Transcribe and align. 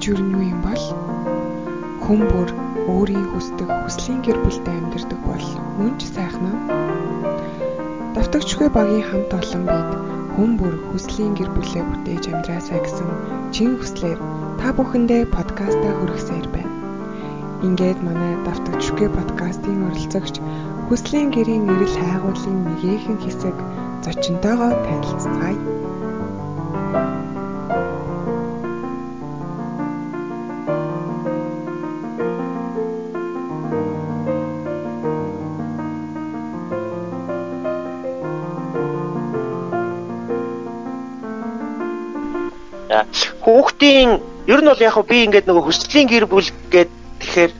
гэж 0.00 0.16
юу 0.16 0.40
юм 0.40 0.60
бол 0.64 0.84
хүн 2.00 2.20
бүр 2.32 2.48
өөрийн 2.88 3.26
хүсдэг 3.36 3.68
хүслийн 3.84 4.24
гэр 4.24 4.38
бүлтэй 4.40 4.76
амьдардаг 4.80 5.20
бол 5.28 5.46
мөн 5.76 5.92
ч 6.00 6.08
сайхан 6.08 6.46
аа. 6.48 6.56
Давтагчгүй 8.16 8.68
багийн 8.72 9.04
хамт 9.04 9.32
олон 9.36 9.62
бид 9.68 9.90
хүн 10.32 10.50
бүр 10.56 10.74
хүслийн 10.88 11.36
гэр 11.36 11.52
бүлээ 11.52 11.84
бүтээж 11.84 12.24
амьдраасаа 12.32 12.80
гэсэн 12.80 13.10
чин 13.52 13.76
хүслээр 13.76 14.18
та 14.56 14.72
бүхэндээ 14.72 15.22
подкастаа 15.36 15.92
хүргэсээр 16.00 16.48
байна. 16.48 16.72
Ингээд 17.60 18.00
манай 18.00 18.32
давтагчгүй 18.48 19.08
подкастын 19.12 19.84
оролцогч 19.84 20.40
хүслийн 20.88 21.28
гэрийн 21.28 21.68
эрэл 21.68 21.96
хайгуулын 22.00 22.58
нэгэн 22.72 23.20
хэсэг 23.20 23.56
зочинтойгоо 24.00 24.72
танилцгаая. 24.80 25.79
Хүүхдийн 43.90 44.22
ер 44.46 44.60
нь 44.62 44.70
бол 44.70 44.80
яг 44.80 44.96
би 45.06 45.24
ингээд 45.26 45.46
нөгөө 45.50 45.66
хүслийн 45.66 46.06
гэр 46.06 46.26
бүл 46.30 46.46
гэдэг 46.70 46.94
тэгэхээр 47.18 47.52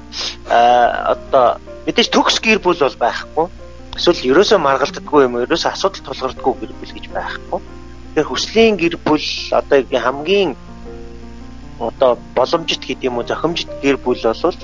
одоо 1.11 1.59
мэдээж 1.87 2.09
төгс 2.15 2.39
гэр 2.39 2.59
бүл 2.63 2.79
бол 2.79 2.99
байхгүй. 3.03 3.47
Эсвэл 3.99 4.31
ерөөсөө 4.31 4.59
маргалддаггүй 4.63 5.27
юм, 5.27 5.43
ерөөсөө 5.43 5.71
асуудал 5.75 6.07
тулгарддаггүй 6.07 6.55
гэр 6.63 6.73
бүл 6.79 6.95
гэж 6.95 7.07
байхгүй. 7.11 7.59
Тэгэхээр 8.15 8.31
хүслийн 8.31 8.75
гэр 8.79 8.95
бүл 9.03 9.27
одоо 9.51 9.79
хамгийн 9.91 10.55
одоо 11.83 12.19
боломжит 12.39 12.83
гэдэг 12.87 13.11
юм 13.11 13.19
уу 13.19 13.27
зохимжит 13.27 13.71
гэр 13.83 13.99
бүл 13.99 14.23
бол 14.23 14.59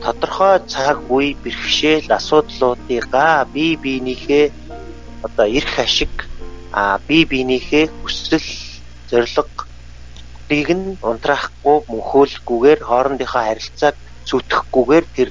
тодорхой 0.00 0.62
цаг 0.70 1.10
үе 1.10 1.34
бэрхшээл 1.42 2.06
асуудлуудыгаа 2.06 3.44
бие 3.50 3.76
биенийхээ 3.76 4.46
одоо 5.26 5.46
эрх 5.46 5.74
ашиг 5.78 6.30
а 6.72 7.00
бие 7.08 7.26
биенийхээ 7.26 7.90
хүсэл 8.00 8.46
зориг 9.10 9.69
бийг 10.50 10.68
нь 10.74 10.98
унтраахгүй 11.10 11.76
мөнхөөлгүйгээр 11.92 12.80
хоорондынхоо 12.88 13.42
харилцааг 13.46 13.96
зүтгэхгүйгээр 14.28 15.04
тэр 15.16 15.28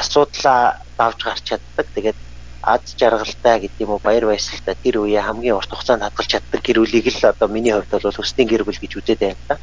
асуудлаа 0.00 0.60
давж 0.98 1.18
гарч 1.24 1.44
чаддаг. 1.48 1.86
Тэгээд 1.94 2.18
аз 2.62 2.82
жаргалтай 3.00 3.56
гэдэг 3.60 3.80
юм 3.84 3.96
уу 3.96 4.04
баяр 4.04 4.24
баясгалтай 4.28 4.76
тэр 4.84 4.96
үе 5.00 5.20
хамгийн 5.20 5.56
урт 5.56 5.72
хугацаанд 5.72 6.04
хадгалж 6.04 6.30
чаддаг 6.30 6.60
гэр 6.60 6.78
бүлийг 6.80 7.06
л 7.08 7.30
одоо 7.32 7.48
миний 7.48 7.72
хувьд 7.72 7.92
бол 8.04 8.18
хүсний 8.20 8.46
гэр 8.48 8.62
бүл 8.68 8.82
гэж 8.82 8.92
үзээд 9.00 9.20
байна 9.24 9.44
та. 9.48 9.56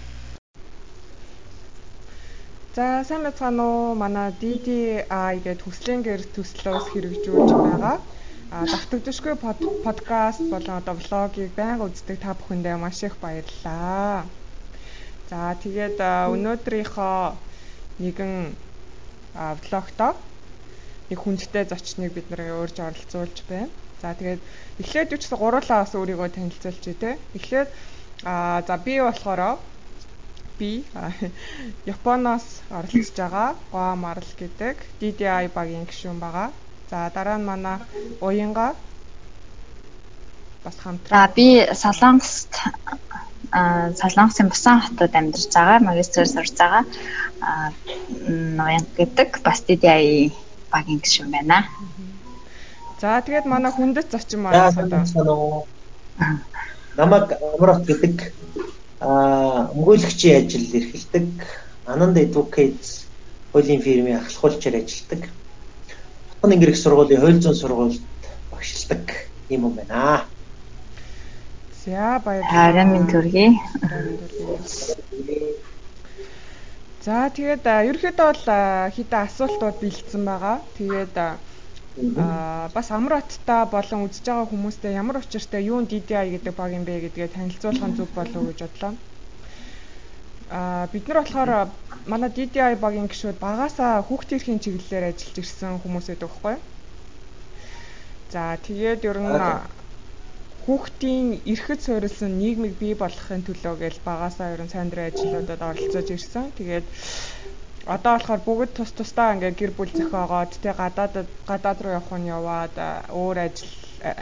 За 2.77 3.05
сайн 3.05 3.21
байцгаана 3.25 3.63
уу 3.69 3.93
манай 3.93 4.33
DDI 4.41 5.05
гэдэг 5.45 5.65
хүслийн 5.65 6.01
гэр 6.01 6.21
төслөөс 6.33 6.85
хэрэгжүүлж 6.89 7.51
байгаа 7.53 7.97
а 8.49 8.65
давтагдшгүй 8.71 9.35
подкаст 9.85 10.41
болон 10.49 10.75
одоо 10.81 10.95
влогийг 10.97 11.51
байнга 11.59 11.85
үздэг 11.89 12.17
та 12.23 12.31
бүхэндээ 12.33 12.75
маш 12.81 13.03
их 13.03 13.15
баярлалаа. 13.21 14.25
За 15.29 15.51
тэгээд 15.63 15.99
өнөөдрийнхөө 16.33 17.19
нэгэн 17.99 18.33
влогтоо 19.35 20.11
нэг 21.09 21.19
хүндтэй 21.19 21.63
зочныг 21.67 22.11
бид 22.15 22.27
нэр 22.31 22.41
өөрж 22.63 22.77
оролцуулж 22.79 23.37
байна. 23.49 23.67
За 24.01 24.13
тэгээд 24.13 24.41
эхлээд 24.81 25.11
юу 25.11 25.19
ч 25.19 25.23
гэсэн 25.27 25.39
гурлаа 25.39 25.83
бас 25.83 25.93
өөрийгөө 25.95 26.29
танилцуулж 26.31 26.83
тий. 26.83 27.15
Эхлээд 27.37 27.69
а 28.23 28.63
за 28.67 28.75
би 28.85 28.93
болохоор 29.03 29.59
би 30.59 30.71
Японоос 31.93 32.45
оролцож 32.71 33.17
байгаа 33.17 33.49
Гоам 33.71 34.01
Арл 34.05 34.31
гэдэг 34.41 34.75
DDI 34.99 35.45
багийн 35.53 35.85
гишүүн 35.89 36.19
байгаа. 36.23 36.49
За 36.89 37.11
дараа 37.15 37.37
нь 37.37 37.47
манай 37.49 37.77
уянга 38.21 38.75
бас 40.67 40.77
хамтран. 40.83 41.19
За 41.19 41.33
би 41.35 41.47
Солонгост 41.73 42.53
Солонгосын 44.01 44.47
Бусан 44.51 44.81
хотод 44.81 45.15
амьдарч 45.15 45.53
байгаа, 45.53 45.79
магистрээр 45.79 46.27
сурж 46.27 46.51
байгаа. 46.59 46.83
Ноён 48.59 48.85
гэдэг 48.97 49.29
бас 49.45 49.63
DDI 49.63 50.31
багийн 50.71 50.99
гишүүн 50.99 51.31
байна. 51.31 51.63
За 52.99 53.21
тэгээд 53.23 53.45
манай 53.47 53.71
хүндэт 53.71 54.11
зочин 54.11 54.43
маань 54.43 54.67
одоо 54.67 55.67
намайг 56.97 57.27
Амрот 57.53 57.85
гэдэг 57.87 58.15
а 58.99 59.71
өмгөөлөгчийн 59.71 60.35
ажил 60.41 60.75
эрхэлдэг 60.77 61.27
Anand 61.87 62.17
Advocates 62.17 63.07
хуулийн 63.53 63.81
фирмийн 63.81 64.19
ахлахуулчаар 64.19 64.81
ажилладаг. 64.81 65.29
Хотын 66.41 66.55
ингэрэх 66.57 66.77
сургуулийн 66.77 67.21
хууль 67.21 67.39
зүйн 67.39 67.55
сургуульд 67.55 68.01
багшилдаг 68.51 69.03
юм 69.49 69.69
байна. 69.77 70.25
За 71.87 72.19
баярлалаа. 72.19 72.51
Харин 72.51 72.89
минь 72.91 73.07
төргий. 73.07 73.49
За 77.05 77.31
тэгээд 77.31 77.63
ерөөхдөө 77.63 78.27
бол 78.27 78.43
хитэ 78.95 79.15
асуултууд 79.23 79.77
бэлдсэн 79.79 80.23
байгаа. 80.27 80.57
Тэгээд 80.75 81.15
аа 81.15 82.67
бас 82.75 82.91
Амраттай 82.91 83.63
болон 83.71 84.03
үзэж 84.03 84.25
байгаа 84.27 84.51
хүмүүстээ 84.51 84.99
ямар 84.99 85.23
учиртай 85.23 85.63
юун 85.71 85.87
DDI 85.87 86.27
гэдэг 86.35 86.53
баг 86.59 86.75
юм 86.75 86.83
бэ 86.83 87.07
гэдгээ 87.07 87.31
танилцуулах 87.31 87.87
нь 87.87 87.95
зөв 87.95 88.11
болов 88.11 88.35
уу 88.35 88.51
гэж 88.51 88.59
бодлоо. 88.67 88.93
Аа 90.51 90.91
бид 90.91 91.07
нар 91.07 91.23
болохоор 91.23 91.51
манай 92.11 92.29
DDI 92.35 92.75
багийн 92.75 93.07
гишүүд 93.07 93.39
багасаа 93.39 94.03
хүүхдийн 94.03 94.37
эрхийн 94.43 94.59
чиглэлээр 94.59 95.09
ажиллаж 95.15 95.37
ирсэн 95.39 95.79
хүмүүс 95.79 96.11
байдаг 96.11 96.27
байхгүй 96.27 96.53
юу? 96.59 96.63
За 98.33 98.41
тэгээд 98.67 99.07
ер 99.07 99.19
нь 99.23 99.31
хүүхдийн 100.67 101.47
эрхэд 101.47 101.79
суурилсан 101.79 102.35
нийгмийг 102.43 102.75
бий 102.75 102.93
болгохын 102.99 103.41
төлөө 103.47 103.75
гэж 103.83 103.95
багасаа 104.03 104.51
ерөн 104.51 104.67
сайн 104.67 104.91
дурын 104.91 105.07
ажлуудад 105.15 105.61
оролцож 105.63 106.07
ирсэн. 106.11 106.51
Тэгээд 106.59 106.85
одоо 107.95 108.13
болохоор 108.19 108.41
бүгд 108.43 108.71
тус 108.75 108.91
тусдаа 108.91 109.31
ингээд 109.33 109.55
гэр 109.59 109.71
бүл 109.79 109.91
зохиогоод 109.95 110.51
тэ 110.59 110.75
гадаад 110.75 111.15
гадаад 111.47 111.79
руу 111.81 111.93
явах 111.95 112.11
нь 112.19 112.27
яваад 112.37 112.75
өөр 113.15 113.37
ажил 113.47 113.73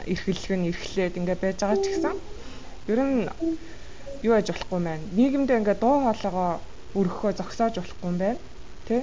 эрхлэх 0.06 0.54
нь 0.54 0.70
эрхлээд 0.70 1.18
ингээд 1.18 1.42
байж 1.42 1.58
байгаа 1.58 1.82
ч 1.82 1.86
гэсэн 1.90 2.14
ер 2.94 3.00
нь 3.02 3.26
юу 4.22 4.34
яж 4.38 4.46
болохгүй 4.54 4.80
мэн. 4.86 5.00
Нийгэмдээ 5.18 5.58
ингээд 5.60 5.82
дуу 5.82 5.96
хоолойгоо 6.06 6.50
өргөхөө 6.94 7.32
зогсоож 7.42 7.74
болохгүй 7.74 8.06
юм 8.06 8.18
байна. 8.22 8.38
Тэ? 8.86 9.02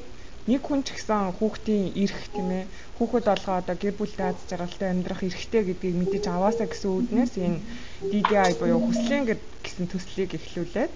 Нэг 0.50 0.62
хүн 0.68 0.84
ч 0.84 0.92
гэсэн 0.92 1.40
хүүхдийн 1.40 1.96
эрх 2.04 2.20
тийм 2.36 2.50
ээ 2.52 2.64
хүүхэд 3.00 3.26
олгоо 3.34 3.56
одоо 3.64 3.76
гэр 3.80 3.96
бүлтэй 3.96 4.28
аз 4.28 4.40
жаргалтай 4.50 4.90
амьдрах 4.92 5.22
эрхтэй 5.24 5.64
гэдгийг 5.66 5.96
мэдэж 6.00 6.24
аваасаа 6.28 6.68
гэсэн 6.68 6.92
үүднээс 6.92 7.34
энэ 7.46 7.64
DDI 8.12 8.52
буюу 8.60 8.80
хүслийн 8.84 9.24
гэсэн 9.64 9.86
төслийг 9.88 10.36
эхлүүлээд 10.36 10.92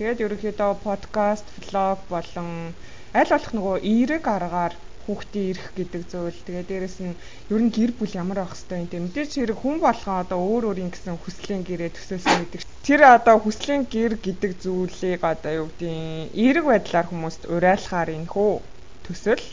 тэгээд 0.00 0.22
ерөнхийдөө 0.24 0.72
подкаст, 0.86 1.46
влог 1.68 2.00
болон 2.08 2.72
аль 3.12 3.32
болох 3.32 3.52
нөгөө 3.52 3.76
эерэг 3.92 4.24
аргаар 4.24 4.74
хүүхдийн 5.06 5.54
эрх 5.54 5.66
гэдэг 5.78 6.02
зүйл. 6.10 6.40
Тэгээ 6.46 6.66
дээрэс 6.66 6.96
нь 7.00 7.14
ер 7.54 7.60
нь 7.62 7.70
гэр 7.70 7.94
бүл 7.94 8.18
ямар 8.18 8.42
байх 8.42 8.52
хэвтэй 8.58 8.78
юм 8.82 8.90
те. 8.90 8.98
Мэдээж 8.98 9.30
хэрэг 9.38 9.58
хүн 9.62 9.78
болгон 9.78 10.16
одоо 10.26 10.38
өөр 10.42 10.64
өөрийн 10.74 10.90
гэсэн 10.90 11.16
хүслийн 11.22 11.62
гэрээ 11.62 11.94
төсөөлсөн 11.94 12.36
гэдэг. 12.42 12.60
Тэр 12.82 13.00
одоо 13.06 13.36
хүслийн 13.38 13.86
гэр 13.86 14.12
гэдэг 14.18 14.52
зүйлийг 14.60 15.22
одоо 15.22 15.52
юу 15.62 15.66
гэдгийг 15.70 16.34
эерэг 16.34 16.64
байдлаар 16.66 17.06
хүмүүст 17.08 17.42
уриалахаар 17.46 18.10
энэ 18.18 18.30
хөө 18.34 18.52
төсөл 19.06 19.44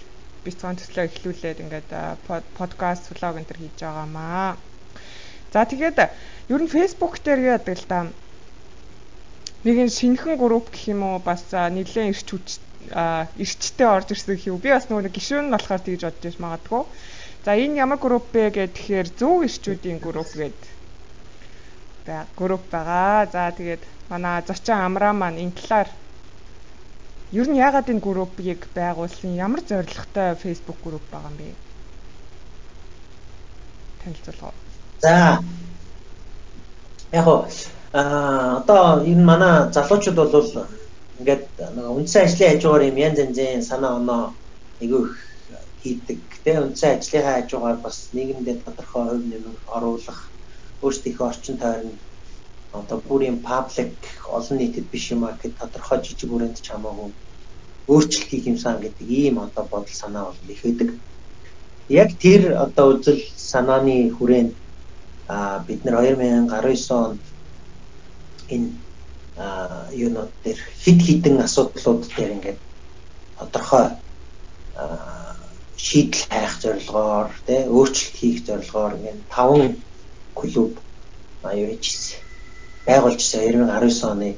бицгаан 0.44 0.76
төслөө 0.78 1.06
эхлүүлээд 1.08 1.64
ингээд 1.64 1.90
подкаст 2.58 3.04
влог 3.14 3.38
энэ 3.38 3.50
төр 3.50 3.60
хийж 3.62 3.78
байгаамаа. 3.80 4.58
За 5.54 5.62
тэгээд 5.70 5.98
ер 6.50 6.62
нь 6.62 6.74
Facebook 6.76 7.22
дээр 7.24 7.40
яадаг 7.54 7.78
л 7.78 7.86
да 7.88 8.00
нэгэн 9.64 9.90
шинэхэн 9.98 10.36
групп 10.42 10.68
гэх 10.74 10.92
юм 10.94 11.02
уу 11.08 11.18
бас 11.24 11.48
нэлээд 11.54 12.12
ирч 12.12 12.28
хүч 12.28 12.48
эрчтэй 12.92 13.88
орж 13.88 14.12
ирсэн 14.12 14.36
гэв. 14.36 14.60
Би 14.60 14.70
бас 14.74 14.90
нөгөө 14.90 15.14
гişүүн 15.14 15.46
нь 15.48 15.54
болохоор 15.54 15.82
тэгж 15.84 16.02
бодож 16.04 16.24
байж 16.24 16.38
магадгүй. 16.42 16.84
За 17.46 17.52
энэ 17.56 17.80
ямар 17.84 18.00
групп 18.00 18.32
бэ 18.32 18.52
гэхээр 18.56 19.08
зөв 19.20 19.44
эрчүүдийн 19.48 20.00
групп 20.04 20.32
гээд 20.36 20.62
бай 22.06 22.24
групп 22.36 22.64
байгаа. 22.72 23.28
За 23.32 23.52
тэгээд 23.52 23.84
манай 24.10 24.44
зочин 24.48 24.80
Амраа 24.80 25.14
маань 25.14 25.40
энэ 25.44 25.58
талаар 25.58 25.90
ер 27.32 27.48
нь 27.50 27.60
яагаад 27.60 27.90
энэ 27.90 28.04
группийг 28.04 28.68
байгуулсан 28.76 29.36
ямар 29.36 29.62
зорилготой 29.64 30.36
Facebook 30.36 30.78
групп 30.84 31.06
байгаа 31.12 31.32
юм 31.32 31.38
бэ? 31.38 31.48
Танилцуулга. 34.04 34.54
За. 35.02 35.40
Яг 37.12 37.28
аа 37.94 38.58
одоо 38.58 39.04
энэ 39.06 39.24
манай 39.24 39.72
залуучууд 39.72 40.16
бол 40.16 40.32
ингээд 41.18 41.44
нэг 41.76 41.86
үндсэн 41.98 42.24
ажлын 42.26 42.50
хажуугаар 42.52 42.84
юм 42.90 42.98
янз 43.08 43.20
янзын 43.26 43.62
санаа 43.70 43.94
оноо 44.00 44.24
их 44.80 44.92
хийдэг. 45.82 46.20
Тэгээ 46.44 46.64
үндсэн 46.66 46.92
ажлынхаа 46.96 47.36
хажуугаар 47.38 47.78
бас 47.86 47.98
нийгэмдээ 48.16 48.56
тодорхой 48.66 49.04
хувь 49.06 49.28
нэмэр 49.32 49.58
оруулах, 49.76 50.20
өөрсдийнхөө 50.84 51.28
орчин 51.32 51.58
тойронд 51.62 52.00
одоо 52.80 52.98
бүр 53.08 53.22
юм 53.32 53.38
паблик 53.50 53.94
олон 54.38 54.58
нийтэд 54.58 54.88
биш 54.92 55.06
юм 55.14 55.22
а 55.28 55.36
гэхэд 55.36 55.60
тодорхой 55.62 56.00
жижиг 56.02 56.30
хүрээнд 56.32 56.58
ч 56.66 56.68
хамаагүй 56.72 57.10
өөрчлөлт 57.92 58.30
хийх 58.32 58.46
юмсан 58.52 58.82
гэдэг 58.82 59.08
ийм 59.22 59.36
одоо 59.46 59.64
бодол 59.72 59.98
санаа 60.02 60.24
бол 60.32 60.54
их 60.54 60.62
байдаг. 60.64 60.90
Яг 62.02 62.10
тэр 62.24 62.42
одоо 62.66 62.86
үзэл 62.94 63.22
санааны 63.52 64.10
хүрээнд 64.18 64.54
а 65.28 65.60
бид 65.68 65.82
нар 65.86 65.96
2019 66.02 66.92
онд 67.06 67.24
энэ 68.54 68.70
юунууд 69.38 70.32
дээр 70.44 70.60
хид 70.84 71.00
хідэн 71.02 71.42
асуудлууд 71.42 72.06
дээр 72.16 72.32
ингээд 72.38 72.60
тодорхой 73.38 73.86
шийдэл 75.78 76.24
хайх 76.30 76.54
зорилгоор 76.62 77.30
тий 77.48 77.62
өөрчлөлт 77.66 78.16
хийх 78.20 78.40
зорилгоор 78.48 78.94
ингээд 78.98 79.20
таван 79.30 79.82
клуб 80.38 80.74
аюу 81.44 81.68
хийжсэн. 81.74 82.22
Байгуулжсэн 82.86 83.42
2019 83.42 84.12
оны 84.12 84.30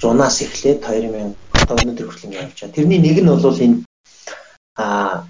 зунаас 0.00 0.36
эхлээд 0.44 0.80
2000 0.84 1.36
одоо 1.62 1.76
өнөөдөр 1.80 2.06
хүртэл 2.08 2.26
ингээд 2.28 2.42
явж 2.44 2.58
байгаа. 2.60 2.76
Тэрний 2.76 3.00
нэг 3.00 3.18
нь 3.22 3.30
бол 3.32 3.64
энэ 3.66 3.78
а 4.76 5.24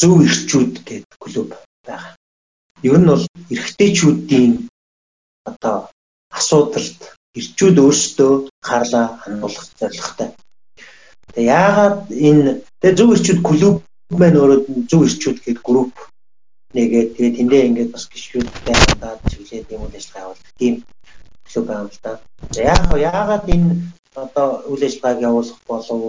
зөв 0.00 0.14
ирчүүд 0.26 0.74
гэдэг 0.88 1.14
клуб 1.22 1.54
байгаа. 1.86 2.16
Ер 2.82 2.98
нь 2.98 3.10
бол 3.10 3.24
эрэгтэйчүүдийн 3.52 4.52
одоо 5.50 5.76
асуудалд 6.34 7.00
ирчүүд 7.38 7.76
өөрсдөө 7.84 8.32
хаалаа 8.68 9.06
хандуулах 9.22 9.66
зорилготой. 9.78 10.30
Тэгээ 11.34 11.50
яагаад 11.60 11.98
энэ 12.28 12.50
тэгээ 12.80 12.98
зөв 12.98 13.08
ирчүүд 13.14 13.40
клуб 13.48 13.76
маань 14.20 14.38
өөрөө 14.40 14.60
зөв 14.90 15.02
ирчүүд 15.08 15.38
гэдэг 15.42 15.64
групп 15.66 15.94
нэгээд 16.74 17.08
тэгээ 17.14 17.36
тэндээ 17.38 17.62
ингээд 17.68 17.90
бас 17.94 18.04
гişүүдтэй 18.10 18.74
хандаад 18.74 19.20
чиглээд 19.30 19.72
юм 19.74 19.82
үйл 19.86 19.98
ажиллагаа 19.98 20.24
явуулах 20.26 20.52
тийм 20.58 20.74
клуб 21.46 21.64
байгаа 21.66 21.82
юм 21.82 21.90
л 21.90 22.00
да. 22.02 22.12
Яг 22.74 22.82
яагаад 23.10 23.44
энэ 23.54 23.70
одоо 24.14 24.48
үйл 24.70 24.86
ажиллагааг 24.86 25.18
явуулах 25.28 25.58
болов 25.70 26.02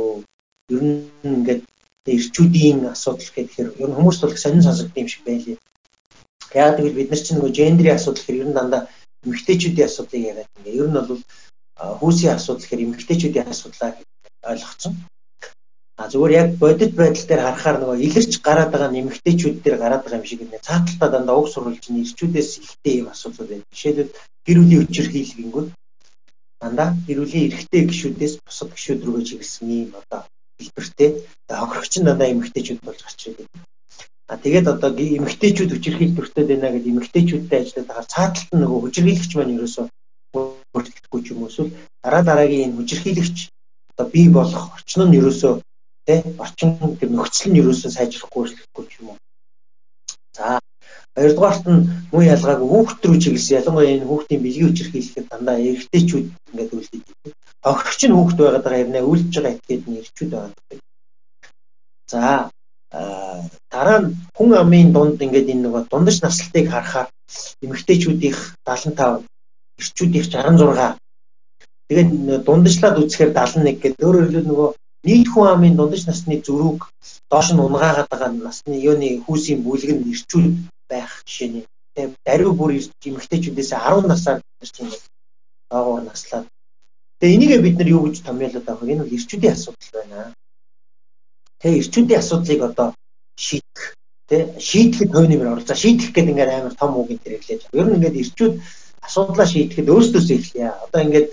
ер 0.69 0.81
нь 0.85 1.01
ингээд 1.25 1.61
ирчүүдийн 2.05 2.79
асуудал 2.93 3.29
гэхээр 3.33 3.69
ер 3.81 3.89
нь 3.89 3.97
хүмүүст 3.97 4.21
бол 4.21 4.37
сонин 4.37 4.65
сонсогдсон 4.65 5.01
юм 5.01 5.09
шиг 5.09 5.23
байлээ. 5.25 5.57
Яагаад 6.53 6.77
гэвэл 6.77 6.99
бид 6.99 7.09
нар 7.09 7.21
чинь 7.21 7.37
нөгөө 7.37 7.57
гендрийн 7.57 7.97
асуудал 7.97 8.21
гэхээр 8.21 8.41
ер 8.41 8.49
нь 8.49 8.57
дандаа 8.57 8.81
эмэгтэйчүүдийн 9.25 9.89
асуудлыг 9.89 10.21
яриад 10.31 10.49
ингээ. 10.57 10.79
Ер 10.81 10.87
нь 10.89 10.97
бол 10.97 11.21
хүүсийн 11.99 12.35
асуудал 12.35 12.63
гэхээр 12.63 12.85
эмэгтэйчүүдийн 12.85 13.51
асуудлаа 13.53 13.89
ойлгоцсон. 14.51 14.93
А 16.01 16.09
зүгээр 16.11 16.33
яг 16.41 16.49
бодит 16.59 16.91
байдал 16.99 17.25
дээр 17.27 17.41
харахаар 17.43 17.77
нөгөө 17.79 18.03
илэрч 18.07 18.33
гараад 18.47 18.69
байгаа 18.71 18.91
нэмэгтэйчүүд 18.91 19.57
дээр 19.63 19.77
гараад 19.79 20.03
байгаа 20.03 20.19
юм 20.19 20.27
шиг 20.27 20.41
нэ 20.43 20.59
цааталтаа 20.67 21.09
дандаа 21.11 21.35
уг 21.39 21.47
сурвалж 21.51 21.83
нь 21.87 22.03
ирчүүдээс 22.03 22.51
ихтэй 22.65 22.95
юм 22.99 23.07
асуудал 23.13 23.47
байна. 23.47 23.63
Жишээлбэл 23.71 24.11
гэр 24.45 24.57
бүлийн 24.59 24.83
өчирхийлгэнгүүт 24.83 25.69
дандаа 26.61 26.89
гэр 27.07 27.19
бүлийн 27.23 27.47
эрэгтэй 27.47 27.81
гишүүдээс 27.87 28.33
бусад 28.43 28.69
гишүүд 28.75 29.01
рүүгээ 29.03 29.27
чиглэсэн 29.29 29.67
юм 29.71 29.91
одоо 30.01 30.21
хэлбэртэй. 30.59 31.09
Хохирогч 31.47 31.93
нь 31.97 32.07
дандаа 32.07 32.27
эмэгтэйчүүд 32.33 32.79
болж 32.83 32.99
гарч 33.03 33.19
ирдэг. 33.27 33.47
А 34.31 34.37
тэгээд 34.41 34.67
одоо 34.73 34.89
эмэгтэйчүүд 34.89 35.71
хүчирхийлдвэртэй 35.73 36.45
байна 36.49 36.73
гэдэг 36.73 36.91
эмэгтэйчүүдтэй 36.93 37.59
ажиллаад 37.61 37.87
байгаа 37.89 38.11
цааталт 38.13 38.49
нь 38.53 38.61
нөгөө 38.61 38.79
хүчирхийлэгч 38.81 39.31
маань 39.37 39.55
ерөөсөө 39.57 39.85
өөрчлөхгүй 40.75 41.21
ч 41.21 41.27
юм 41.31 41.39
уу 41.45 41.49
эсвэл 41.53 41.71
дараа 42.03 42.23
дараагийн 42.25 42.65
энэ 42.65 42.77
хүчирхийлэгч 42.77 43.37
одоо 43.91 44.05
бий 44.13 44.27
болох 44.37 44.63
орчин 44.75 45.01
нь 45.05 45.17
ерөөсөө 45.19 45.53
тий 46.07 46.19
орчин 46.43 46.69
нөхцөл 47.15 47.49
нь 47.51 47.59
ерөөсөө 47.61 47.89
сайжрахгүй 47.93 48.39
өөрчлөхгүй 48.41 48.85
ч 48.89 48.93
юм 48.99 49.07
уу. 49.13 49.17
За 50.37 50.59
хоёрдугаарт 51.15 51.65
нь 51.71 51.87
муу 52.11 52.23
ялгаагүй 52.35 52.69
хүүхд 52.71 53.01
рүү 53.05 53.17
чиглэсэн 53.23 53.57
ялангуяа 53.59 53.93
энэ 53.95 54.09
хүүхдийн 54.09 54.41
бэлгийн 54.43 54.67
хүчирхийлэхэд 54.69 55.29
дандаа 55.31 55.57
эрэгтэйчүүд 55.69 56.25
ингээд 56.49 56.75
үлдээд 56.75 57.03
байдаг. 57.07 57.33
Огөрч 57.69 58.01
нь 58.05 58.15
хүүхд 58.17 58.37
байгаад 58.41 58.65
байгаа 58.65 58.83
юм 58.83 58.91
нэ 58.91 58.99
үлдэж 59.11 59.33
байгаа 59.37 59.53
этгээд 59.55 59.83
нь 59.87 59.99
эрчүүд 60.01 60.31
байгаа. 60.33 60.51
За 62.11 62.21
дараа 63.73 63.99
нь 64.01 64.09
хүн 64.35 64.51
амын 64.61 64.89
дунд 64.95 65.19
ингээд 65.25 65.51
энэ 65.53 65.63
нөгөө 65.63 65.83
дундаж 65.91 66.17
наслтыг 66.21 66.65
харахаар 66.71 67.07
эмэгтэйчүүдийнх 67.63 68.41
75 68.63 69.25
эрчүүдийнх 69.79 70.27
66 70.31 70.97
тэгээд 71.89 72.09
дундажлаад 72.47 72.95
үзэхээр 73.01 73.31
71 73.35 73.81
гэдэг 73.83 74.05
өөрөөр 74.07 74.25
хэлбэл 74.27 74.49
нөгөө 74.49 74.69
нийт 75.05 75.27
хүн 75.29 75.47
амын 75.53 75.75
дундаж 75.77 76.03
насны 76.07 76.35
зөрүүг 76.47 76.79
доош 77.31 77.47
нь 77.51 77.63
унгаагаад 77.65 78.07
байгаа 78.11 78.31
насны 78.47 78.75
юуны 78.89 79.09
хүүсийн 79.25 79.59
бүлэг 79.65 79.91
нь 79.93 80.07
эрчүүд 80.11 80.47
байх 80.89 81.11
жишээний. 81.27 81.65
Тэгээд 81.93 82.13
даруй 82.27 82.51
бүр 82.57 82.71
эмэгтэйчүүдээс 83.09 83.71
10 83.75 84.11
насаар 84.11 84.39
ирсэн 84.63 84.87
доогуур 85.71 86.01
наслаад 86.09 86.45
тэгээд 87.19 87.35
энийгээ 87.35 87.61
бид 87.65 87.75
нар 87.77 87.89
юу 87.95 88.01
гэж 88.05 88.15
томьёолоод 88.27 88.67
авах 88.69 88.83
вэ 88.83 88.91
энэ 88.93 89.03
бол 89.03 89.17
эрчүүдийн 89.17 89.55
асуудал 89.55 89.91
байна 89.95 90.17
Тэгээ 91.65 91.81
эрчүүдийн 91.81 92.21
асуудлыг 92.21 92.61
одоо 92.61 92.87
шийдэх 93.41 93.97
тий 94.29 94.41
шийдэхэд 94.69 95.09
хувь 95.09 95.29
нэмэр 95.29 95.49
орол. 95.49 95.65
За 95.65 95.73
шийдэх 95.73 96.13
гэдэг 96.13 96.29
ингээд 96.29 96.53
амар 96.53 96.75
том 96.77 96.93
үг 96.93 97.09
энэ 97.09 97.23
хэрэглээж. 97.25 97.61
Ер 97.73 97.85
нь 97.89 97.95
ингээд 97.97 98.19
эрчүүд 98.21 98.53
асуудлаа 99.01 99.47
шийдэхэд 99.49 99.89
өөрсдөөсөө 99.89 100.37
эхлэе. 100.37 100.69
Одоо 100.85 101.01
ингээд 101.01 101.27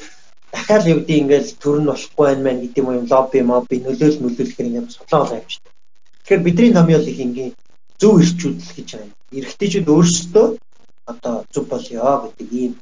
дахиад 0.53 0.89
юу 0.89 0.99
гэдэг 1.05 1.21
ингээд 1.21 1.49
төр 1.61 1.77
нь 1.85 1.89
болохгүй 1.93 2.25
байх 2.33 2.41
маань 2.41 2.63
гэдэг 2.65 2.81
юм 2.81 3.05
лобби 3.13 3.41
мобби 3.45 3.77
нөлөөл 3.85 4.17
нөлөөлөхөр 4.25 4.69
ингээд 4.69 4.95
судлаа 4.97 5.37
юм 5.37 5.49
шүү 5.53 5.63
дээ. 5.65 5.77
Тэгэхээр 6.25 6.45
бидний 6.49 6.73
томьёол 6.73 7.11
их 7.13 7.21
ингээд 7.21 7.55
зөв 8.01 8.15
эрчүүд 8.25 8.57
л 8.57 8.73
гэж 8.77 8.89
байгаа 8.89 9.05
юм. 9.05 9.13
Эрэгтэйчүүд 9.37 9.89
өөрсдөө 9.93 10.47
одоо 11.13 11.35
зөв 11.53 11.65
болёо 11.69 12.15
гэдэг 12.25 12.49
ийм 12.57 12.73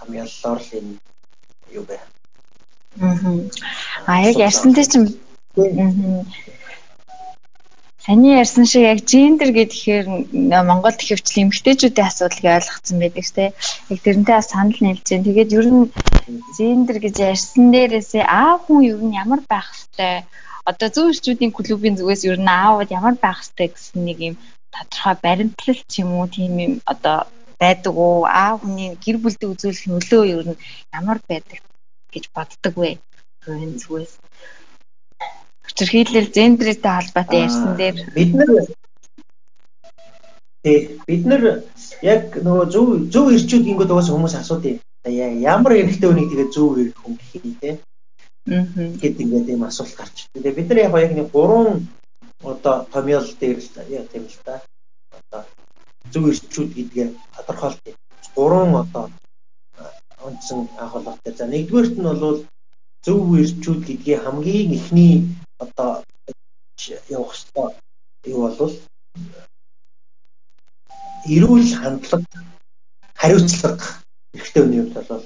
томьёоллоор 0.00 0.60
л 0.64 0.70
энэ 0.78 0.92
юу 1.76 1.84
бэ. 1.84 2.00
Аа. 3.04 3.12
А 4.08 4.12
яг 4.24 4.36
ярьсантай 4.40 4.88
чинь 4.88 5.20
Таны 8.04 8.36
ярьсан 8.42 8.64
шиг 8.68 8.84
яг 8.92 9.00
гендер 9.08 9.50
гэхээр 9.56 10.06
Монголд 10.68 11.00
хөвчлэн 11.00 11.48
эмэгтэйчүүдийн 11.48 12.08
асуудлыг 12.08 12.44
ойлгоцсон 12.56 12.96
байдаг 13.00 13.26
те. 13.36 13.44
Яг 13.92 14.00
тэрнтэй 14.04 14.40
санал 14.44 14.80
нийлж 14.84 15.08
байна. 15.08 15.24
Тэгээд 15.24 15.56
ер 15.58 15.66
нь 15.72 15.88
гендер 16.56 16.98
гэж 17.00 17.16
ярьсан 17.32 17.64
дээрээсээ 17.72 18.24
аав 18.28 18.60
хүн 18.68 18.80
ер 18.92 19.00
нь 19.00 19.16
ямар 19.22 19.40
байх 19.48 19.68
хэвтэй 19.72 20.28
одоо 20.70 20.88
зөв 20.94 21.06
ирчүүдийн 21.12 21.52
клубын 21.56 21.96
зүгээс 21.96 22.22
ер 22.30 22.38
нь 22.44 22.54
аавд 22.60 22.88
ямар 22.98 23.16
байх 23.24 23.38
хэвтэй 23.40 23.68
гэсэн 23.72 24.00
нэг 24.04 24.18
юм 24.28 24.34
тодорхой 24.74 25.16
баримтлал 25.24 25.80
ч 25.90 25.92
юм 26.02 26.10
уу 26.16 26.28
тийм 26.34 26.52
юм 26.66 26.74
одоо 26.92 27.18
байдаг 27.60 27.94
уу 28.04 28.28
аав 28.42 28.56
хүний 28.60 28.90
гэр 29.04 29.16
бүлдээ 29.20 29.48
үзүүлэх 29.52 29.84
нөлөө 29.88 30.22
ер 30.34 30.46
нь 30.52 30.62
ямар 30.98 31.18
байдаг 31.30 31.60
гэж 32.12 32.24
боддог 32.36 32.74
вэ? 32.80 32.90
Өөрийн 33.48 33.74
зүгээс 33.80 34.12
Хүчирхийлэл 35.74 36.30
гендертэй 36.30 36.92
холбоотой 36.94 37.40
ярьсан 37.50 37.74
дээр 37.74 37.96
бид 38.14 38.30
нар 38.38 38.50
бид 41.06 41.22
нар 41.26 41.42
яг 41.98 42.38
нөгөө 42.46 42.66
зөв 42.70 42.86
зөв 43.10 43.26
ирчүүд 43.34 43.66
гингүүд 43.66 43.90
угаасаа 43.90 44.14
хүмүүс 44.14 44.38
асуудیں۔ 44.38 44.78
Ямар 45.50 45.72
эрэгтэй 45.74 46.08
хүнийг 46.08 46.30
тэгээ 46.30 46.54
зөв 46.54 46.78
ирэх 46.78 46.94
хүн 47.02 47.18
гэх 47.18 47.32
юм 47.42 47.54
те. 47.58 47.70
Аа. 48.54 48.62
Гэт 49.02 49.18
ингээд 49.18 49.50
ийм 49.50 49.66
асуулт 49.66 49.98
гарч. 49.98 50.30
Тэгээ 50.30 50.54
бид 50.54 50.68
нар 50.70 50.78
яг 50.78 50.94
яг 50.94 51.12
нэг 51.18 51.28
гурван 51.34 51.90
одоо 52.46 52.86
томьёол 52.94 53.28
дээр 53.34 53.58
л 53.58 53.68
яа 53.98 54.06
тийм 54.06 54.30
л 54.30 54.38
та. 54.46 54.62
Одоо 55.10 55.42
зөв 56.14 56.24
ирчүүд 56.30 56.70
гэдгээ 56.70 57.08
тодорхойлт. 57.34 57.82
Гурван 58.38 58.78
одоо 58.78 59.10
үндсэн 60.22 60.70
агуулга 60.78 61.18
дээр. 61.26 61.34
За 61.34 61.50
нэгдүгээрт 61.50 61.98
нь 61.98 62.06
бол 62.06 62.46
зөв 63.02 63.20
ирчүүд 63.42 63.80
гэдгийг 63.90 64.22
хамгийн 64.22 64.70
эхний 64.78 65.34
одоо 65.58 66.04
явах 67.08 67.34
ёстой. 67.34 67.72
Юу 68.24 68.48
бол 68.58 68.74
эрүүл 71.28 71.70
хандлага 71.80 72.26
хариуцлага 73.20 73.86
эрхтэй 74.34 74.62
хүний 74.62 74.80
хувьд 74.82 75.08
бол 75.08 75.24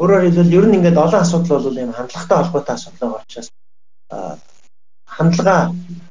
өөрөөр 0.00 0.24
хэлбэл 0.24 0.56
ер 0.58 0.66
нь 0.66 0.76
ингээд 0.78 1.02
олон 1.04 1.22
асуудал 1.22 1.64
бол 1.64 1.82
юм 1.84 1.92
хандлагатай 1.92 2.38
холбоотой 2.38 2.74
асуудал 2.74 3.00
байгаа 3.00 3.24
учраас 3.24 3.48
хандлага 5.16 5.56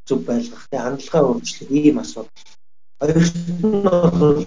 зөв 0.08 0.20
байлгах 0.28 0.64
тий 0.70 0.80
хандлагаа 0.80 1.22
өөрчлөх 1.30 1.70
ийм 1.72 1.98
асуудал. 2.00 2.46
Хоёрт 3.00 3.36
нь 3.66 3.84
бол 3.86 4.46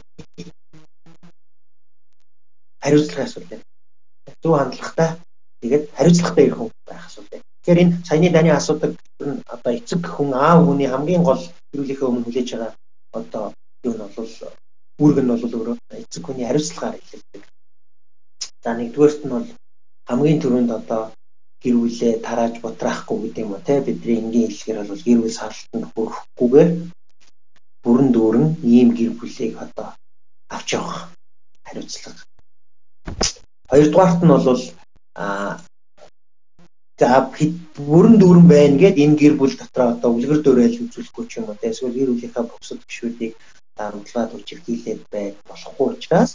хариуцлагын 2.83 3.27
асуудал. 3.27 3.63
Зөв 4.43 4.53
хандлагатай 4.59 5.11
тэгээд 5.61 5.85
хариуцлагатай 5.97 6.45
ирэх 6.47 6.59
хүн 6.59 6.71
байх 6.87 7.07
асуудал 7.07 7.43
Тэгэхээр 7.65 7.83
энэ 7.83 7.97
саяны 8.05 8.29
даны 8.31 8.51
асуудаг 8.53 8.93
одоо 9.55 9.73
эцэг 9.73 10.05
хүн 10.05 10.31
аав 10.37 10.61
хүний 10.69 10.89
хамгийн 10.91 11.25
гол 11.25 11.41
хэрэглэхээ 11.73 12.09
өмнө 12.09 12.25
хүлээж 12.25 12.49
байгаа 12.53 12.73
одоо 13.19 13.45
юу 13.89 13.95
нь 13.97 14.03
бол 14.17 14.31
үүрэг 15.01 15.19
нь 15.25 15.31
бол 15.33 15.45
өөрөө 15.57 15.77
эцэг 16.03 16.23
хүний 16.25 16.47
хариуцлагаар 16.47 17.01
эхэлдэг. 17.01 17.43
За 18.63 18.71
нэгдүгээрт 18.77 19.21
нь 19.25 19.33
бол 19.33 19.49
хамгийн 20.09 20.41
түрүүнд 20.43 20.71
одоо 20.79 21.03
гэр 21.63 21.77
бүлээ 21.81 22.13
тарааж 22.27 22.55
бутраахгүй 22.61 23.19
гэдэг 23.21 23.45
юм 23.45 23.53
уу 23.57 23.67
те 23.67 23.81
бидний 23.81 24.21
энгийн 24.21 24.49
хэллэгээр 24.53 24.89
бол 24.91 25.03
гэр 25.07 25.19
бүл 25.25 25.39
сарлалтанд 25.39 25.87
хүрэхгүйгээр 25.93 26.71
бүрэн 27.85 28.09
дүүрэн 28.13 28.47
ийм 28.77 28.89
гэр 28.99 29.13
бүлийг 29.17 29.53
одоо 29.65 29.89
авч 30.55 30.69
явах 30.77 30.99
хариуцлага 31.65 32.23
Хоёрдугаарт 33.71 34.21
нь 34.23 34.33
бол 34.33 34.63
а 35.17 35.25
за 37.01 37.09
бүрэн 37.89 38.17
дүүрэн 38.19 38.47
байна 38.55 38.77
гэд 38.83 38.97
энэ 39.05 39.19
гэр 39.21 39.35
бүл 39.41 39.55
дотроо 39.59 39.89
одоо 39.95 40.11
үлгэр 40.15 40.41
дуурайл 40.43 40.83
үзүүлэхгүй 40.85 41.25
ч 41.27 41.33
юм 41.39 41.51
уу 41.51 41.59
эсвэл 41.63 41.97
гэр 41.99 42.11
бүлийнхаа 42.13 42.45
бусад 42.47 42.81
гишүүдийг 42.87 43.33
дарамтлаад 43.79 44.31
үжиглүүлээд 44.39 45.01
байж 45.13 45.35
болохгүй 45.49 45.89
учраас 45.95 46.31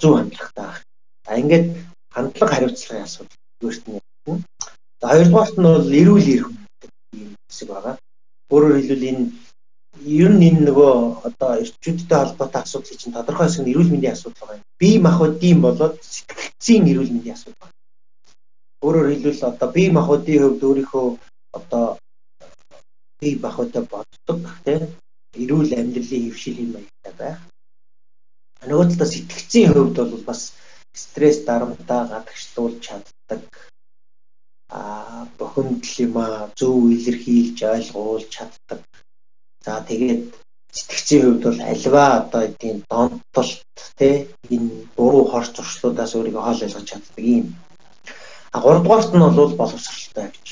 зөв 0.00 0.12
хандлагатай 0.16 0.64
байх. 0.64 0.80
А 1.28 1.38
ингээд 1.40 1.66
хандлага 2.14 2.52
хариуцлагын 2.54 3.04
асуудал 3.04 3.36
өөрт 3.64 3.84
нь 3.88 4.00
юм. 4.28 4.38
За 5.00 5.06
хоёрдугаарт 5.12 5.56
нь 5.58 5.68
бол 5.68 5.88
эрүүл 6.00 6.28
эрх 6.34 6.48
юм 7.22 7.30
хэсэг 7.48 7.68
байгаа. 7.68 7.94
Өөрөөр 8.52 8.76
хэлбэл 8.76 9.08
энэ 9.10 9.24
ер 10.20 10.30
нь 10.32 10.46
энэ 10.48 10.60
нөгөө 10.68 10.92
одоо 11.28 11.50
эрчүүдтэй 11.62 12.18
холбоотой 12.20 12.62
асуудал 12.62 12.98
чинь 13.00 13.16
тодорхой 13.16 13.46
хэсэг 13.46 13.62
нь 13.62 13.70
эрүүл 13.72 13.92
мэндийн 13.92 14.16
асуудал 14.16 14.40
байгаа 14.40 14.58
юм. 14.60 14.68
Бие 14.80 14.98
махбодын 15.04 15.58
болоод 15.64 15.94
сэтгцийн 16.14 16.84
эрүүл 16.90 17.12
мэндийн 17.12 17.36
асуудал 17.36 17.60
байна. 17.60 17.79
Өөрөөр 18.84 19.08
хэлбэл 19.10 19.48
одоо 19.50 19.68
бие 19.76 19.90
махбодын 19.96 20.40
хувьд 20.42 20.62
өөрийнхөө 20.68 21.06
одоо 21.58 21.86
бие 23.20 23.36
махбодоо 23.44 23.84
боддог 23.92 24.38
тийм 24.64 24.82
эрүүл 25.42 25.70
амьдралын 25.80 26.24
хөвшлийн 26.26 26.70
маягтай 26.72 27.14
байх. 27.20 27.38
Нөгөө 28.68 28.86
талаа 28.90 29.08
сэтгцийн 29.12 29.70
хувьд 29.72 29.96
бол 30.00 30.24
бас 30.28 30.40
стресс 31.02 31.38
дарамтаа 31.48 32.02
гадагшлуулж 32.12 32.78
чаддаг 32.86 33.42
а 34.70 35.26
бохомдол 35.38 35.94
юм 36.06 36.14
а 36.24 36.28
зөв 36.58 36.76
илэрхийлж 36.96 37.58
ойлгуулж 37.74 38.28
чаддаг. 38.34 38.80
За 39.64 39.72
тэгээд 39.88 40.22
сэтгцийн 40.76 41.22
хувьд 41.24 41.42
бол 41.46 41.60
альва 41.72 42.04
одоо 42.20 42.42
тийм 42.60 42.76
донтолт 42.90 43.76
тий 43.98 44.16
энэ 44.54 44.70
буруу 44.96 45.24
хорц 45.28 45.50
зуршлуудаас 45.56 46.12
өөрийгөө 46.16 46.42
хоол 46.44 46.64
ойлгож 46.64 46.86
чаддаг 46.90 47.24
юм. 47.38 47.46
А 48.52 48.60
гуравдугаарт 48.60 49.14
нь 49.14 49.20
бол 49.20 49.54
боловсралтай 49.60 50.26
гэж. 50.34 50.46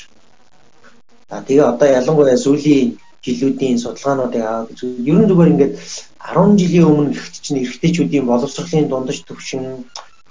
За 1.29 1.37
тэгээ 1.47 1.71
одоо 1.73 1.87
ялангуяа 1.99 2.37
сүүлийн 2.37 2.97
жилүүдийн 3.25 3.77
судалгаануудыг 3.83 4.43
аваад 4.43 4.69
ер 5.11 5.17
нь 5.19 5.29
зүгээр 5.29 5.51
ингээд 5.53 5.73
10 6.19 6.59
жилийн 6.61 6.89
өмнө 6.91 7.13
гихт 7.13 7.35
чинь 7.43 7.61
эрэгтэйчүүдийн 7.63 8.25
боловсролын 8.31 8.87
дундаж 8.89 9.17
төвшин 9.27 9.63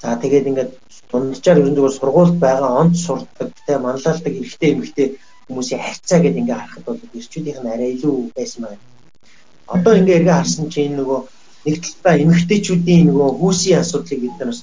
за 0.02 0.16
тэгээд 0.22 0.48
ингээд 0.50 0.72
дунджаар 1.10 1.60
ер 1.60 1.68
нь 1.68 1.76
зүгээр 1.76 1.96
сургуульд 1.96 2.36
байгаа 2.44 2.70
онц 2.80 2.96
сурдаг 3.06 3.48
те 3.66 3.72
манлайлдаг 3.78 4.34
эрэгтэй 4.40 4.70
эмэгтэй 4.72 5.06
хүмүүсийн 5.46 5.80
харьцаа 5.84 6.18
гэдээ 6.20 6.40
ингээд 6.42 6.60
харахад 6.60 6.84
бол 6.86 7.00
эрчүүдийнх 7.18 7.60
нь 7.62 7.72
арай 7.72 7.90
илүү 7.96 8.14
байсан 8.36 8.60
байна. 8.64 8.84
Одоо 9.76 9.92
ингээд 10.00 10.18
эргээ 10.18 10.36
харсан 10.38 10.66
чинь 10.72 10.96
нөгөө 10.96 11.20
нэг 11.66 11.76
талдаа 11.84 12.14
эмэгтэйчүүдийн 12.24 13.04
нөгөө 13.08 13.30
хүүсийн 13.40 13.80
асуудлыг 13.82 14.20
бид 14.24 14.36
нар 14.38 14.56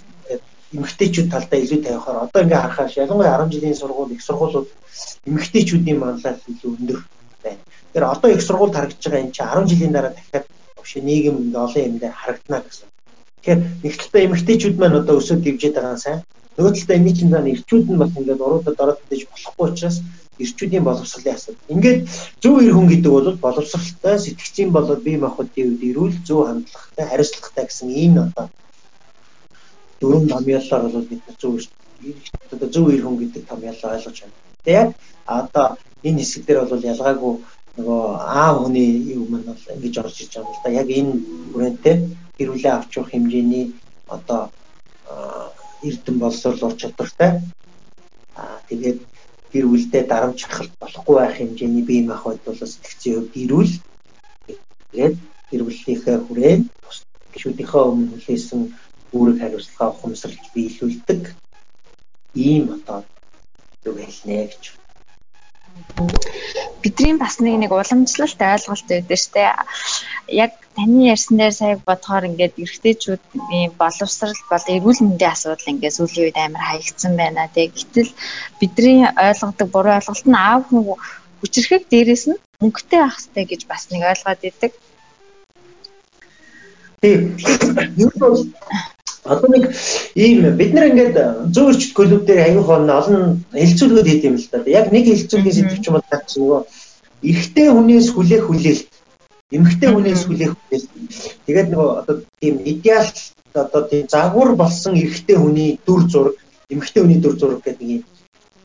эмэгтэйчүүд 0.74 1.28
талдаа 1.32 1.60
илүү 1.60 1.80
тавихаар 1.84 2.18
одоо 2.26 2.42
ингээд 2.42 2.62
харахаар 2.62 3.00
ялангуяа 3.04 3.38
10 3.46 3.54
жилийн 3.54 3.78
сургууль 3.78 4.14
их 4.16 4.22
сургуулиуд 4.26 4.68
эмэгтэйчүүдийн 5.30 6.00
манлайлал 6.00 6.52
илүү 6.52 6.72
өндөр 6.78 7.00
байна. 7.44 7.62
Тэгэхээр 7.94 8.06
одоо 8.14 8.30
их 8.32 8.42
сургуульд 8.42 8.76
харагдаж 8.76 9.04
байгаа 9.06 9.24
энэ 9.24 9.36
чинь 9.36 9.52
10 9.54 9.70
жилийн 9.72 9.94
дараа 9.94 10.14
дахиад 10.16 10.46
биш 10.82 10.94
нийгэм 10.96 11.36
ингээ 11.44 11.66
олон 11.66 11.86
юм 11.90 11.98
дээр 12.00 12.16
харагдана 12.18 12.60
гэсэн. 12.66 12.88
Тэгэхээр 13.42 13.62
нэг 13.84 13.94
талдаа 14.00 14.22
эмэгтэйчүүд 14.28 14.76
маань 14.80 15.00
одоо 15.02 15.16
өсөд 15.22 15.40
дивжээд 15.46 15.76
байгаа 15.78 15.98
сайн. 16.02 16.20
Нөгөө 16.58 16.74
талдаа 16.76 16.98
энэ 16.98 17.16
чинь 17.18 17.32
заа 17.34 17.44
ирчүүд 17.54 17.86
нь 17.92 18.02
бас 18.02 18.12
ингээд 18.20 18.46
уруудад 18.46 18.82
ороод 18.84 19.02
дэж 19.10 19.22
болохгүй 19.30 19.66
учраас 19.70 19.98
ирчүүдийн 20.44 20.84
боловсролын 20.88 21.36
асуудал. 21.36 21.72
Ингээд 21.74 22.00
зөв 22.44 22.54
эр 22.60 22.74
хүн 22.76 22.88
гэдэг 22.92 23.12
бол 23.12 23.30
боловсралтай, 23.46 24.16
сэтгцийн 24.20 24.70
болоод 24.72 25.02
бие 25.04 25.18
махбодын 25.20 25.68
үед 25.72 25.84
эрүүл 25.90 26.16
зөв 26.28 26.40
хандлагатай, 26.48 27.06
хариуцлагатай 27.08 27.64
гэсэн 27.68 27.90
ийм 27.92 28.14
одоо 28.26 28.46
дөрвөн 30.06 30.30
томьёолоор 30.30 30.84
бол 30.94 31.08
бид 31.10 31.24
зөв 31.42 31.54
одоо 32.54 32.70
зөв 32.70 32.86
эр 32.94 33.02
хүн 33.04 33.18
гэдэг 33.18 33.44
томьёолоо 33.50 33.90
ойлгож 33.96 34.18
байна. 34.22 34.36
Тэгээд 34.66 34.92
одоо 35.26 35.68
энэ 36.08 36.20
хэсэг 36.22 36.42
дээр 36.46 36.60
бол 36.70 36.90
ялгаагүй 36.94 37.34
нөгөө 37.78 38.02
аав 38.42 38.56
хүний 38.62 38.90
юм 39.18 39.34
нь 39.34 39.48
бол 39.50 39.64
ингэж 39.74 39.96
орж 40.02 40.18
иж 40.22 40.32
байгаа 40.34 40.46
юм 40.46 40.54
л 40.54 40.64
да. 40.64 40.70
Яг 40.82 40.90
энэ 41.00 41.14
хүрээндээ 41.52 41.98
гэр 42.38 42.50
бүлээ 42.52 42.74
авч 42.76 42.92
явах 42.98 43.12
хэмжээний 43.12 43.66
одоо 44.16 44.42
эрдэм 45.88 46.16
боловсрол 46.20 46.62
ур 46.68 46.76
чадвартай. 46.82 47.32
Аа 48.38 48.62
тэгээд 48.70 49.00
гэр 49.54 49.66
бүлдээ 49.72 50.04
дарамжлах 50.06 50.70
болохгүй 50.82 51.16
байх 51.18 51.36
хэмжээний 51.38 51.84
бие 51.90 52.04
махбод 52.06 52.40
бол 52.46 52.60
сэтгцийн 52.62 53.16
хувьд 53.16 53.34
ирүүл 53.44 53.74
тэгээд 54.92 55.16
гэр 55.50 55.62
бүлийнхээ 55.66 56.18
хүрээнд 56.28 56.66
гişүүдийнхээ 57.36 57.84
өмнө 57.92 58.12
хүлээсэн 58.16 58.62
үүрэг 59.14 59.38
хариуцлага 59.42 59.92
ухамсарлж 59.94 60.46
биелүүлдэг 60.54 61.22
ийм 62.36 62.64
одоо 62.78 63.00
юу 63.86 63.96
хэлнэ 64.00 64.38
гэж 64.50 64.64
бидний 66.82 67.18
бас 67.18 67.40
нэг 67.40 67.56
нэг 67.60 67.72
уламжлалт 67.72 68.40
ойлголт 68.40 68.88
байдаг 68.88 69.20
штэ. 69.20 69.44
Яг 70.30 70.52
таны 70.76 71.10
ярьсан 71.14 71.38
дээр 71.38 71.54
сая 71.54 71.76
бодохоор 71.82 72.30
ингээд 72.30 72.62
эрэгтэйчүүдийн 72.64 73.74
боловсрал 73.82 74.38
бол 74.52 74.66
эрүүл 74.76 75.02
мэндийн 75.04 75.34
асуудал 75.34 75.72
ингээд 75.74 75.98
сүүлийн 75.98 76.26
үед 76.26 76.38
амар 76.38 76.64
хаягдсан 76.64 77.14
байна 77.18 77.50
тий. 77.54 77.68
Гэтэл 77.74 78.12
бидний 78.60 79.02
ойлгодог 79.28 79.68
буруу 79.74 79.98
ойлголт 79.98 80.26
нь 80.30 80.38
аав 80.38 80.62
хүн 80.70 80.84
хүчрэхэг 81.42 81.84
дээрээс 81.90 82.26
нь 82.30 82.42
мөнгөтэй 82.62 83.02
ах 83.04 83.18
хэрэгтэй 83.18 83.46
гэж 83.50 83.62
бас 83.72 83.84
нэг 83.92 84.02
ойлгоод 84.12 84.42
идэг. 84.50 84.72
Тийм. 87.02 87.22
Юу 87.98 88.12
бол 88.22 88.38
Одоо 89.26 89.50
нэг 89.50 89.74
ийм 90.14 90.46
бид 90.58 90.72
нар 90.74 90.90
ингээд 90.90 91.18
зөв 91.50 91.74
эрчт 91.74 91.94
клуб 91.98 92.26
дээр 92.26 92.46
аюух 92.46 92.70
олон 92.70 93.42
хэлцүүлгүүд 93.52 94.08
хийх 94.08 94.24
юм 94.30 94.38
л 94.38 94.48
да. 94.52 94.62
Яг 94.70 94.94
нэг 94.94 95.06
хэлцүүлгийн 95.10 95.56
сэдв 95.58 95.82
ч 95.82 95.86
юм 95.90 95.98
бол 95.98 96.10
таач 96.10 96.30
нөгөө 96.38 96.62
эрэгтэй 97.26 97.68
хүнээс 97.74 98.08
хүлээх 98.14 98.46
хүлээлт, 98.46 98.92
эмэгтэй 99.56 99.90
хүнээс 99.90 100.22
хүлээх 100.30 100.54
хүлээлт. 100.54 100.90
Тэгээд 101.50 101.70
нөгөө 101.74 101.90
одоо 102.00 102.16
тийм 102.38 102.56
идеал 102.70 103.10
одоо 103.54 103.82
тийм 103.90 104.06
загвар 104.14 104.50
болсон 104.54 104.94
эрэгтэй 104.94 105.38
хүний 105.42 105.80
дүр 105.88 106.02
зураг, 106.06 106.38
эмэгтэй 106.70 107.02
хүний 107.02 107.20
дүр 107.22 107.36
зураг 107.40 107.62
гэдэг 107.66 107.88
нэг 107.88 108.02
юм 108.06 108.16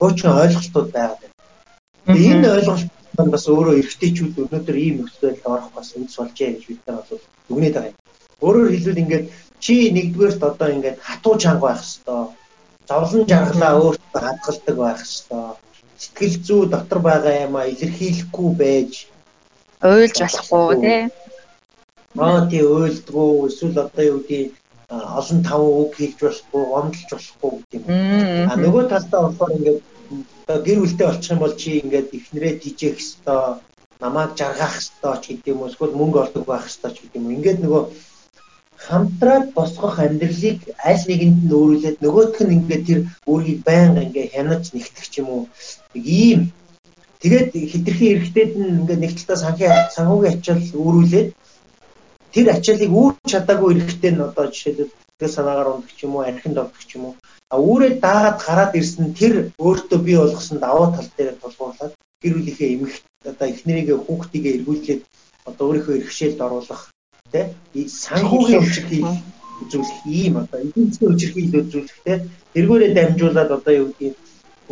хуучин 0.00 0.32
ойлголтууд 0.44 0.88
байгаа. 0.92 1.30
Тэгээд 2.06 2.36
энэ 2.36 2.48
ойлголт 2.56 2.90
бас 3.32 3.44
өөрөө 3.52 3.74
эрэгтэйчүүд 3.80 4.34
өнөөдөр 4.42 4.76
ийм 4.80 4.96
нөхцөлд 5.04 5.44
орох 5.44 5.70
бас 5.76 5.92
үндэс 5.96 6.16
болжээ 6.16 6.50
гэж 6.56 6.64
бид 6.68 6.80
нар 6.88 7.04
бол 7.04 7.20
дүгнээд 7.48 7.74
байгаа 7.76 7.92
юм. 7.92 7.98
Өөрөөр 8.40 8.70
хэлбэл 8.72 9.02
ингээд 9.04 9.26
чи 9.64 9.74
нэгдүгээрт 9.96 10.42
одоо 10.50 10.68
ингээд 10.74 10.98
хатуу 11.06 11.34
чанга 11.42 11.64
байх 11.66 11.80
хэвээр 11.84 12.28
зовлон 12.88 13.24
жаргалаа 13.30 13.72
өөртөө 13.80 14.20
хадгалдаг 14.26 14.76
байх 14.82 15.00
хэвээр 15.04 15.56
сэтгэл 16.02 16.36
зүй 16.46 16.62
дотор 16.72 17.00
байгаа 17.08 17.34
юм 17.46 17.54
а 17.60 17.68
илэрхийлэхгүй 17.72 18.48
байж. 18.62 18.92
Уйлж 19.84 20.16
болохгүй 20.20 20.74
тий 20.84 21.02
Аа 22.18 22.40
тий 22.50 22.64
уйлдгүү 22.66 23.46
эсвэл 23.48 23.78
одоо 23.86 24.04
юу 24.12 24.20
гэдэг 24.26 24.50
олон 24.90 25.40
тав 25.46 25.62
үг 25.62 25.92
хэлж 25.94 26.18
болохгүй 26.18 26.62
гомдолж 26.72 27.10
болохгүй 27.12 27.50
гэдэг 27.70 27.82
юм. 27.86 28.50
А 28.50 28.54
нөгөө 28.58 28.84
талдаа 28.90 29.20
болохоор 29.22 29.54
ингээд 29.56 29.80
гэр 30.66 30.78
бүлтэй 30.82 31.06
болчих 31.06 31.30
юм 31.30 31.38
бол 31.38 31.54
чи 31.54 31.70
ингээд 31.78 32.08
ихнэрээ 32.18 32.54
тижээх 32.58 32.98
хэвээр 32.98 33.62
намайг 34.02 34.30
жаргах 34.34 34.74
хэвээр 34.74 35.18
ч 35.22 35.24
гэдэг 35.30 35.52
юм 35.54 35.60
уу 35.62 35.70
эсвэл 35.70 35.98
мөнгө 36.00 36.18
олдог 36.24 36.44
байх 36.50 36.66
хэвээр 36.66 36.94
ч 36.94 36.98
гэдэг 36.98 37.20
юм. 37.22 37.30
Ингээд 37.36 37.58
нөгөө 37.62 37.82
хамтраад 38.86 39.46
босгох 39.56 39.96
амьдралыг 40.04 40.60
аль 40.90 41.04
нэгэнд 41.10 41.38
нь 41.44 41.54
өөрүүлээд 41.58 41.98
нөгөөх 42.04 42.36
нь 42.44 42.54
ингээд 42.58 42.84
тэр 42.88 43.00
өөрийг 43.30 43.60
байнга 43.68 44.00
ингээд 44.06 44.32
хянаж 44.34 44.64
нэгтгэх 44.72 45.06
ч 45.12 45.14
юм 45.20 45.28
уу? 45.34 45.44
Ийм. 45.94 46.40
Тэгээд 47.22 47.48
хитрхи 47.72 48.06
эрэгтэйд 48.14 48.52
нь 48.56 48.76
ингээд 48.80 49.00
нэг 49.02 49.12
талаа 49.18 49.38
санхи 49.44 49.66
санхүүгийн 49.96 50.34
ачаал 50.36 50.64
өөрүүлээд 50.84 51.28
тэр 52.32 52.46
ачаалыг 52.56 52.92
үүрч 53.00 53.26
чадаагүй 53.32 53.70
эрэгтэй 53.74 54.12
нь 54.14 54.24
одоо 54.28 54.46
жишээлбэл 54.48 54.92
тэр 55.20 55.30
санаагаар 55.36 55.72
ундах 55.74 55.92
ч 55.96 56.00
юм 56.06 56.12
уу 56.16 56.24
архинд 56.24 56.56
ордог 56.62 56.82
ч 56.88 56.90
юм 56.96 57.04
уу. 57.04 57.14
А 57.52 57.56
үүрээ 57.60 57.92
даагаад 58.04 58.38
гараад 58.46 58.72
ирсэн 58.80 59.12
тэр 59.20 59.34
өөртөө 59.64 59.98
бий 60.06 60.16
болгосон 60.16 60.58
даваа 60.64 60.88
тал 60.96 61.08
дээр 61.16 61.36
тулгуурлаад 61.42 61.92
гэр 62.22 62.34
бүлийнхээ 62.36 62.74
эмэгт 62.74 63.04
одоо 63.30 63.46
эхнэрийгээ 63.52 63.98
хүүхдийгээ 64.06 64.56
эргүүлээд 64.56 65.02
одоо 65.48 65.64
өөрийнхөө 65.68 65.98
эрхшээлд 66.00 66.40
оруулах 66.46 66.82
тий 67.32 67.86
санхүүгийн 68.04 68.62
өчрхийг 68.66 69.06
үзүүлэх 69.62 70.00
ийм 70.06 70.34
одоо 70.42 70.58
эдийн 70.64 70.88
засгийн 70.90 71.12
өчрхийг 71.14 71.46
үзүүлэх 71.54 71.98
тий 72.04 72.18
тэргүүрээ 72.54 72.90
дамжуулаад 72.94 73.50
одоо 73.58 73.72
юу 73.80 73.88
гэдгийг 73.90 74.16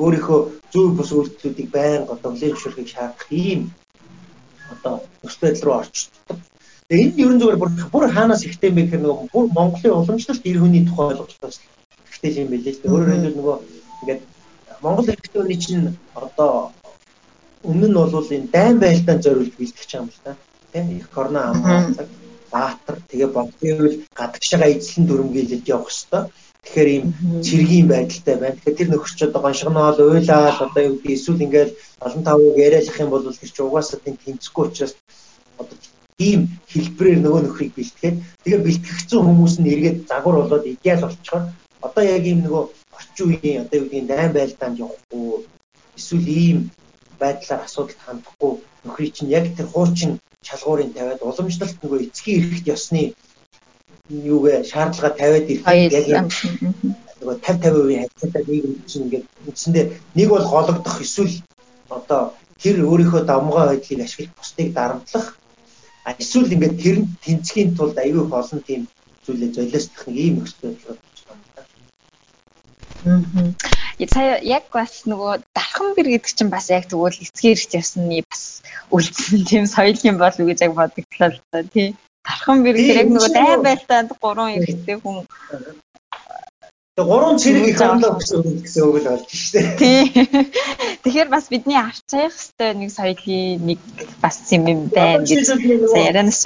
өөрийнхөө 0.02 0.40
зөв 0.72 0.88
бус 0.96 1.10
үйлдэлүүдийг 1.12 1.68
байнга 1.76 2.14
одоо 2.14 2.30
хүлээн 2.32 2.88
шаардах 2.92 3.30
ийм 3.30 3.60
одоо 4.74 4.94
өс 5.26 5.36
байдал 5.42 5.64
руу 5.66 5.76
орчдөг. 5.82 6.38
Тэгээ 6.88 7.04
энэ 7.04 7.20
ерөн 7.22 7.40
зүгээр 7.40 7.60
бүр 7.60 7.70
бүр 7.92 8.04
хаанаас 8.16 8.42
ихтэй 8.48 8.70
бэ 8.72 8.82
гэхээр 8.82 9.02
нөгөө 9.02 9.28
бүр 9.32 9.46
Монголын 9.56 9.98
уламжлалт 10.00 10.44
ир 10.50 10.58
хүний 10.60 10.84
тухай 10.86 11.06
ойлголтоос 11.10 11.56
ихтэй 12.10 12.30
юм 12.42 12.48
билээ 12.52 12.72
л 12.74 12.80
дээ. 12.80 12.92
Өөрөөр 12.92 13.12
хэлбэл 13.12 13.38
нөгөө 13.38 13.56
ингээд 14.00 14.22
Монгол 14.82 15.10
эрхтний 15.12 15.42
хүний 15.42 15.58
чинь 15.64 15.84
одоо 16.14 16.52
өмнө 17.68 17.88
нь 17.90 17.96
бол 17.98 18.34
энэ 18.36 18.52
дайн 18.54 18.76
байлдаанд 18.78 19.24
зориулж 19.24 19.54
бэлтгэж 19.58 19.90
байгаа 19.90 20.02
юм 20.02 20.10
л 20.14 20.22
та. 20.24 20.32
Тийм 20.72 20.86
их 20.96 21.08
корона 21.10 21.40
амгаалцаг 21.50 22.08
баатар 22.54 22.96
тэгээ 23.10 23.30
бодгийн 23.36 23.78
үйл 23.84 23.96
гадагшаага 24.18 24.72
эзлэн 24.74 25.04
дүрмгийлэлд 25.06 25.66
явах 25.76 25.92
хэвээр. 25.92 26.26
Тэгэхээр 26.64 26.88
ийм 26.94 27.04
цэргийн 27.46 27.86
байдалтай 27.88 28.36
байна. 28.38 28.56
Тэгэхээр 28.56 28.78
тэр 28.78 28.88
нөхөрч 28.90 29.18
одоо 29.24 29.40
гоншигноол 29.42 29.98
уйлаад 30.00 30.58
одоо 30.66 30.82
юу 30.88 30.96
гэдэг 30.98 31.16
эсвэл 31.16 31.44
ингээд 31.46 31.70
олон 32.06 32.22
тавыг 32.24 32.56
яриалах 32.66 32.98
юм 33.02 33.10
бол 33.10 33.24
тэр 33.40 33.50
чи 33.54 33.62
угаасаа 33.62 33.98
тийм 34.02 34.16
тэнцэхгүй 34.20 34.64
учраас 34.66 34.92
одоо 35.60 35.76
ийм 36.18 36.40
хэлбэрээр 36.72 37.20
нөгөө 37.22 37.42
нөхрийг 37.42 37.72
бэлтгэхэд 37.74 38.16
тэгээ 38.42 38.64
бэлтгэгдсэн 38.66 39.20
хүмүүс 39.22 39.54
нь 39.58 39.70
эргээд 39.72 39.98
загвар 40.10 40.36
болоод 40.38 40.64
идеал 40.66 41.02
болчихоор 41.06 41.44
одоо 41.86 42.04
яг 42.16 42.24
ийм 42.26 42.40
нөгөө 42.42 42.64
орчин 42.98 43.26
үеийн 43.30 43.62
одоо 43.62 43.76
юу 43.78 43.86
гэдгийг 43.86 44.06
дайм 44.10 44.30
байлдаанд 44.34 44.80
явахгүй 44.82 45.28
эсвэл 45.98 46.28
ийм 46.42 46.58
байдлаар 47.22 47.62
асуудалд 47.64 48.00
хандахгүй 48.02 48.52
нөхрий 48.84 49.10
чинь 49.14 49.34
яг 49.38 49.46
тэр 49.56 49.66
хуучин 49.70 50.12
шалгуурыг 50.46 50.94
тавиад 50.94 51.20
уламжлалт 51.22 51.76
нөгөө 51.82 52.00
эцгийн 52.06 52.42
эрхт 52.44 52.66
ёсны 52.74 53.02
юугээ 54.10 54.64
шаардлага 54.70 55.18
тавиад 55.20 55.46
ирэх 55.52 55.66
яг 56.18 56.28
нөгөө 57.20 57.36
50 57.42 57.74
50% 57.74 58.08
хацаатай 58.12 58.42
нийгэм 58.46 58.74
чинь 58.90 59.04
ингээд 59.04 59.26
үндсэндээ 59.48 59.84
нэг 60.18 60.28
бол 60.30 60.46
гологдох 60.52 60.96
эсвэл 61.04 61.34
одоо 61.96 62.22
тэр 62.62 62.76
өөрийнхөө 62.90 63.22
давмгай 63.26 63.66
байдлыг 63.68 64.00
ашиглах 64.06 64.38
бусдыг 64.38 64.68
дарамтлах 64.74 65.26
эсвэл 66.22 66.54
ингээд 66.54 66.76
тэр 66.82 66.96
нь 67.00 67.10
тэнцхийн 67.24 67.70
тулд 67.76 67.96
аюу 67.98 68.26
их 68.26 68.32
олон 68.40 68.60
тийм 68.68 68.82
зүйлээ 69.24 69.50
золиослох 69.56 70.02
нэг 70.06 70.16
ийм 70.24 70.34
нөхцөл 70.38 70.72
байдал 70.72 70.96
байна. 71.28 71.44
Аа. 73.04 73.87
Сая 74.06 74.38
яг 74.46 74.70
бас 74.70 75.02
нөгөө 75.10 75.42
дархан 75.58 75.98
бэр 75.98 76.06
гэдэг 76.14 76.30
чинь 76.30 76.54
бас 76.54 76.70
яг 76.70 76.86
тэгвэл 76.86 77.18
эцгийн 77.18 77.58
эрхт 77.58 77.74
ясны 77.74 78.22
бас 78.30 78.62
үлдсэн 78.94 79.42
тийм 79.42 79.64
соёлын 79.66 80.22
болов 80.22 80.46
гэж 80.46 80.58
яг 80.62 80.72
бодогдлоо 80.78 81.28
л 81.34 81.40
та 81.50 81.66
тий. 81.66 81.98
Дархан 82.22 82.62
бэр 82.62 82.78
гэх 82.78 83.02
яг 83.02 83.10
нөгөө 83.10 83.30
дай 83.34 83.56
байлтанд 83.58 84.10
гурван 84.22 84.54
эрхтэй 84.54 84.96
хүн 85.02 85.26
Тэгээ 86.98 87.10
гурван 87.10 87.38
цэрэг 87.42 87.66
их 87.70 87.78
хандаа 87.78 88.12
гэсэн 88.18 88.38
үг 88.38 88.58
гэсэн 88.62 88.82
үг 88.86 88.96
л 89.02 89.06
болж 89.10 89.30
штэ. 89.30 89.60
Тий. 89.82 90.02
Тэгэхээр 91.02 91.28
бас 91.30 91.46
бидний 91.50 91.78
арчаях 91.78 92.34
хэвээр 92.34 92.74
нэг 92.78 92.90
соёлын 92.90 93.66
нэг 93.66 93.80
бас 94.22 94.36
юм 94.54 94.64
юм 94.66 94.80
байна 94.94 95.26
гэж 95.26 95.58
ярианаас 95.94 96.42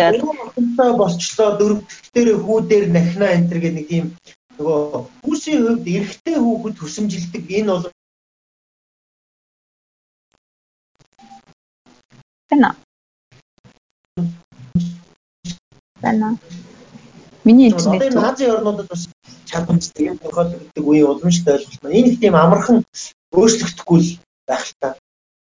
бол 0.77 0.93
болчлоо 1.01 1.51
дөрөвдөр 1.57 2.29
хүү 2.45 2.59
дээр 2.69 2.87
нахна 2.93 3.33
энэ 3.33 3.49
төр 3.49 3.61
гэх 3.65 3.77
нэг 3.77 3.87
тийм 3.89 4.07
нөгөө 4.63 5.11
хүүсийн 5.27 5.61
хувьд 5.67 5.87
эрэгтэй 5.91 6.37
хүүхэд 6.39 6.77
хүсэмжилдэг 6.79 7.45
энэ 7.51 7.71
бол 7.75 7.87
Тэна. 12.53 12.77
Тэна. 16.03 16.39
Миний 17.45 17.71
интернет. 17.71 18.13
Одоо 18.13 18.31
Азийн 18.31 18.51
орнуудад 18.55 18.89
бас 18.93 19.09
чадамжтай 19.51 20.07
юм 20.13 20.19
тохиолддог 20.19 20.87
үеийн 20.87 21.09
уламжлалт 21.11 21.49
ойлголт 21.49 21.83
маань 21.83 21.99
энэ 21.99 22.09
их 22.13 22.21
тийм 22.21 22.37
амархан 22.37 22.85
өөрчлөгдөхгүй 23.33 23.99
л 23.99 24.11
байх 24.47 24.65
л 24.69 24.75
та. 24.79 24.89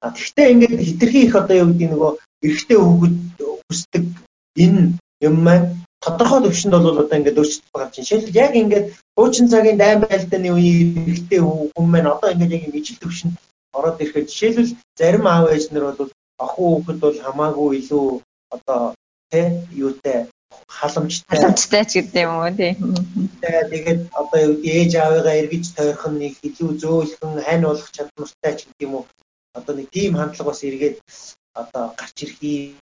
А 0.01 0.15
тэгвэл 0.15 0.51
ингээд 0.55 0.81
хитрхи 0.87 1.19
их 1.27 1.35
одоо 1.35 1.55
юу 1.61 1.69
гэдэг 1.69 1.89
нөгөө 1.91 2.11
эрэгтэй 2.47 2.77
хүүхэд 2.79 3.15
хүсдэг 3.67 4.03
энэ 4.63 4.81
юм 5.27 5.35
маань 5.45 5.67
тодорхой 5.99 6.39
төвшөнд 6.41 6.73
бол 6.73 7.03
одоо 7.03 7.17
ингээд 7.19 7.37
өөрчлөлт 7.37 7.75
гарч 7.75 7.93
байна. 7.93 8.07
Жишээлбэл 8.07 8.41
яг 8.45 8.53
ингээд 8.55 8.87
хуучин 9.15 9.47
цагийн 9.53 9.77
дайм 9.81 9.99
байлдааны 10.01 10.49
үеийн 10.55 10.89
эрэгтэй 11.03 11.39
хүн 11.43 11.87
маань 11.91 12.11
одоо 12.13 12.29
ингээд 12.31 12.55
яг 12.67 12.75
ижил 12.79 12.99
төвшөнд 13.01 13.35
ороод 13.77 14.01
ирэхэд 14.03 14.27
жишээлбэл 14.29 14.77
зарим 14.99 15.25
аав 15.27 15.45
ээж 15.53 15.65
нар 15.71 15.85
бол 15.87 16.11
охин 16.45 16.65
хүүхэд 16.67 16.97
бол 17.03 17.17
хамаагүй 17.25 17.69
илүү 17.79 18.07
одоо 18.55 18.81
тэ 19.31 19.41
юутай 19.85 20.17
халамжтай 20.77 21.37
халамжтай 21.39 21.83
ч 21.89 21.91
гэдэг 21.97 22.23
юм 22.27 22.35
уу 22.39 22.51
тий. 22.59 22.73
Тэгээд 23.71 24.01
одоо 24.21 24.41
ээж 24.75 24.91
аавыгаа 24.95 25.35
эргэж 25.41 25.65
тойрох 25.75 26.05
нь 26.11 26.19
нэг 26.21 26.33
илүү 26.47 26.69
зөөлхөн 26.81 27.33
хань 27.47 27.67
болох 27.67 27.89
чадвартай 27.95 28.53
ч 28.57 28.59
гэдэг 28.67 28.85
юм 28.87 28.93
уу. 28.95 29.05
Одоо 29.57 29.73
нэг 29.75 29.87
тийм 29.95 30.13
хандлага 30.19 30.49
бас 30.51 30.61
эргээд 30.67 30.97
одоо 31.61 31.83
гарч 31.99 32.17
ирэх 32.23 32.39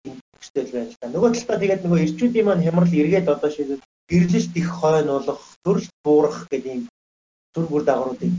юм 0.08 0.16
хүсэл 0.40 0.72
байна 0.72 0.90
л 0.92 0.96
да. 1.00 1.06
Нөгөө 1.14 1.30
талдаа 1.32 1.58
тэгээд 1.62 1.84
нөгөө 1.84 2.00
ирчүүдийн 2.04 2.46
маань 2.46 2.64
хямрал 2.64 3.00
эргээд 3.00 3.32
одоо 3.34 3.50
шийдэл 3.52 3.80
гэрлэлт 4.10 4.52
их 4.60 4.68
хойно 4.78 5.12
болох, 5.16 5.40
төрөл 5.64 5.88
буурах 6.04 6.38
гэдэг 6.50 6.72
юм 6.76 6.82
төр 7.54 7.66
бүр 7.70 7.82
дагавруудыг 7.86 8.32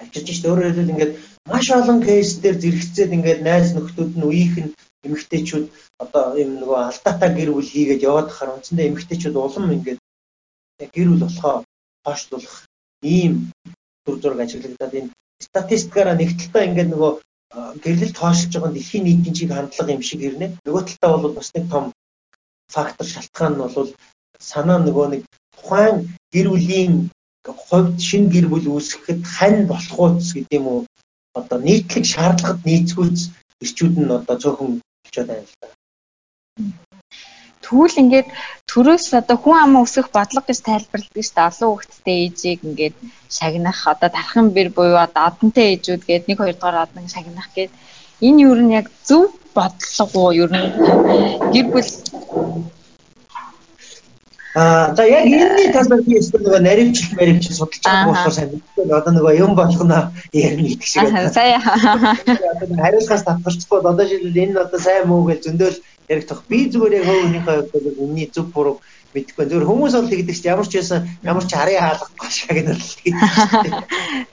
авчирч 0.00 0.38
дээ. 0.40 0.50
Өөрөөр 0.50 0.68
хэлбэл 0.68 0.92
ингээд 0.94 1.12
маш 1.50 1.66
олон 1.70 1.98
кейс 2.08 2.30
дээр 2.42 2.56
зэрэгцээд 2.62 3.16
ингээд 3.16 3.40
найз 3.48 3.68
нөхдүүд 3.76 4.12
нь 4.16 4.26
үеийнх 4.28 4.56
нь 4.64 4.74
эмэгтэйчүүд 5.06 5.66
одоо 6.02 6.24
юм 6.42 6.50
нөгөө 6.60 6.78
алдаатай 6.88 7.30
гэр 7.38 7.50
бүл 7.52 7.72
хийгээд 7.72 8.04
яваад 8.10 8.28
хахаар 8.30 8.54
үндсэндээ 8.56 8.88
эмэгтэйчүүд 8.90 9.36
улам 9.36 9.74
ингээд 9.76 10.00
гэр 10.94 11.08
бүл 11.10 11.24
болохоо 11.24 11.54
хойшлуулах 12.04 12.56
ийм 13.16 13.34
төр 14.04 14.16
зураг 14.20 14.40
ажиглагдаад 14.44 14.94
энэ 14.98 15.10
статистикаараа 15.48 16.16
нэг 16.18 16.30
талтаа 16.40 16.68
ингээд 16.68 16.92
нөгөө 16.92 17.12
гэрлэлт 17.84 18.16
хойшлж 18.20 18.52
байгаа 18.54 18.72
дэлхийн 18.74 19.04
нийтийн 19.04 19.36
чиг 19.38 19.50
хандлага 19.52 19.96
юм 19.96 20.04
шиг 20.08 20.20
ирнэ. 20.28 20.46
Нөгөө 20.64 20.82
талтаа 20.86 21.18
бол 21.20 21.34
бас 21.38 21.48
нэг 21.54 21.64
том 21.72 21.84
фактор 22.74 23.06
шалтгаан 23.06 23.54
нь 23.56 23.62
бол 23.76 23.90
санаа 24.40 24.78
нөгөө 24.80 25.06
нэг 25.12 25.22
тухайн 25.54 25.96
гэр 26.32 26.46
бүлийн 26.52 26.92
хувьд 27.44 27.96
шинэ 28.08 28.32
гэр 28.34 28.46
бүл 28.52 28.66
үүсгэхэд 28.74 29.20
хань 29.34 29.60
болох 29.70 29.96
ууц 30.00 30.26
гэдэг 30.34 30.58
юм 30.58 30.66
уу 30.72 30.80
одоо 31.38 31.58
нийтлэг 31.66 32.04
шаардлагад 32.12 32.60
нийцгүүц 32.68 33.18
ирчүүд 33.64 33.94
нь 34.00 34.14
одоо 34.18 34.36
цөөхөн 34.42 34.70
болчиход 34.80 35.28
байна 35.30 35.46
л 35.48 35.54
да. 35.60 35.68
Тэгвэл 37.64 38.00
ингээд 38.02 38.28
төрөөс 38.70 39.06
одоо 39.20 39.36
хүн 39.38 39.56
амаа 39.64 39.84
өсгөх 39.86 40.08
бодлого 40.16 40.46
гэж 40.48 40.58
тайлбарладаг 40.66 41.22
шүү 41.22 41.36
дээ. 41.36 41.48
Олон 41.50 41.68
хүүхэдтэй 41.70 42.16
ээжийг 42.24 42.60
ингээд 42.68 42.96
шагнах 43.36 43.78
одоо 43.92 44.10
тархан 44.16 44.46
бэр 44.56 44.68
буюу 44.74 44.98
одоо 45.06 45.22
одонтой 45.30 45.66
ээжүүд 45.74 46.02
гээд 46.08 46.24
нэг 46.26 46.38
хоёр 46.40 46.56
дахь 46.58 46.82
одон 46.84 47.06
шагнах 47.14 47.48
гээд 47.54 47.72
энэ 48.26 48.42
юу 48.46 48.54
нь 48.58 48.74
яг 48.80 48.86
зөв 49.08 49.30
бодлого 49.54 50.18
уу? 50.18 50.36
Ер 50.42 50.50
нь 50.50 50.66
гэр 51.54 51.66
бүл 51.72 51.90
Аа 54.54 54.94
за 54.96 55.04
яг 55.06 55.26
энэний 55.30 55.70
талаар 55.70 56.02
би 56.02 56.18
өөртөө 56.18 56.40
нөгөө 56.42 56.60
наривчлал 56.66 57.18
маривчлал 57.18 57.56
судалж 57.58 57.82
байгаа 57.86 58.06
болохоор 58.10 58.34
сайн 58.34 58.50
мэдээ 58.50 58.98
одоо 58.98 59.12
нөгөө 59.14 59.34
юм 59.38 59.52
болгоно 59.54 59.98
ярина 60.34 60.66
гэдэг 60.66 60.88
шиг. 60.90 61.06
Сая. 61.30 61.62
Хариулгаас 62.82 63.22
татгалцахгүй 63.22 63.78
одоо 63.78 64.06
шийдэл 64.10 64.42
энэ 64.42 64.58
одоо 64.58 64.80
сайн 64.82 65.06
муу 65.06 65.22
гэж 65.30 65.46
зөндөөл 65.46 65.78
яригдах. 66.10 66.42
Би 66.50 66.66
зүгээр 66.66 66.98
яг 66.98 67.06
өөрийнхөө 67.06 67.56
хувьд 67.70 68.02
үнний 68.02 68.26
зөв 68.34 68.50
буруу 68.50 68.82
мэдэхгүй. 69.14 69.44
Зөвхөн 69.50 69.68
хүмүүс 69.70 69.94
бол 69.96 70.10
тэгдэг 70.10 70.36
чинь 70.36 70.50
ямар 70.50 70.66
ч 70.70 70.74
байсан 70.78 71.08
ямар 71.26 71.44
ч 71.44 71.52
харийн 71.54 71.82
хаалгахгүй 71.82 72.30
шагнал 72.30 72.78
тэгдэг. 72.78 73.84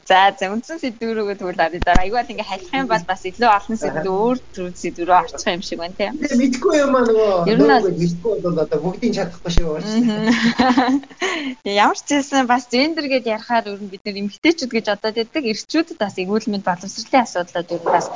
За 0.10 0.20
за 0.38 0.46
үндсэн 0.54 0.78
сэдвүүрөө 0.82 1.36
тэгвэл 1.38 1.64
арай 1.66 1.82
дараа. 1.82 2.04
Айгүй 2.06 2.18
бол 2.22 2.34
ингээ 2.34 2.52
халих 2.52 2.72
юм 2.78 2.88
бол 2.88 3.06
бас 3.10 3.22
илүү 3.26 3.50
олон 3.58 3.78
сэдв 3.78 4.06
өөр 4.08 4.38
төр 4.54 4.70
сэдвүүрөө 4.78 5.18
орчих 5.18 5.50
юм 5.50 5.64
шиг 5.66 5.80
байна 5.82 5.98
тийм. 5.98 6.14
Мэдхгүй 6.22 6.76
юм 6.78 6.94
аа 6.94 7.04
нөгөө. 7.10 7.50
Ер 7.50 7.58
нь 7.58 7.70
мэдхгүй 8.02 8.34
бол 8.46 8.58
одоо 8.62 8.80
бүгдийг 8.86 9.14
чадахгүй 9.18 9.52
шиг 9.52 9.66
байна. 9.66 11.02
Ямар 11.84 11.98
ч 11.98 12.02
зүйлсэн 12.08 12.46
бас 12.46 12.70
гендер 12.72 13.10
гэдээ 13.10 13.36
ярахаар 13.36 13.66
ер 13.74 13.82
нь 13.82 13.92
бид 13.92 14.06
нэр 14.06 14.22
эмгтээчүүд 14.22 14.72
гэж 14.72 14.86
одоод 14.94 15.18
байдаг. 15.18 15.44
Ирчүүдэд 15.44 15.98
бас 15.98 16.16
эрүүл 16.22 16.48
мэнд 16.54 16.66
боловсролын 16.70 17.26
асуудлууд 17.26 17.74
ер 17.74 17.82
нь 17.82 17.94
бас 17.98 18.08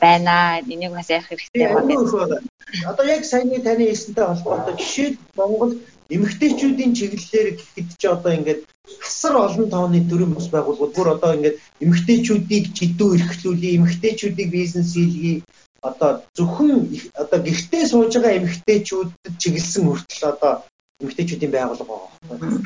байна. 0.00 0.60
Энийг 0.66 0.92
бас 0.92 1.08
ярих 1.08 1.28
хэрэгтэй 1.28 1.70
байна. 1.70 2.42
Одоо 2.86 3.04
яг 3.06 3.24
саяны 3.24 3.58
таны 3.60 3.84
хэлсэнтэй 3.90 4.24
холбоотой 4.24 4.74
жишээ 4.78 5.18
Монгол 5.36 5.72
эмэгтэйчүүдийн 6.14 6.92
чиглэлээр 6.98 7.48
гэхэд 7.56 7.88
ч 8.00 8.02
одоо 8.10 8.32
ингээд 8.34 8.62
асар 9.06 9.34
олон 9.46 9.66
тооны 9.70 10.00
төрийн 10.10 10.34
бус 10.34 10.48
байгууллагууд 10.50 10.94
бүр 10.94 11.08
одоо 11.14 11.30
ингээд 11.36 11.56
эмэгтэйчүүдийг 11.84 12.64
чидүү 12.76 13.08
эрхлүүлээ, 13.16 13.76
эмэгтэйчүүдийг 13.78 14.48
бизнес 14.50 14.90
хийлгэе. 14.94 15.42
Одоо 15.88 16.10
зөвхөн 16.36 16.72
одоо 17.22 17.38
гэртээ 17.46 17.84
сууж 17.88 18.12
байгаа 18.14 18.38
эмэгтэйчүүдэд 18.42 19.34
чиглэсэн 19.42 19.82
хүртэл 19.86 20.24
одоо 20.34 20.52
эмэгтэйчүүдийн 21.00 21.52
байгууллага 21.54 21.94
байгаа. 22.28 22.62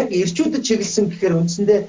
Яг 0.00 0.08
эрчүүдэд 0.22 0.62
чиглэсэн 0.68 1.04
гэхээр 1.10 1.38
үндсэндээ 1.40 1.80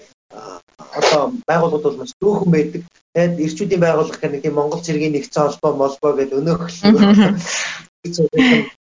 одоо 0.99 1.23
байгууллагууд 1.47 1.85
бол 1.85 1.99
маш 2.01 2.11
зөөхөн 2.19 2.51
байдаг. 2.51 2.81
Тэгээд 3.13 3.43
эрчүүдийн 3.45 3.83
байгууллага 3.83 4.19
гэх 4.19 4.31
нэг 4.31 4.41
тийм 4.43 4.55
Монгол 4.57 4.81
цэргийн 4.83 5.13
нэгдсэн 5.15 5.43
холбоо 5.43 5.71
молбоо 5.75 6.11
гэдэг 6.15 6.39
өнөөх. 6.39 6.63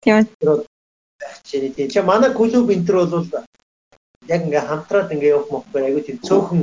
Тийм 0.04 0.66
чинь 1.44 1.74
тийм. 1.74 1.90
Чи 1.90 2.02
манай 2.02 2.32
клуб 2.34 2.70
энтер 2.70 2.96
бол 2.96 3.28
яг 4.28 4.42
ингээ 4.46 4.64
хамтраад 4.68 5.14
ингээ 5.14 5.34
явах 5.36 5.50
мохгоор 5.52 5.88
айгүй 5.88 6.04
тийм 6.06 6.20
цөөхөн 6.28 6.62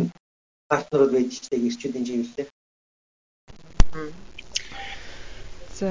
партнерууд 0.70 1.12
байж 1.12 1.32
тийг 1.44 1.62
ирчүүдийн 1.68 2.06
чиглэлээр. 2.06 2.48
За 5.78 5.90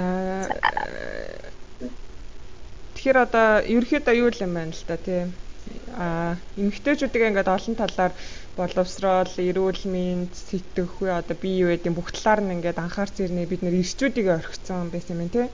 Тэгэхээр 3.00 3.18
одоо 3.26 3.48
ерөөхдөө 3.64 4.16
юу 4.20 4.32
юм 4.44 4.54
байна 4.56 4.76
л 4.76 4.84
да 4.88 4.98
тийм 5.00 5.28
а 5.96 6.36
эмэгтэйчүүдийг 6.60 7.24
ингээд 7.32 7.48
олон 7.48 7.76
талаар 7.80 8.14
боловсрол, 8.60 9.34
эрүүл 9.40 9.84
мэнд, 9.88 10.32
сэтгэхүй 10.36 11.12
одоо 11.14 11.36
бие 11.40 11.64
юу 11.64 11.70
гэдэг 11.72 11.96
бүх 11.96 12.12
талаар 12.12 12.44
нь 12.44 12.54
ингээд 12.60 12.82
анхаарч 12.84 13.16
ирнэ 13.24 13.48
бид 13.48 13.62
нэр 13.64 13.80
ирчүүдийг 13.80 14.28
орхицсан 14.28 14.92
байсан 14.92 15.24
юм 15.24 15.30
тий. 15.32 15.48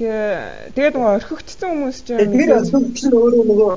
Тэгэхээр 0.00 0.72
тэгээд 0.72 0.94
нөгөө 0.96 1.12
орхигдсон 1.20 1.68
хүмүүс 1.76 1.98
чинь 2.08 2.32
тэр 2.32 2.50
орхигдсон 2.56 3.12
өөрөө 3.20 3.44
нөгөө 3.52 3.72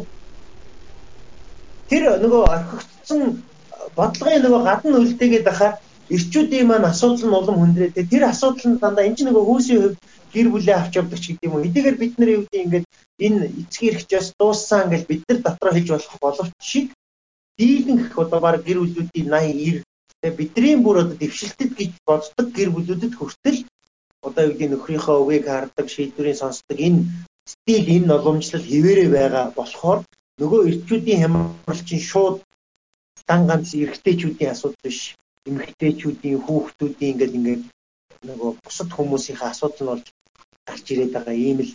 тэр 1.91 2.03
нөгөө 2.23 2.43
орхигдсон 2.55 3.21
бодлогын 3.97 4.43
нөгөө 4.47 4.61
гадна 4.63 4.97
үлдээгээд 5.03 5.43
байхаар 5.43 5.75
эрчүүдийн 6.15 6.67
маань 6.71 6.87
асуудал 6.87 7.27
нь 7.27 7.37
улам 7.39 7.57
хүндрээ. 7.59 8.07
Тэр 8.07 8.23
асуудал 8.31 8.67
нь 8.71 8.79
дандаа 8.79 9.03
энэ 9.03 9.17
ч 9.19 9.27
нөгөө 9.27 9.43
хөөсийн 9.43 9.79
хувьд 9.83 9.99
гэр 10.31 10.47
бүлээ 10.47 10.75
авч 10.79 10.93
явдаг 10.95 11.19
ч 11.19 11.25
гэдэг 11.27 11.43
юм 11.43 11.53
уу. 11.59 11.67
Эдгээр 11.67 11.97
бид 11.99 12.13
нар 12.15 12.29
юу 12.31 12.43
гэдэг 12.47 12.63
ингээд 12.63 12.85
энэ 13.25 13.39
эцгийн 13.59 13.91
эрхчээс 13.91 14.27
дууссан 14.39 14.87
гэж 14.95 15.03
бид 15.11 15.21
нар 15.27 15.39
дотроо 15.43 15.73
хэлж 15.75 15.89
болох 15.91 16.15
боловч 16.23 16.55
шиг 16.71 16.87
дийлэн 17.59 17.99
гэх 17.99 18.15
одоо 18.23 18.39
баг 18.39 18.63
гэр 18.63 18.79
бүлүүдийн 18.79 19.27
80 19.27 19.83
90 20.23 20.39
бидний 20.39 20.75
бүр 20.79 21.03
одоо 21.03 21.15
дэвшилтэд 21.19 21.71
гэж 21.75 21.91
боддог 22.07 22.47
гэр 22.55 22.69
бүлүүдэд 22.71 23.13
хүртэл 23.19 23.59
одоо 24.27 24.43
юу 24.47 24.55
гэдэг 24.57 24.71
нөхрийнхөө 24.73 25.17
үгийг 25.23 25.45
хардаг 25.47 25.87
шийдвэрийн 25.95 26.41
сонсдог 26.41 26.79
энэ 26.87 27.01
стил 27.51 27.85
энэ 27.95 28.09
noloмжлол 28.11 28.65
хിവэрэ 28.71 29.05
байгаа 29.15 29.45
болохоор 29.59 29.99
нөгөө 30.41 30.61
эрчүүдийн 30.69 31.21
хямралчин 31.21 32.01
шууд 32.11 32.37
дан 33.29 33.41
ганц 33.49 33.67
эрэгтэйчүүдийн 33.81 34.53
асуудал 34.53 34.83
биш 34.83 34.99
эмэгтэйчүүдийн 35.49 36.39
хүүхдүүдийн 36.45 37.11
ингээд 37.13 37.37
ингээд 37.37 37.63
нөгөө 38.27 38.51
бусад 38.63 38.89
хүмүүсийнхээ 38.95 39.49
асуудал 39.51 39.81
нь 39.83 39.89
болж 39.91 40.05
гарч 40.67 40.85
ирээд 40.91 41.11
байгаа 41.15 41.35
ийм 41.35 41.59
л 41.67 41.71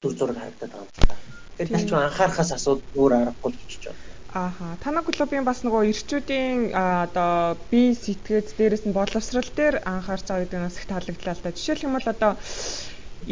дүр 0.00 0.12
зураг 0.18 0.36
харагдаад 0.38 0.72
байгаа 0.72 0.84
юм 0.84 1.08
байна. 1.08 1.24
Тэгэхээр 1.56 1.70
талч 1.72 1.90
анхаарахаас 1.92 2.50
асуудал 2.56 2.84
өөр 3.00 3.12
аргагүй 3.16 3.42
болчихж 3.44 3.82
байна. 3.88 4.05
Ааха. 4.36 4.76
Танай 4.84 5.02
клубын 5.06 5.46
бас 5.48 5.62
нөгөө 5.64 5.88
ирчүүдийн 5.92 6.58
одоо 6.76 7.56
бие 7.70 7.96
сэтгэц 7.96 8.52
дээрээс 8.58 8.84
нь 8.84 8.96
боловсрал 8.98 9.48
дээр 9.58 9.80
анхаарч 9.92 10.26
байгаа 10.28 10.42
гэдэг 10.44 10.58
нь 10.60 10.66
бас 10.68 10.76
их 10.76 10.86
таалагдлаа 10.90 11.34
л 11.36 11.44
да. 11.44 11.56
Жишээлх 11.56 11.86
юм 11.86 11.96
бол 11.96 12.12
одоо 12.12 12.32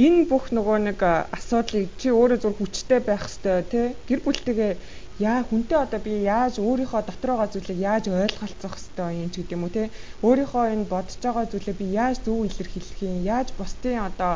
энэ 0.04 0.24
бүх 0.30 0.44
нөгөө 0.56 0.78
нэг 0.88 1.00
асуудлыг 1.36 1.92
чи 2.00 2.08
өөрөө 2.08 2.38
зур 2.40 2.54
хүчтэй 2.56 3.00
байх 3.04 3.24
хэвээр 3.28 3.64
тий 3.72 3.86
гэр 4.08 4.20
бүлтэйгээ 4.24 4.72
яа 5.20 5.40
хүнтэй 5.44 5.78
одоо 5.84 6.00
би 6.06 6.12
яаж 6.24 6.54
өөрийнхөө 6.58 7.02
дотроогоо 7.06 7.48
зүйлийг 7.52 7.78
яаж 7.78 8.04
ойлголцох 8.08 8.74
хэвээр 8.80 9.20
юм 9.22 9.30
ч 9.30 9.34
гэдэг 9.44 9.56
юм 9.56 9.64
уу 9.68 9.76
тий 9.76 9.86
өөрийнхөө 10.26 10.64
энэ 10.74 10.90
бодож 10.90 11.20
байгаа 11.20 11.46
зүйлээ 11.52 11.80
би 11.80 11.86
яаж 12.02 12.16
зөв 12.24 12.48
илэрхийлэх 12.48 13.00
юм 13.04 13.16
яаж 13.22 13.48
бусдын 13.58 14.08
одоо 14.08 14.32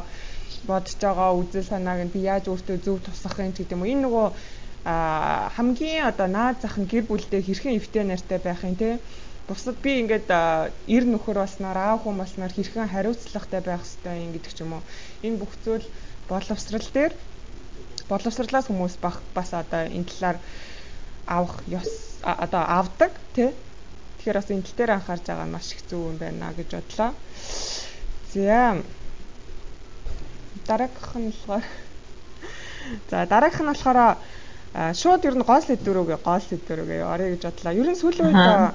бодож 0.69 0.97
байгаа 1.01 1.31
үзэл 1.41 1.71
санааг 1.71 2.01
нь 2.07 2.15
би 2.15 2.21
яаж 2.33 2.45
өөртөө 2.53 2.77
зөв 2.85 2.97
тусгах 3.03 3.41
юм 3.43 3.57
гэдэг 3.57 3.75
юм 3.75 3.83
уу 3.83 3.93
энэ 3.93 4.05
нөгөө 4.05 4.27
а 4.85 5.51
хамгийн 5.57 6.07
одоо 6.11 6.27
наад 6.27 6.61
зах 6.63 6.77
нь 6.79 6.91
гэр 6.91 7.05
бүлдээ 7.09 7.43
хэрхэн 7.43 7.79
эвтэй 7.79 8.05
нартай 8.05 8.39
байх 8.39 8.63
юм 8.65 8.77
те? 8.77 8.99
Бусад 9.49 9.77
би 9.83 9.99
ингээд 10.03 10.29
эр 10.29 11.05
нөхөр 11.09 11.39
болсноор 11.41 11.79
аав 11.79 11.99
хүн 12.03 12.21
болсноор 12.21 12.53
хэрхэн 12.53 12.93
хариуцлагатай 12.93 13.61
байх 13.65 13.83
хэрэгтэй 13.83 14.17
юм 14.25 14.33
гэдэг 14.35 14.53
ч 14.55 14.59
юм 14.63 14.73
уу? 14.77 14.83
Энэ 15.25 15.41
бүх 15.41 15.53
зүйл 15.65 15.87
боловсрал 16.29 16.89
дээр 16.95 17.13
боловсрлаас 18.09 18.67
хүмүүс 18.69 18.95
бас 19.37 19.51
одоо 19.53 19.83
энэ 19.89 20.09
талаар 20.11 20.39
авах 21.27 21.57
ёс 21.69 22.21
одоо 22.23 22.63
авдаг 22.65 23.13
тий 23.35 23.51
Тэгэхээр 24.19 24.35
бас 24.35 24.51
энэ 24.51 24.67
тал 24.67 24.77
дээр 24.77 24.91
анхаарч 24.99 25.25
байгаа 25.31 25.47
нь 25.47 25.55
маш 25.55 25.73
их 25.73 25.83
зөв 25.87 26.11
юм 26.11 26.19
байна 26.19 26.51
гэж 26.53 26.69
бодлоо. 26.75 27.11
За 28.35 28.83
дараагийнх 30.67 31.15
нь 31.17 31.31
болохоор 31.31 31.65
за 33.11 33.17
дараагийнх 33.31 33.63
нь 33.63 33.71
болохоор 33.73 33.99
шууд 34.75 35.23
ер 35.25 35.37
нь 35.37 35.49
гол 35.49 35.65
сэдвэрүүгээ 35.65 36.19
гол 36.21 36.45
сэдвэрүүгээ 36.45 37.01
орё 37.03 37.27
гэж 37.33 37.43
бодлоо. 37.49 37.73
Ер 37.73 37.89
нь 37.89 38.01
сүүлийн 38.01 38.29
үед 38.29 38.75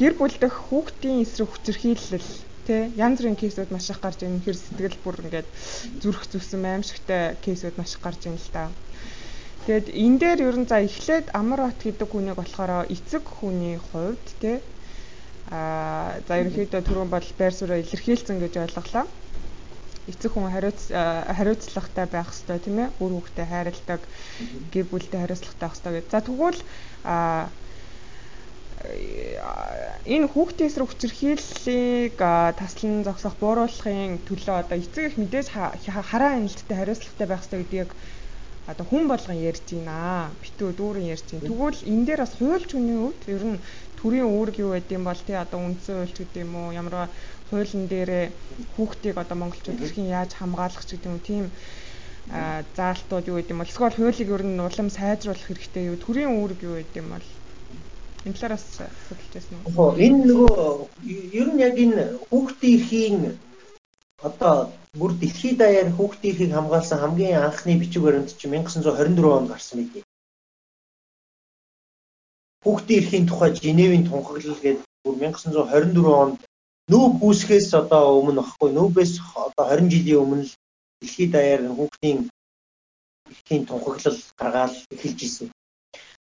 гэр 0.00 0.14
бүл 0.16 0.36
дэх 0.36 0.54
хүүхдийн 0.68 1.24
эсрэг 1.24 1.48
хүчирхийлэл 1.48 2.28
тий 2.68 2.82
янз 2.96 3.20
бүрийн 3.20 3.40
кейсүүд 3.40 3.72
маш 3.72 3.88
их 3.88 4.00
гарч 4.04 4.20
ирнэ. 4.24 4.44
Хэр 4.44 4.56
сэтгэл 4.56 5.00
бүр 5.00 5.16
ингээд 5.24 5.48
зүрх 6.00 6.22
зүсэн 6.28 6.64
аимшигтай 6.64 7.40
кейсүүд 7.40 7.80
маш 7.80 7.96
их 7.96 8.04
гарч 8.04 8.28
ирнэ 8.28 8.40
л 8.40 8.52
та. 8.52 8.68
Тэгэд 9.64 9.88
энэ 9.92 10.18
дээр 10.20 10.40
ер 10.48 10.56
нь 10.60 10.68
за 10.68 10.84
эхлээд 10.84 11.32
амар 11.32 11.60
бат 11.68 11.80
гэдэг 11.80 12.08
хүнийг 12.08 12.36
болохоор 12.36 12.88
эцэг 12.88 13.24
хүний 13.28 13.76
хувьд 13.76 14.24
тий 14.40 14.60
а 15.48 16.20
за 16.28 16.40
ерөнхийдөө 16.40 16.80
түрүүн 16.84 17.08
бол 17.08 17.28
байр 17.40 17.54
сууриа 17.56 17.80
илэрхийлсэн 17.80 18.36
гэж 18.40 18.54
ойлголоо 18.64 19.04
эцэг 20.10 20.32
хүн 20.32 20.48
хариуц 20.50 20.80
хариуцлагатай 21.36 22.06
байх 22.08 22.28
хэрэгтэй 22.32 22.58
тийм 22.64 22.76
ээ 22.82 22.88
үр 23.02 23.12
хүүхдээ 23.14 23.46
хайрладаг 23.48 24.02
гэр 24.72 24.86
бүлтэй 24.90 25.20
хариуцлагатай 25.20 25.64
байх 25.68 25.74
хэрэгтэй 25.76 25.92
гэдэг. 25.94 26.12
За 26.12 26.20
тэгвэл 26.26 26.60
а 27.04 27.16
энэ 30.14 30.30
хүүхдийн 30.32 30.68
эсрэг 30.70 30.88
хүчирхийллийг 30.88 32.16
таслан 32.60 33.04
зогсоох 33.06 33.36
бууруулахын 33.42 34.22
төлөө 34.28 34.56
одоо 34.62 34.76
эцэг 34.78 35.04
их 35.08 35.16
мэдээж 35.18 35.48
хараа 35.50 36.32
анилттай 36.38 36.76
хариуцлагатай 36.78 37.26
байх 37.28 37.42
хэрэгтэй 37.42 37.60
гэдгийг 37.62 37.90
одоо 38.68 38.84
хүн 38.84 39.08
болгон 39.08 39.38
ярьж 39.40 39.64
байна. 39.72 40.30
Битүү 40.44 40.70
дүүрэн 40.78 41.10
ярьж 41.14 41.26
байна. 41.32 41.48
Тэгвэл 41.48 41.80
энэ 41.90 42.04
дээр 42.06 42.20
бас 42.22 42.34
хуульч 42.36 42.70
хүний 42.70 42.98
хувьд 43.00 43.22
ер 43.34 43.44
нь 43.48 43.62
төрийн 43.98 44.28
үүрэг 44.28 44.56
юу 44.60 44.70
гэдэг 44.76 44.96
юм 44.98 45.04
бол 45.08 45.22
тий 45.24 45.36
одоо 45.40 45.58
үндсэн 45.64 45.96
хуульч 46.04 46.16
гэдэг 46.20 46.44
юм 46.44 46.52
уу 46.54 46.76
ямар 46.76 47.08
хуулийн 47.48 47.86
дээрээ 47.88 48.24
хүүхдийг 48.76 49.16
одоо 49.18 49.36
монголчууд 49.38 49.80
хэрхэн 49.80 50.12
яаж 50.18 50.30
хамгаалах 50.36 50.84
ч 50.84 50.90
гэдэг 50.96 51.10
юм 51.10 51.18
тийм 51.28 51.44
заалтууд 52.76 53.28
юу 53.28 53.36
гэдэг 53.40 53.52
юм 53.52 53.60
бол 53.60 53.72
эсвэл 53.72 53.96
хуулийг 53.96 54.28
ер 54.36 54.44
нь 54.44 54.60
улам 54.60 54.88
сайжруулах 54.92 55.46
хэрэгтэй 55.48 55.84
юу 55.90 55.96
төрийн 55.96 56.36
үүрэг 56.36 56.60
юу 56.68 56.76
гэдэг 56.76 57.00
юм 57.02 57.08
бол 57.16 57.26
энэ 58.24 58.34
талаараас 58.36 58.64
судалж 59.08 59.32
байсан 59.32 59.56
уу? 59.64 59.96
Энэ 59.96 60.20
нөгөө 60.28 60.52
ер 61.40 61.48
нь 61.52 61.62
яг 61.68 61.76
энэ 61.84 62.02
хүүхдийн 62.28 62.74
эрхийн 62.76 63.16
одоо 64.28 64.56
бүр 65.00 65.12
дэлхийд 65.20 65.56
даяар 65.58 65.88
хүүхдийн 65.96 66.32
эрхийг 66.32 66.52
хамгаалсан 66.52 66.98
хамгийн 67.00 67.40
анхны 67.40 67.80
бичиг 67.80 68.02
баримт 68.02 68.36
чинь 68.36 68.52
1924 68.52 69.38
онд 69.38 69.48
гарсан 69.48 69.76
мэт. 69.78 70.04
Хүүхдийн 72.64 73.00
эрхийн 73.00 73.26
тухай 73.26 73.50
Женевийн 73.54 74.04
тунхаглал 74.04 74.60
гэдэг 74.60 74.84
бүр 75.04 75.16
1924 75.16 76.22
онд 76.22 76.38
нүүб 76.90 77.14
үүсгээс 77.26 77.68
одоо 77.80 78.04
өмнө 78.18 78.40
багхгүй 78.40 78.70
нүүбээс 78.72 79.12
одоо 79.46 79.64
20 79.68 79.92
жилийн 79.92 80.22
өмнө 80.24 80.44
л 80.48 80.52
дэлхийд 81.00 81.30
даяар 81.32 81.62
хүүхдийн 81.76 82.18
эрхийн 83.30 83.62
тунхаглал 83.68 84.20
гаргаад 84.40 84.74
эхэлж 84.94 85.20
ирсэн. 85.26 85.48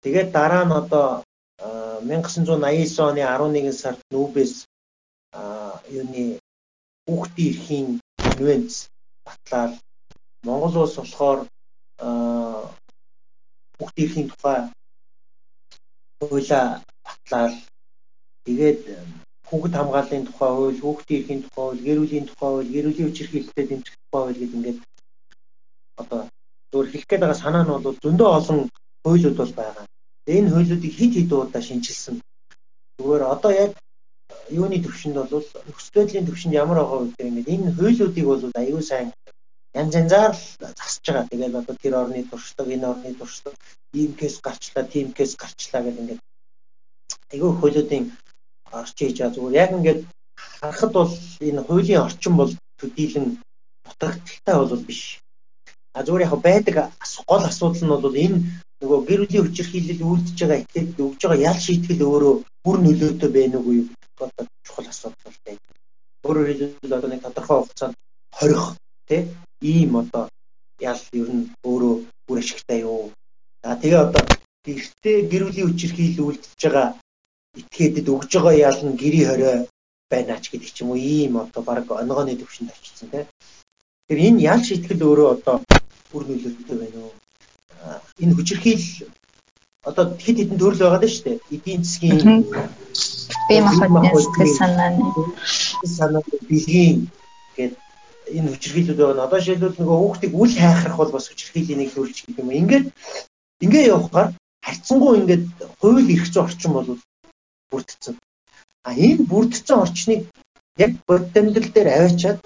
Тэгээд 0.04 0.30
дараа 0.36 0.64
нь 0.68 0.78
одоо 0.82 1.08
1989 2.04 3.00
оны 3.08 3.22
11 3.24 3.72
сард 3.82 4.00
нүүбээс 4.14 4.54
юуны 5.98 6.26
хүүхдийн 7.08 7.50
эрхийн 7.52 7.88
конвенц 8.24 8.72
батлаад 9.26 9.74
Монгол 10.46 10.76
улс 10.84 10.96
болохоор 11.00 11.40
хүүхдийн 13.78 14.06
эрхийн 14.08 14.28
тухай 14.32 14.60
хуулиа 16.20 16.64
батлаад 17.06 17.54
тэгээд 18.46 18.80
хүүхэд 19.50 19.74
хамгааллын 19.76 20.26
тухай 20.26 20.52
хууль, 20.54 20.80
хүүхдийн 20.82 21.20
эрхийн 21.20 21.42
тухай 21.44 21.64
хууль, 21.66 21.82
гэр 21.86 22.00
бүлийн 22.02 22.26
тухай 22.30 22.50
хууль, 22.50 22.74
гэр 22.74 22.86
бүлийн 22.88 23.08
хүчирхийлэлтэй 23.10 23.66
дэмжих 23.68 23.96
тухай 23.98 24.22
хууль 24.22 24.40
гэдэг 24.40 24.58
ингээд 24.58 24.80
одоо 26.02 26.20
зөвхөн 26.72 26.92
хэлэх 26.92 27.08
гээд 27.10 27.22
байгаа 27.24 27.42
санаа 27.42 27.64
нь 27.64 27.72
бол 27.86 27.98
зөндөө 28.04 28.30
олон 28.40 28.60
хуулиуд 29.04 29.36
бол 29.42 29.54
байгаа. 29.60 29.86
Энэ 30.36 30.52
хуулиудыг 30.54 30.94
хэд 30.98 31.14
хэд 31.18 31.32
удаа 31.34 31.62
шинжилсэн. 31.66 32.16
Зүгээр 32.98 33.24
одоо 33.34 33.52
яг 33.66 33.72
юуны 34.54 34.78
төвшөнд 34.82 35.18
бол 35.18 35.46
нөхцөл 35.68 35.98
байдлын 35.98 36.28
төвшөнд 36.28 36.60
ямар 36.62 36.78
байгаа 36.80 37.00
вэ 37.00 37.08
гэхээр 37.10 37.30
ингээд 37.30 37.54
энэ 37.54 37.74
хуулиудыг 37.78 38.26
бол 38.30 38.44
аюу 38.62 38.82
сайн 38.90 39.10
янз 39.80 39.94
янзаар 40.02 40.34
л 40.38 40.44
засаж 40.62 41.06
байгаа. 41.06 41.30
Тэгээд 41.32 41.60
одоо 41.62 41.76
тэр 41.82 41.94
орны 42.02 42.22
туршдаг, 42.30 42.68
энэ 42.76 42.86
орны 42.92 43.12
туршдаг, 43.18 43.54
ийм 43.94 44.12
кейс 44.20 44.36
гарчлаа, 44.46 44.84
тийм 44.94 45.08
кейс 45.18 45.34
гарчлаа 45.42 45.82
гэдэг 45.84 46.02
ингээд 46.02 46.22
аюу 47.34 47.52
хуулиудын 47.60 48.06
орч 48.78 48.96
хийж 48.98 49.18
байгаа 49.18 49.36
зүгээр 49.36 49.60
яг 49.64 49.72
ингээд 49.78 50.02
харахад 50.60 50.92
бол 50.98 51.12
энэ 51.48 51.62
хуулийн 51.68 52.04
орчин 52.08 52.34
бол 52.38 52.52
төдийлөн 52.80 53.28
дутагдaltaй 53.86 54.56
бол 54.60 54.84
биш. 54.90 55.02
А 55.96 56.04
зүгээр 56.06 56.26
яг 56.28 56.34
байдаг 56.48 56.76
гол 57.30 57.44
асуудал 57.50 57.84
нь 57.84 57.94
бол 58.06 58.18
энэ 58.26 58.38
нөгөө 58.80 59.00
гэр 59.08 59.22
бүлийн 59.24 59.46
хүчирхийлэл 59.46 60.08
үйлдэж 60.10 60.38
байгаа 60.40 60.62
этгээд 60.64 60.90
өгж 61.06 61.22
байгаа 61.22 61.46
ял 61.50 61.60
шийтгэл 61.66 62.02
өөрөө 62.08 62.36
бүр 62.64 62.78
нөлөөтэй 62.84 63.30
байна 63.38 63.58
уу 63.60 63.74
гэдэг 64.18 64.48
чухал 64.66 64.88
асуудал 64.92 65.38
байна. 65.46 65.62
Өөрөөр 66.28 66.48
хэлбэл 66.50 66.98
одоо 66.98 67.10
нэг 67.10 67.22
тодорхой 67.24 67.58
хугацаанд 67.60 67.96
хорих 68.38 68.64
тий 69.08 69.22
ийм 69.62 69.92
одоо 70.02 70.26
ял 70.92 71.02
ер 71.22 71.30
нь 71.38 71.46
өөрөө 71.70 71.94
бүр 72.28 72.38
ашигтай 72.40 72.80
юу. 72.88 73.12
За 73.64 73.76
тэгээ 73.82 74.04
одоо 74.06 74.24
гэртээ 74.66 75.18
гэр 75.32 75.44
бүлийн 75.46 75.68
хүчирхийлэл 75.68 76.26
үйлдэж 76.26 76.60
байгаа 76.64 76.88
этгээдэд 77.60 78.08
өгж 78.14 78.32
байгаа 78.36 78.56
ял 78.70 78.80
нь 78.88 79.00
гэрийн 79.02 79.30
хорио 79.30 79.54
байна 80.12 80.36
ч 80.42 80.46
гэдэг 80.50 80.72
ч 80.74 80.78
юм 80.82 80.90
уу 80.92 81.00
ийм 81.00 81.34
одоо 81.44 81.62
баг 81.64 81.86
онгооны 81.92 82.34
төвшөнд 82.40 82.74
очсон 82.74 83.10
тийм. 83.12 83.26
Тэгэхээр 84.08 84.28
энэ 84.28 84.44
ял 84.54 84.62
шийтгэл 84.66 85.06
өөрөө 85.06 85.30
одоо 85.36 85.56
бүр 86.12 86.24
нөлөөтэй 86.26 86.78
байна 86.82 87.00
уу? 87.04 87.14
Энэ 88.24 88.36
хүчирхийл 88.36 88.86
одоо 89.90 90.06
хэд 90.26 90.38
хэдэн 90.40 90.58
төрөл 90.60 90.82
байгаа 90.84 91.02
даа 91.02 91.12
шүү 91.14 91.26
дээ. 91.26 91.38
Эдийн 91.56 91.82
засгийн 91.84 92.44
бие 93.48 93.62
махбодны 93.64 94.46
санааны 94.60 95.04
санаа 95.98 96.22
бэлгийн 96.50 96.98
гэдэг 97.56 97.80
энэ 98.38 98.50
хүчирхийлүүд 98.52 99.00
байгаа. 99.00 99.26
Одоо 99.28 99.40
жишээлбэл 99.40 99.80
нөгөө 99.80 99.98
хүүхдийг 100.00 100.34
үл 100.36 100.54
хайхрах 100.58 100.98
бол 101.00 101.14
бас 101.16 101.26
хүчирхийллийн 101.30 101.80
нэг 101.82 101.90
төрөлч 101.94 102.18
гэдэг 102.26 102.44
юм. 102.44 102.52
Ингээд 102.62 102.86
ингээ 103.66 103.90
явахаар 103.96 104.30
харьцангуй 104.66 105.14
ингээд 105.20 105.44
хууль 105.80 106.12
эрх 106.14 106.28
зүйн 106.30 106.46
орчин 106.46 106.72
бол 106.74 106.88
бүрдсэн. 107.72 108.16
А 108.88 108.90
энэ 108.94 109.28
бүрдсэн 109.32 109.78
орчныг 109.84 110.22
яг 110.86 110.92
бодит 111.08 111.38
амьдрал 111.38 111.70
дээр 111.74 111.90
аваачаад 111.92 112.40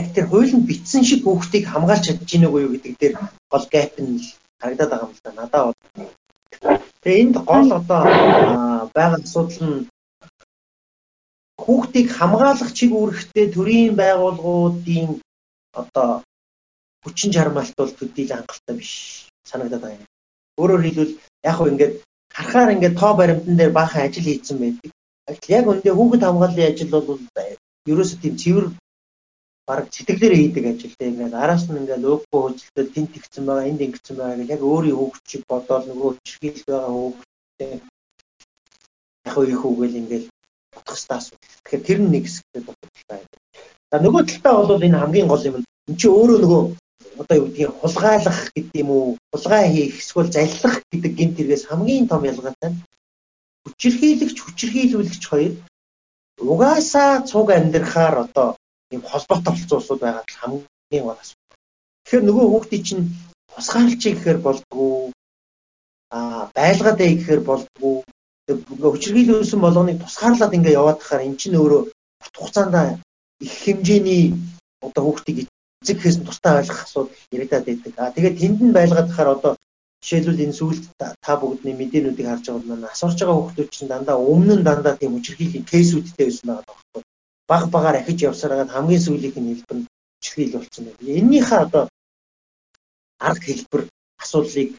яг 0.00 0.06
тэр 0.14 0.26
хуулинд 0.28 0.64
бичсэн 0.68 1.02
шиг 1.04 1.20
хүүхдийг 1.24 1.64
хамгаалж 1.68 2.04
чадж 2.06 2.22
гинэ 2.30 2.46
үгүй 2.48 2.62
юу 2.64 2.72
гэдэг 2.74 2.94
дээр 3.00 3.14
гол 3.52 3.66
гэп 3.72 3.94
нь 4.00 4.20
харагдаад 4.60 4.90
байгаа 4.90 5.06
юм 5.08 5.14
л 5.16 5.22
да. 5.24 5.30
Надаа 5.40 5.62
бол. 5.66 5.78
Тэгээ 7.02 7.22
энд 7.22 7.36
гол 7.50 7.68
одоо 7.80 8.02
байгаа 8.94 9.20
асуудал 9.20 9.60
нь 9.68 9.88
хүүхдийг 11.62 12.08
хамгаалах 12.18 12.70
чиг 12.78 12.90
үүрэгтэй 12.92 13.46
төрийн 13.54 13.94
байгууллагуудын 14.00 15.20
одоо 15.80 16.10
хүчин 17.02 17.30
чармаалт 17.34 17.74
бол 17.76 17.92
төдийл 17.98 18.34
хангалттай 18.34 18.74
биш 18.76 18.92
санагдаад 19.50 19.82
байна. 19.82 20.06
Өөрөөр 20.60 20.82
хэлбэл 20.84 21.12
яг 21.48 21.54
хөө 21.56 21.68
ингээд 21.72 21.94
харахаар 22.36 22.74
ингээд 22.74 22.98
тоо 23.00 23.12
баримтан 23.16 23.56
дээр 23.56 23.72
баахан 23.78 24.02
ажил 24.06 24.26
хийцэн 24.28 24.58
байдаг. 24.58 24.90
Яг 25.48 25.64
үндэ 25.70 25.90
хүүхэд 25.94 26.22
хамгааллын 26.24 26.70
ажил 26.70 26.90
бол 26.92 27.20
ерөөсөө 27.90 28.18
тийм 28.22 28.34
цэвэр 28.42 28.66
баг 29.68 29.86
сэтгэлээр 29.94 30.34
хийдэг 30.38 30.64
ажил 30.66 30.94
те 30.98 31.04
ингээд 31.10 31.34
араас 31.42 31.64
нь 31.66 31.78
ингээд 31.80 32.02
лого 32.04 32.24
хөөцөлтөд 32.32 32.88
тент 32.94 33.12
игцэн 33.18 33.44
байгаа 33.46 33.68
энд 33.70 33.80
ингэсэн 33.86 34.16
байгаа 34.18 34.38
гэх 34.38 34.54
яг 34.54 34.62
өөрийн 34.62 34.98
хүүхд 34.98 35.22
чиг 35.30 35.42
бодоод 35.50 35.84
нөгөө 35.86 36.10
чирхийл 36.26 36.64
байгаа 36.68 36.92
хүүхдээ 36.94 37.72
яг 39.26 39.36
их 39.52 39.60
хүүгээл 39.62 40.00
ингээд 40.00 40.24
хэрэгтэй 40.74 41.16
асуудал. 41.18 41.52
Тэгэхээр 41.62 41.86
тэр 41.86 41.98
нь 42.02 42.10
нэг 42.12 42.24
хэсэгтэй 42.26 42.62
бодолтой 42.66 43.04
байна. 43.10 43.28
За 43.90 43.96
нөгөө 44.02 44.22
талдаа 44.26 44.54
бол 44.66 44.86
энэ 44.86 45.00
хамгийн 45.00 45.28
гол 45.30 45.46
юм. 45.48 45.56
Энд 45.88 45.98
чи 46.00 46.06
өөрөө 46.08 46.38
нөгөө 46.42 46.62
одоо 47.20 47.36
юу 47.36 47.46
гэдгийг 47.46 47.70
хулгайлах 47.80 48.38
гэдэг 48.54 48.80
юм 48.82 48.90
уу? 48.90 49.18
Хулгай 49.32 49.64
хийх 49.72 49.94
эсвэл 50.00 50.30
заллах 50.32 50.76
гэдэг 50.92 51.12
гэмт 51.18 51.36
хэрэгээс 51.36 51.64
хамгийн 51.68 52.08
том 52.08 52.22
ялгаатай 52.24 52.70
нь 52.72 52.80
хүчирхийлэгч 53.64 54.38
хүчирхийлүүлэгч 54.42 55.24
хоёр 55.28 55.52
угаасаа 56.52 57.22
цуг 57.30 57.48
амьдрахаар 57.50 58.16
одоо 58.24 58.48
ийм 58.92 59.02
холбоотой 59.10 59.52
болсон 59.54 59.78
улсууд 59.78 60.00
байгаа 60.02 60.24
л 60.26 60.40
хамгийн 60.40 61.04
гол 61.06 61.20
асуудал. 61.22 61.58
Тэгэхээр 62.04 62.26
нөгөө 62.26 62.46
хүүхдийн 62.50 62.84
чинь 62.86 63.04
тусгаарлчий 63.52 64.12
гэхээр 64.14 64.38
болдгоо 64.46 65.12
а 66.16 66.18
байлгаад 66.56 67.00
ээ 67.00 67.12
гэхээр 67.16 67.42
болдгоо 67.48 67.94
хүчирхийлүүлсэн 68.92 69.60
болгоныг 69.62 69.96
тусгаарлаад 70.02 70.56
ингээ 70.56 70.78
яваад 70.80 70.98
тахаар 71.00 71.22
эн 71.24 71.36
чинь 71.40 71.58
өөрөө 71.60 71.82
бут 72.20 72.34
хугацаанд 72.36 73.00
их 73.44 73.52
хэмжээний 73.64 74.34
одоо 74.86 75.02
хүүхдийг 75.04 75.48
эцэг 75.82 75.96
гэхээс 75.98 76.18
нь 76.22 76.26
тустай 76.26 76.62
ойлгох 76.62 76.80
асуудал 76.86 77.18
яригадаад 77.34 77.66
байдаг. 77.66 77.92
А 77.98 78.14
тэгээд 78.14 78.38
тэнд 78.38 78.58
нь 78.62 78.76
байлгаад 78.78 79.08
тахаар 79.10 79.30
одоо 79.34 79.52
жишээлбэл 80.02 80.44
энэ 80.46 80.58
сүүлд 80.58 80.84
та 80.98 81.32
бүгдний 81.42 81.74
мэдээнүүдийг 81.78 82.28
харж 82.30 82.44
байгаа 82.46 82.70
бол 82.70 82.90
асуурж 82.94 83.18
байгаа 83.18 83.38
хүүхдүүд 83.38 83.70
чинь 83.74 83.90
дандаа 83.90 84.16
өмнө 84.32 84.54
нь 84.58 84.66
дандаа 84.66 84.94
тийм 84.98 85.12
хүчирхийллийн 85.14 85.66
кейсүүдтэй 85.66 86.26
байсан 86.26 86.46
байгаа 86.48 86.66
байхгүй. 86.70 87.02
Баг 87.50 87.62
багаар 87.74 87.96
ахиж 87.98 88.18
явсараад 88.22 88.70
хамгийн 88.70 89.02
сүүлийнх 89.06 89.38
нь 89.38 89.50
хэлбэр 89.50 89.78
нь 89.78 89.86
хүчирхийл 89.86 90.54
болсон 90.54 90.82
байна. 90.86 91.10
Эннийхээ 91.18 91.60
одоо 91.66 91.84
арга 93.28 93.46
хэлбэр 93.50 93.82
асуудлыг 94.22 94.70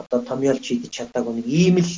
одоо 0.00 0.18
томьёолж 0.30 0.62
шийдэж 0.66 0.90
чадаагүй 0.94 1.34
нэг 1.34 1.46
ийм 1.46 1.76
л 1.82 1.92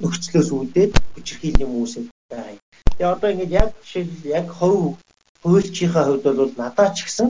нөхцлөөс 0.00 0.48
үүдээд 0.56 0.92
хүчирхийллийн 1.14 1.70
хүмүүсээ 1.70 2.02
байгаа 2.30 2.52
юм. 2.56 2.62
Тэгээ 2.96 3.12
одоо 3.14 3.28
ингэж 3.32 3.50
яг 3.62 3.70
жишээл 3.84 4.12
яг 4.40 4.46
хувь 4.58 4.96
хуульчийнхаа 5.44 6.04
хувьд 6.08 6.24
бол 6.40 6.52
надад 6.56 6.96
ч 6.96 7.04
гэсэн 7.04 7.28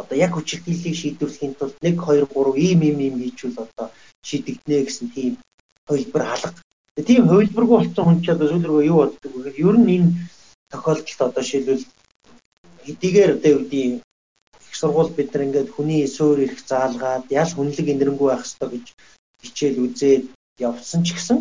одоо 0.00 0.16
яг 0.26 0.32
хүчирхийллийг 0.34 0.96
шийдвэрлэхийн 0.98 1.54
тулд 1.54 1.76
1 1.80 1.94
2 1.94 2.26
3 2.26 2.58
ийм 2.66 2.80
ийм 2.88 2.98
ийм 3.06 3.14
хийчихвэл 3.22 3.62
одоо 3.64 3.86
шийдэгднэ 4.28 4.76
гэсэн 4.84 5.06
тийм 5.14 5.32
хувилбар 5.86 6.24
алга. 6.34 6.50
Тийм 7.08 7.22
хувилбаргүй 7.30 7.76
болсон 7.78 8.04
хүн 8.04 8.18
ч 8.24 8.26
одоо 8.34 8.46
сүүл 8.50 8.66
рүү 8.68 8.82
юу 8.90 8.98
боддог 9.00 9.32
вэ 9.32 9.40
гэхээр 9.44 9.68
ер 9.70 9.76
нь 9.78 9.92
энэ 9.96 10.10
тохиолдолд 10.72 11.20
одоо 11.28 11.44
шилбэл 11.50 11.84
хэдийгээр 12.86 13.30
одоо 13.36 13.50
юу 13.54 13.62
гэдэг 13.62 14.02
их 14.66 14.74
сургууль 14.80 15.16
бид 15.16 15.30
нар 15.32 15.46
ингээд 15.46 15.68
хүний 15.72 16.02
суур 16.16 16.38
ирэх 16.44 16.60
заалгаад 16.70 17.24
ял 17.42 17.50
хүнлэг 17.54 17.86
инэрэнгүй 17.92 18.28
байх 18.28 18.42
хэрэгтэй 18.42 18.68
гэж 18.72 18.86
хичээл 19.42 19.82
үзээд 19.86 20.24
явсан 20.68 21.00
ч 21.06 21.08
гэсэн 21.14 21.38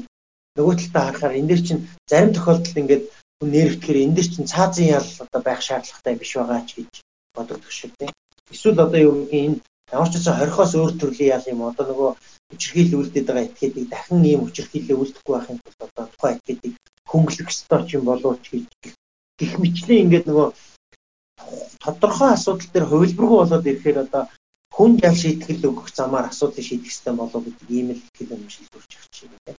нөгөө 0.55 0.75
талдаа 0.77 1.03
харахаар 1.05 1.37
энэ 1.39 1.49
дэр 1.49 1.61
чинь 1.67 1.81
зарим 2.09 2.31
тохиолдолд 2.33 2.81
ингээд 2.81 3.03
хүн 3.37 3.49
нэрвтгэхээр 3.51 4.03
энэ 4.03 4.15
дэр 4.15 4.27
чинь 4.33 4.51
цаазын 4.51 4.87
ял 4.97 5.07
одоо 5.25 5.41
байх 5.47 5.61
шаардлагатай 5.67 6.15
биш 6.17 6.31
байгаа 6.35 6.61
ч 6.67 6.69
гэж 6.77 6.91
бодогдох 7.35 7.73
шиг 7.75 7.91
тийм. 7.99 8.11
Эсвэл 8.53 8.83
одоо 8.85 8.99
юу 9.07 9.13
гэдгийг 9.15 9.45
энэ 9.45 9.57
ямар 9.95 10.09
ч 10.09 10.13
гэсэн 10.15 10.37
хорхоос 10.39 10.73
өөр 10.75 10.93
төрлийн 10.99 11.33
ял 11.37 11.45
юм 11.53 11.61
одоо 11.69 11.85
нөгөө 11.87 12.11
хүчирхийлэл 12.49 12.99
үлдээд 12.99 13.27
байгаа 13.27 13.47
этгээдийг 13.47 13.87
дахин 13.91 14.23
ийм 14.31 14.41
хүчирхийлэл 14.43 15.01
үлдэхгүй 15.01 15.33
байхын 15.35 15.59
тулд 15.61 15.81
одоо 15.87 16.05
тухайн 16.13 16.37
этгээдийг 16.39 16.75
хөнгөлөх 17.11 17.49
ёстой 17.53 17.81
ч 17.87 17.89
юм 17.97 18.03
болов 18.09 18.35
ч 18.43 18.45
гэж 18.53 18.65
гих 19.39 19.53
мэтлээ 19.61 20.03
ингээд 20.03 20.25
нөгөө 20.27 20.47
тодорхой 21.83 22.31
асуудал 22.33 22.69
дээр 22.71 22.85
хувилбаргүй 22.89 23.37
болоод 23.39 23.69
ирэхээр 23.69 23.97
одоо 24.05 24.23
хүн 24.75 24.91
жал 25.01 25.17
шийтгэл 25.21 25.67
өгөх 25.69 25.87
замаар 25.99 26.25
асуудлыг 26.27 26.65
шийдэх 26.67 26.87
хэрэгтэй 26.91 27.13
болов 27.17 27.41
гэдэг 27.43 27.67
ийм 27.77 27.87
л 27.95 28.01
хэл 28.15 28.33
юм 28.35 28.43
шилжүүлж 28.53 28.91
өгч 28.99 29.15
байна. 29.31 29.54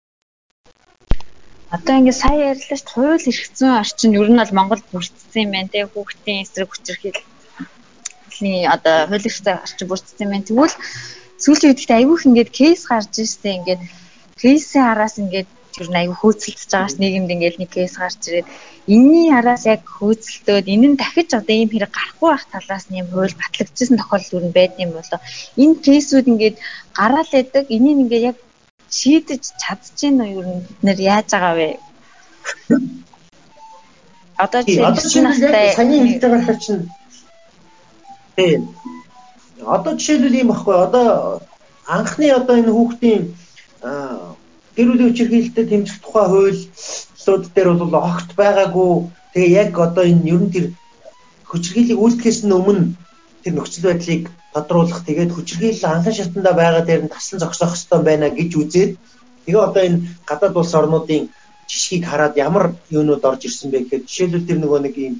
Одоо 1.74 1.94
ингээд 1.98 2.20
сая 2.22 2.54
ярьлаа 2.54 2.78
шүү 2.78 2.86
дээ. 2.86 2.94
Хууль 2.94 3.26
эрх 3.26 3.50
зүйн 3.58 3.74
орчин 3.82 4.14
ер 4.14 4.28
нь 4.30 4.38
бол 4.38 4.56
Монголд 4.58 4.86
бүрдсэн 4.92 5.42
юм 5.44 5.50
байна 5.50 5.72
те. 5.72 5.90
Хүүхдийн 5.90 6.42
эсрэг 6.46 6.70
хүчирхийллийн 6.70 8.70
одоо 8.70 8.96
хууль 9.10 9.26
эрх 9.26 9.38
зүйн 9.42 9.58
орчин 9.66 9.86
бүрдсэн 9.90 10.24
юм 10.24 10.30
байна. 10.30 10.46
Тэгвэл 10.46 10.74
сүүлийн 11.42 11.70
үед 11.74 11.90
айгүйх 11.98 12.22
ингээд 12.28 12.50
кейс 12.54 12.82
гарч 12.86 13.12
ирсэн 13.18 13.56
ингээд 13.58 13.82
кейсийн 14.40 14.86
араас 14.92 15.18
ингээд 15.18 15.50
ер 15.82 15.88
нь 15.90 16.00
айгүй 16.00 16.16
хөөцөлдөж 16.18 16.70
байгаа 16.72 16.92
ш 16.92 16.96
нийгэмд 17.02 17.34
ингээд 17.34 17.56
нэг 17.60 17.70
кейс 17.76 17.94
гарч 18.00 18.20
ирээд 18.28 18.48
энэний 18.94 19.28
араас 19.38 19.64
яг 19.68 19.82
хөөцөлдөөд 19.96 20.66
энэ 20.74 20.86
нь 20.90 20.98
дахиж 21.00 21.30
одоо 21.36 21.54
ийм 21.56 21.70
хэрэг 21.72 21.92
гарахгүй 21.92 22.28
байх 22.32 22.44
талаас 22.48 22.84
нь 22.88 22.98
юм 23.02 23.08
хууль 23.12 23.40
батлагдчихсан 23.42 24.00
тохиолдол 24.00 24.48
юу 24.48 24.56
байд 24.56 24.74
юм 24.84 24.90
болоо. 24.96 25.20
Энэ 25.62 25.80
кейсүүд 25.84 26.26
ингээд 26.32 26.56
гараал 26.98 27.30
байдаг. 27.34 27.64
Энийг 27.76 27.98
ингээд 28.02 28.28
яг 28.30 28.36
шийдэж 28.90 29.42
чадчихээн 29.62 30.20
үү 30.22 30.30
ер 30.40 30.46
нь 30.46 30.64
бид 30.66 30.78
нэр 30.86 30.98
яаж 31.00 31.28
байгаа 31.32 31.54
вэ? 31.58 31.70
Одоо 34.44 34.60
жишээлбэл 34.62 35.74
саний 35.76 36.00
хэлж 36.04 36.22
байгаа 36.22 36.56
чинь 36.64 36.90
тийм. 38.36 38.62
Одоо 39.66 39.92
жишээлбэл 39.98 40.38
ийм 40.38 40.48
баггүй. 40.52 40.76
Одоо 40.86 41.06
анхны 41.86 42.26
одоо 42.30 42.54
энэ 42.60 42.72
хүүхдийн 42.74 43.22
гэр 44.76 44.86
бүлийн 44.88 45.08
хүчирхийлэлтэд 45.10 45.68
хэмжих 45.70 45.98
тухай 46.04 46.26
хуулиуд 46.28 47.44
дээр 47.54 47.68
бол 47.80 47.94
огт 48.10 48.30
байгаагүй. 48.38 48.92
Тэгээ 49.32 49.56
яг 49.62 49.72
одоо 49.86 50.04
энэ 50.04 50.28
ер 50.34 50.40
нь 50.44 50.52
тэр 50.54 50.66
хүчирхийллийг 51.48 51.98
үйлдэхээс 51.98 52.44
өмнө 52.44 52.92
тэр 53.46 53.54
нөхцөл 53.54 53.86
байдлыг 53.86 54.22
тодруулах 54.50 55.06
тэгээд 55.06 55.30
хүчирхийлэл 55.34 55.86
анхан 55.86 56.14
шатанда 56.18 56.52
байгаа 56.58 56.82
дээр 56.82 57.02
нь 57.06 57.14
таслан 57.14 57.38
зогсоох 57.40 57.78
хэрэгтэй 57.78 58.00
байна 58.02 58.28
гэж 58.34 58.50
үзээд 58.58 58.92
тэгээ 59.46 59.66
одоо 59.68 59.82
энэ 59.86 60.02
гадаад 60.26 60.54
улс 60.58 60.74
орнуудын 60.74 61.30
жишгийг 61.70 62.04
хараад 62.10 62.34
ямар 62.46 62.74
юунууд 62.90 63.22
орж 63.22 63.46
ирсэн 63.46 63.70
бэ 63.70 63.78
гэхээр 63.86 64.02
жишээлбэл 64.02 64.48
тэр 64.50 64.58
нөгөө 64.58 64.80
нэг 64.82 64.94
юм 64.98 65.14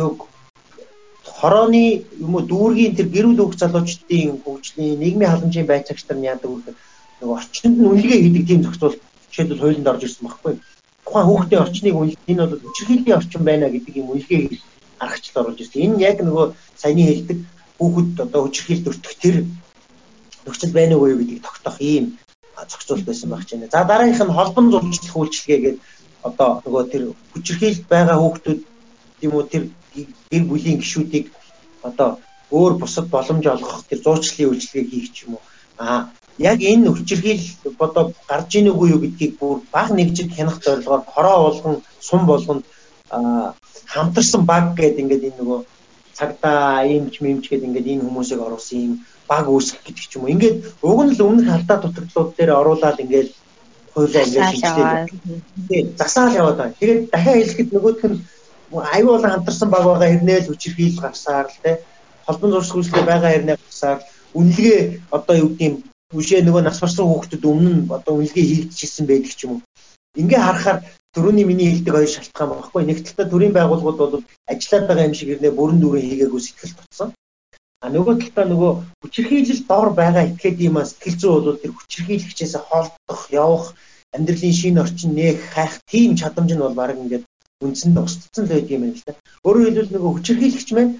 юу 0.00 0.08
хорооны 1.38 2.08
юм 2.24 2.32
уу 2.34 2.44
дүүргийн 2.48 2.96
тэр 2.96 3.08
гэрүүл 3.12 3.44
өгч 3.44 3.58
залуучдын 3.60 4.40
хөгжлийн 4.44 4.96
нийгмийн 4.96 5.30
халамжийн 5.30 5.68
байцаагч 5.68 6.02
нар 6.08 6.24
яадаг 6.32 6.50
вэ 6.50 6.72
нөгөө 7.20 7.36
орчинд 7.36 7.76
нь 7.78 7.88
үнэлгээ 7.90 8.20
хийдэг 8.22 8.44
тийм 8.48 8.60
зохицуул 8.64 8.96
жишээлбэл 9.28 9.60
хуулинд 9.60 9.90
орж 9.92 10.02
ирсэн 10.08 10.24
байхгүй. 10.24 10.54
Тухайн 11.04 11.26
хүүхдийн 11.28 11.62
орчныг 11.62 11.94
энэ 12.30 12.42
бол 12.42 12.62
хүчирхийллийн 12.64 13.18
орчин 13.20 13.42
байна 13.44 13.66
гэдэг 13.68 13.94
юм 14.00 14.08
үнэлгээ 14.12 14.42
аргачлал 15.02 15.42
оруулж 15.42 15.60
ирсэн. 15.62 15.82
Энэ 15.86 16.02
яг 16.10 16.18
нөгөө 16.22 16.46
саяны 16.80 17.02
хэлдэг 17.06 17.38
хүүхэд 17.78 18.10
одоо 18.26 18.40
хүчирхийлэлд 18.44 18.90
өртөх 18.90 19.14
тэр 19.22 19.36
нөхцөл 20.46 20.72
байна 20.78 20.94
уу 20.96 21.18
гэдгийг 21.18 21.42
тогтоох 21.44 21.78
ийм 21.80 22.04
зохицуулт 22.70 23.04
байсан 23.06 23.30
байх 23.30 23.44
чинь. 23.46 23.70
За 23.70 23.84
дараагийнх 23.84 24.22
нь 24.24 24.36
холбон 24.38 24.70
зурчлах 24.70 25.16
үйлчилгээ 25.16 25.58
гэдэг 25.62 25.82
одоо 26.28 26.50
нөгөө 26.64 26.84
тэр 26.92 27.02
хүчирхийлэлд 27.32 27.86
байгаа 27.92 28.18
хүүхдүүд 28.18 28.60
тийм 29.20 29.32
үү 29.34 29.44
тэр 29.52 29.62
гэр 30.30 30.44
бүлийн 30.50 30.78
гишүүдийг 30.82 31.26
одоо 31.88 32.18
өөр 32.50 32.72
бусад 32.80 33.06
боломж 33.14 33.44
олгох 33.46 33.86
тэр 33.88 34.00
зуучлалын 34.02 34.50
үйлчилгээ 34.50 34.84
хийх 34.90 35.08
ч 35.14 35.16
юм 35.26 35.36
уу. 35.36 35.42
Аа 35.78 36.10
яг 36.38 36.58
энэ 36.62 36.90
хүчирхийл 36.90 37.42
одоо 37.78 38.14
гарч 38.30 38.50
ийн 38.54 38.70
үгүй 38.70 38.88
юу 38.94 39.00
гэдгийг 39.02 39.38
бүр 39.38 39.58
баг 39.74 39.90
нэгжид 39.90 40.30
хянах 40.34 40.62
зорилгоор 40.62 41.02
хороо 41.14 41.38
болгон 41.46 41.76
сум 42.00 42.22
болгонд 42.26 42.64
хамтарсан 43.92 44.42
баг 44.46 44.64
гэдэг 44.78 45.02
ингээд 45.02 45.26
энэ 45.28 45.38
нөгөө 45.42 45.60
цагдаа 46.18 46.82
иймч 46.82 47.14
мэмч 47.22 47.44
гэдэг 47.46 47.68
ингээд 47.68 47.90
энэ 47.92 48.04
хүмүүсийг 48.04 48.40
оруулсан 48.42 48.78
юм 48.86 48.94
баг 49.30 49.46
үүсгэх 49.46 49.82
гэдэг 49.86 50.04
ч 50.10 50.12
юм 50.16 50.22
уу. 50.24 50.32
Ингээд 50.34 50.56
уг 50.82 51.00
нь 51.06 51.14
л 51.14 51.24
өмнөх 51.28 51.48
алдаа 51.54 51.78
дутагдлууд 51.80 52.30
дээр 52.34 52.50
оруулаад 52.60 52.98
ингээд 53.04 53.30
хуулиа 53.92 54.26
ингээд 54.26 54.50
шинжилээд 54.50 55.06
тийм 55.68 55.86
засаал 56.00 56.38
яваад 56.40 56.58
байна. 56.58 56.78
Тэгээд 56.80 57.00
дахиад 57.12 57.38
хэлэхэд 57.38 57.70
нөгөөх 57.72 58.02
нь 58.10 58.18
аюу 58.96 59.10
болон 59.14 59.32
хамтарсан 59.32 59.68
баг 59.70 59.84
байгаа 59.86 60.08
хэрнээ 60.10 60.38
л 60.42 60.48
хүчирхийлэл 60.50 61.04
гарсаар 61.04 61.46
л 61.46 61.60
те 61.62 61.72
холбон 62.26 62.50
зурс 62.52 62.70
хүслээ 62.72 63.04
байгаа 63.06 63.30
хэрнээ 63.32 63.56
гарсаар 63.62 63.98
үнэлгээ 64.38 64.80
одоо 65.16 65.34
юу 65.42 65.50
гэдгийг 65.54 65.74
үшээ 66.18 66.40
нөгөө 66.44 66.62
нас 66.64 66.78
барсан 66.82 67.06
хүүхдүүд 67.08 67.44
өмнө 67.52 67.70
нь 67.72 67.82
одоо 67.88 68.12
үнэлгээ 68.16 68.46
хийгдчихсэн 68.48 69.04
байдаг 69.08 69.32
ч 69.38 69.40
юм 69.44 69.52
уу. 69.56 69.62
Ингээ 70.20 70.40
харахаар 70.40 70.78
төрөний 71.14 71.44
миний 71.48 71.68
хэлдэг 71.70 71.94
хоёр 71.94 72.10
шалтгаан 72.12 72.50
багхгүй. 72.52 72.82
Нэг 72.84 72.98
талдаа 73.04 73.26
төрийн 73.30 73.54
байгууллагууд 73.56 73.98
бол 74.12 74.24
ажиллаад 74.52 74.86
байгаа 74.88 75.08
юм 75.08 75.16
шиг 75.16 75.28
ирнэ 75.32 75.50
бүрэн 75.58 75.78
дүүрэн 75.80 76.08
хийгээгүй 76.08 76.40
сэтгэл 76.44 76.78
тутсан. 76.78 77.08
А 77.84 77.86
нөгөө 77.94 78.14
талдаа 78.20 78.46
нөгөө 78.50 78.72
хүчирхийлэл 79.02 79.62
дор 79.70 79.88
байгаа 80.00 80.24
этгээд 80.28 80.58
юм 80.68 80.76
а 80.78 80.84
сэтгэл 80.84 81.20
зүй 81.20 81.30
бол 81.30 81.62
тэр 81.62 81.72
хүчирхийлэгчээс 81.74 82.54
холдох, 82.68 83.22
явах, 83.30 83.66
амьдралын 84.14 84.54
шинэ 84.60 84.82
орчин 84.84 85.12
нээх, 85.14 85.38
хайх 85.54 85.74
тийм 85.90 86.10
чадамж 86.20 86.50
нь 86.52 86.64
бол 86.64 86.74
баг 86.74 86.98
ингээд 86.98 87.24
үндсэндээ 87.64 88.04
устцсан 88.06 88.44
л 88.44 88.52
байдаг 88.52 88.74
юм 88.76 88.84
л 88.90 89.02
да. 89.06 89.14
Өөрөөр 89.46 89.66
хэлбэл 89.68 89.94
нөгөө 89.94 90.12
хүчирхийлэгч 90.14 90.68
маань 90.74 90.92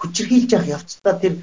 хүчирхийлж 0.00 0.50
явах 0.56 0.72
явцдаа 0.76 1.14
тэр 1.22 1.34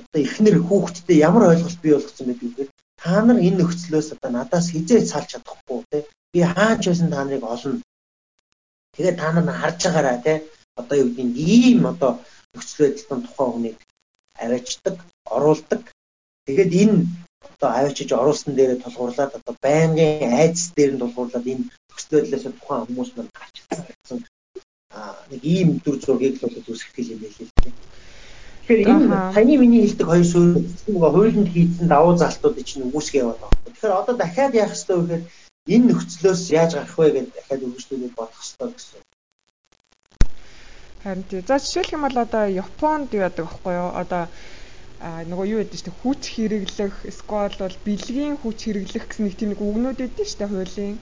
одоо 0.00 0.20
эхнэр 0.22 0.56
хүүхдтэй 0.68 1.16
ямар 1.28 1.44
ойлголт 1.52 1.80
бий 1.82 1.92
болгосон 1.94 2.26
байдгийг 2.28 2.52
гэхээр 2.54 2.70
та 3.00 3.22
нар 3.22 3.38
энэ 3.46 3.58
нөхцлөөс 3.58 4.08
одоо 4.14 4.30
надаас 4.34 4.66
хизээ 4.72 5.00
салж 5.06 5.28
чадахгүй 5.32 5.80
те 5.90 5.98
би 6.32 6.40
хаач 6.42 6.82
байсан 6.86 7.10
та 7.10 7.24
нарыг 7.24 7.44
олно. 7.44 7.82
Тэгээд 8.96 9.16
та 9.20 9.32
нар 9.32 9.46
харж 9.60 9.80
байгаараа 9.84 10.18
те 10.26 10.34
одоо 10.80 10.96
юу 11.02 11.10
гэдэг 11.16 11.36
ийм 11.36 11.86
одоо 11.92 12.12
нөхцөл 12.54 12.80
байдлын 12.84 13.22
тухайн 13.26 13.52
хүнийг 13.52 13.78
аваачдаг, 14.42 14.96
оруулдаг. 15.36 15.82
Тэгээд 16.46 16.72
энэ 16.82 16.96
одоо 17.52 17.68
аваачиж 17.70 18.10
оруулсан 18.12 18.52
дээрээ 18.54 18.82
тулгуурлаад 18.82 19.32
одоо 19.38 19.54
байнгын 19.62 20.32
айдас 20.40 20.64
дээр 20.76 20.92
нь 20.94 21.02
тулгуурлаад 21.02 21.46
энэ 21.52 21.64
нөхцөл 21.66 22.14
байдлаас 22.16 22.44
тухайн 22.58 22.86
хүмүүс 22.86 23.10
маань 23.14 23.36
гарч 23.38 23.54
ирсэн. 23.60 24.18
Аа 24.98 25.14
нэг 25.30 25.42
ийм 25.54 25.68
дүр 25.84 25.96
зургийг 26.00 26.34
л 26.38 26.44
бол 26.44 26.70
үүсгэх 26.70 27.12
юм 27.12 27.20
байл 27.22 27.38
л 27.38 27.52
дээ. 27.62 27.74
Тэгэхээр 28.68 28.88
энэ 28.92 29.06
таны 29.34 29.54
миний 29.56 29.82
хэлдэг 29.82 30.06
хоёр 30.08 30.26
суурь 30.28 30.54
нөгөө 30.92 31.10
хуулинд 31.12 31.48
хийсэн 31.52 31.86
давуу 31.88 32.14
залтууд 32.20 32.56
чинь 32.68 32.84
үүсгэж 32.84 33.20
яваад 33.22 33.40
байгаа. 33.40 33.64
Тэгэхээр 33.64 34.00
одоо 34.00 34.14
дахиад 34.18 34.52
яах 34.60 34.76
ёстой 34.76 34.96
вэ 34.98 35.04
гэхээр 35.06 35.24
энэ 35.74 35.86
нөхцлөөс 35.92 36.42
яаж 36.58 36.72
гарах 36.74 36.96
вэ 36.98 37.06
гэдээ 37.12 37.34
дахиад 37.36 37.64
үргэлжлүүлээд 37.66 38.14
бодох 38.16 38.40
ёстой 38.40 38.70
гэсэн. 38.72 39.00
Харин 41.02 41.24
тий. 41.28 41.40
За 41.46 41.58
жишээлх 41.62 41.92
юм 41.92 42.02
бол 42.02 42.18
одоо 42.18 42.44
Японд 42.48 43.14
юу 43.14 43.22
яадаг 43.22 43.44
байхгүй 43.46 43.74
юу? 43.76 43.90
Одоо 44.02 44.24
а 44.98 45.22
нөгөө 45.30 45.46
юу 45.46 45.60
гэдэг 45.62 45.78
чинь 45.78 45.98
хүч 46.02 46.22
хэрэглэх, 46.34 46.94
сквал 47.14 47.54
бол 47.54 47.76
бэлгийн 47.86 48.34
хүч 48.42 48.58
хэрэглэх 48.66 49.04
гэсэн 49.06 49.24
нэг 49.30 49.34
тийм 49.38 49.50
нэг 49.54 49.60
үгнүүд 49.62 49.98
өгдөө 50.04 50.26
шүү 50.26 50.38
дээ 50.42 50.50
хуулийн. 50.50 50.96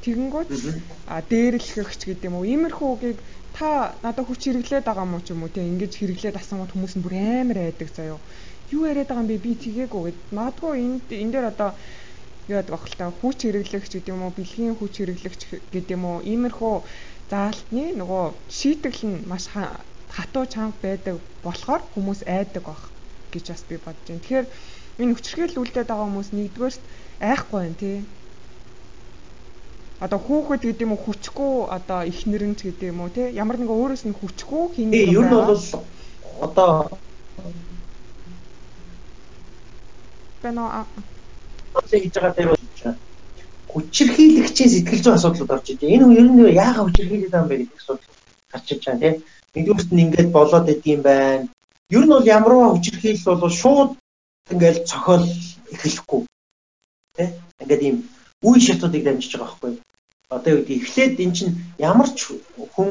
Тэгэнгүүт 0.00 0.50
а 1.12 1.20
дээрлэхч 1.28 2.00
гэдэг 2.08 2.28
юм 2.30 2.40
уу? 2.40 2.48
Иймэрхүү 2.48 2.88
үгийг 2.88 3.18
та 3.52 3.92
надад 4.00 4.24
хүч 4.24 4.48
хэрэглээд 4.48 4.88
байгаа 4.88 5.04
мó 5.04 5.20
ч 5.20 5.36
юм 5.36 5.44
уу 5.44 5.52
те 5.52 5.60
ингэж 5.60 5.92
хэрэглээд 6.00 6.40
асуумад 6.40 6.72
хүмүүс 6.72 6.96
нь 6.96 7.04
бүр 7.04 7.14
амар 7.20 7.58
айдаг 7.68 7.92
заяо. 7.92 8.16
Юу 8.72 8.88
яриад 8.88 9.12
байгаа 9.12 9.24
юм 9.26 9.28
бэ? 9.28 9.44
Би 9.44 9.52
тгээгүй 9.60 10.02
гэд. 10.08 10.18
Магадгүй 10.32 10.72
энэ 10.80 10.98
энэ 11.20 11.32
дээр 11.36 11.46
одоо 11.52 11.70
юу 12.48 12.60
л 12.64 12.94
та 12.96 13.12
хүч 13.12 13.38
хэрэглэгч 13.44 13.92
гэдэг 13.92 14.08
юм 14.08 14.24
уу? 14.24 14.32
Бэлгийн 14.32 14.74
хүч 14.80 14.94
хэрэглэгч 15.04 15.40
гэдэг 15.68 15.94
юм 15.96 16.04
уу? 16.08 16.24
Иймэрхүү 16.24 16.74
заалтны 17.28 17.84
нөгөө 18.00 18.24
шийтгэл 18.48 19.02
нь 19.04 19.24
маш 19.28 19.52
хатуу 19.52 20.44
чанга 20.48 20.80
байдаг 20.80 21.20
болохоор 21.44 21.82
хүмүүс 21.92 22.24
айдаг 22.24 22.64
баг 22.64 22.80
гэж 23.32 23.44
бас 23.52 23.62
би 23.68 23.76
бодож 23.76 24.00
байна. 24.08 24.22
Тэгэхээр 24.24 24.46
энэ 24.98 25.14
хүчрхийл 25.14 25.60
үлдээд 25.60 25.88
байгаа 25.92 26.08
хүмүүс 26.08 26.30
нэгдүгээрт 26.32 26.82
айхгүй 27.20 27.60
байна 27.60 27.76
тий. 27.76 27.98
Одоо 30.00 30.18
хүүхэд 30.24 30.62
гэдэг 30.64 30.84
юм 30.88 30.94
уу 30.96 31.04
хүчгүй 31.04 31.52
одоо 31.68 32.00
их 32.08 32.24
нэрнч 32.24 32.64
гэдэг 32.64 32.88
юм 32.96 33.04
уу 33.04 33.12
тий. 33.12 33.28
Ямар 33.36 33.60
нэгэн 33.60 33.76
өөрөөс 33.76 34.04
нь 34.08 34.16
хүчгүй 34.16 34.64
хин 34.72 34.88
юм. 34.96 35.20
Ер 35.20 35.24
нь 35.28 35.36
бол 35.36 35.64
одоо 36.40 36.96
бэнаа 40.42 40.86
хийж 41.90 42.14
байгаа 42.14 42.34
дээр 42.36 42.48
бол 42.50 42.68
хүчирхийлэгчийн 43.72 44.70
сэтгэл 44.72 45.02
зүйн 45.02 45.16
асуудлууд 45.18 45.54
орж 45.54 45.66
иж. 45.72 45.80
Энэ 45.82 46.06
ер 46.20 46.28
нь 46.28 46.40
яагаад 46.64 46.86
хүчирхийлээд 46.88 47.32
байгаа 47.32 47.44
юм 47.44 47.50
бэ 47.50 47.56
гэдэг 47.60 47.78
асуудал 47.78 48.08
гарч 48.52 48.66
иж 48.72 48.82
байгаа 48.84 49.00
тийм. 49.02 49.16
Нэгдүгürt 49.54 49.90
нь 49.92 50.02
ингээд 50.04 50.30
болоод 50.36 50.66
идэм 50.72 51.00
байна. 51.02 51.48
Ер 51.96 52.04
нь 52.04 52.12
бол 52.14 52.30
ямарваа 52.36 52.70
хүчирхийлэл 52.72 53.40
бол 53.42 53.54
шууд 53.62 53.90
ингээд 54.52 54.86
цохол 54.90 55.24
эхлэхгүй. 55.74 56.20
Тийм. 57.16 57.30
Ингээд 57.62 57.82
ийм 57.86 57.96
үе 58.48 58.60
шатуудыг 58.60 59.02
дамжиж 59.04 59.32
байгаа 59.36 59.48
байхгүй. 59.52 59.72
Одоо 60.34 60.50
юу 60.54 60.60
гэдэг 60.60 60.82
эхлээд 60.84 61.14
эн 61.24 61.32
чинь 61.36 61.52
ямар 61.90 62.08
ч 62.18 62.18
хүн 62.74 62.90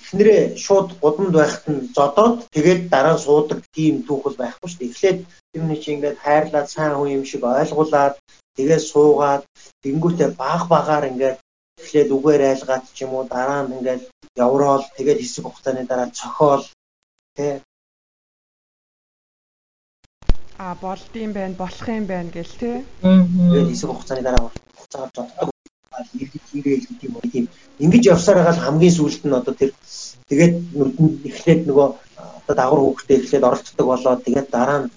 эхнэрээ 0.00 0.56
шууд 0.64 0.88
гудамд 1.02 1.34
байхад 1.36 1.64
нь 1.72 1.80
зодоод 1.96 2.36
тэгээд 2.54 2.80
дараа 2.92 3.16
суудаг 3.20 3.60
тийм 3.76 3.94
түүхэл 4.08 4.40
байхгүй 4.40 4.68
шүү 4.68 4.80
дээ. 4.80 4.92
Эхлээд 4.92 5.18
юм 5.58 5.64
нэг 5.68 5.78
чи 5.82 5.88
ингээд 5.92 6.22
хайрлаад 6.24 6.68
сайн 6.72 6.94
хүн 6.96 7.14
юм 7.18 7.24
шиг 7.28 7.42
ойлгуулад 7.44 8.14
тэгээд 8.56 8.82
суугаад 8.90 9.42
тэнгуүтээ 9.82 10.28
баг 10.42 10.62
багаар 10.72 11.04
ингээд 11.10 11.38
эхлээд 11.80 12.08
үгээр 12.16 12.42
айлгаад 12.50 12.84
ч 12.94 12.96
юм 13.04 13.12
уу 13.14 13.24
дараа 13.34 13.60
нь 13.64 13.74
ингээд 13.78 14.02
явраал 14.46 14.84
тэгээд 14.96 15.20
хэсэг 15.20 15.44
хугацааны 15.44 15.82
дараа 15.86 16.08
цохоол 16.18 16.64
тий 17.36 17.52
а 20.64 20.74
болдсон 20.82 21.30
байх 21.36 21.52
болох 21.62 21.86
юм 21.98 22.04
байна 22.12 22.30
гэл 22.36 22.54
тий 22.62 22.76
тэгээд 23.02 23.70
хэсэг 23.70 23.88
хугацааны 23.90 24.22
дараа 24.26 24.42
хугацаагаар 24.48 25.12
зоддог 25.16 25.57
иргэд 26.14 26.44
хийгээл 26.50 26.86
гэдэг 26.88 27.06
юм 27.08 27.14
уу? 27.16 27.30
Тийм. 27.32 27.46
Ингэж 27.84 28.02
явсаар 28.14 28.38
байгаа 28.38 28.64
хамгийн 28.66 28.96
сүүлд 28.96 29.22
нь 29.26 29.38
одоо 29.40 29.54
тэр 29.54 29.70
тэгээд 30.30 30.54
нүдэнд 30.78 31.14
эхлээд 31.28 31.62
нөгөө 31.68 31.88
одоо 32.18 32.54
дагвар 32.56 32.80
хүүхдээ 32.82 33.16
эхлээд 33.18 33.48
оролцдог 33.48 33.86
болоод 33.88 34.24
тэгээд 34.26 34.48
дараа 34.50 34.78
нь 34.82 34.88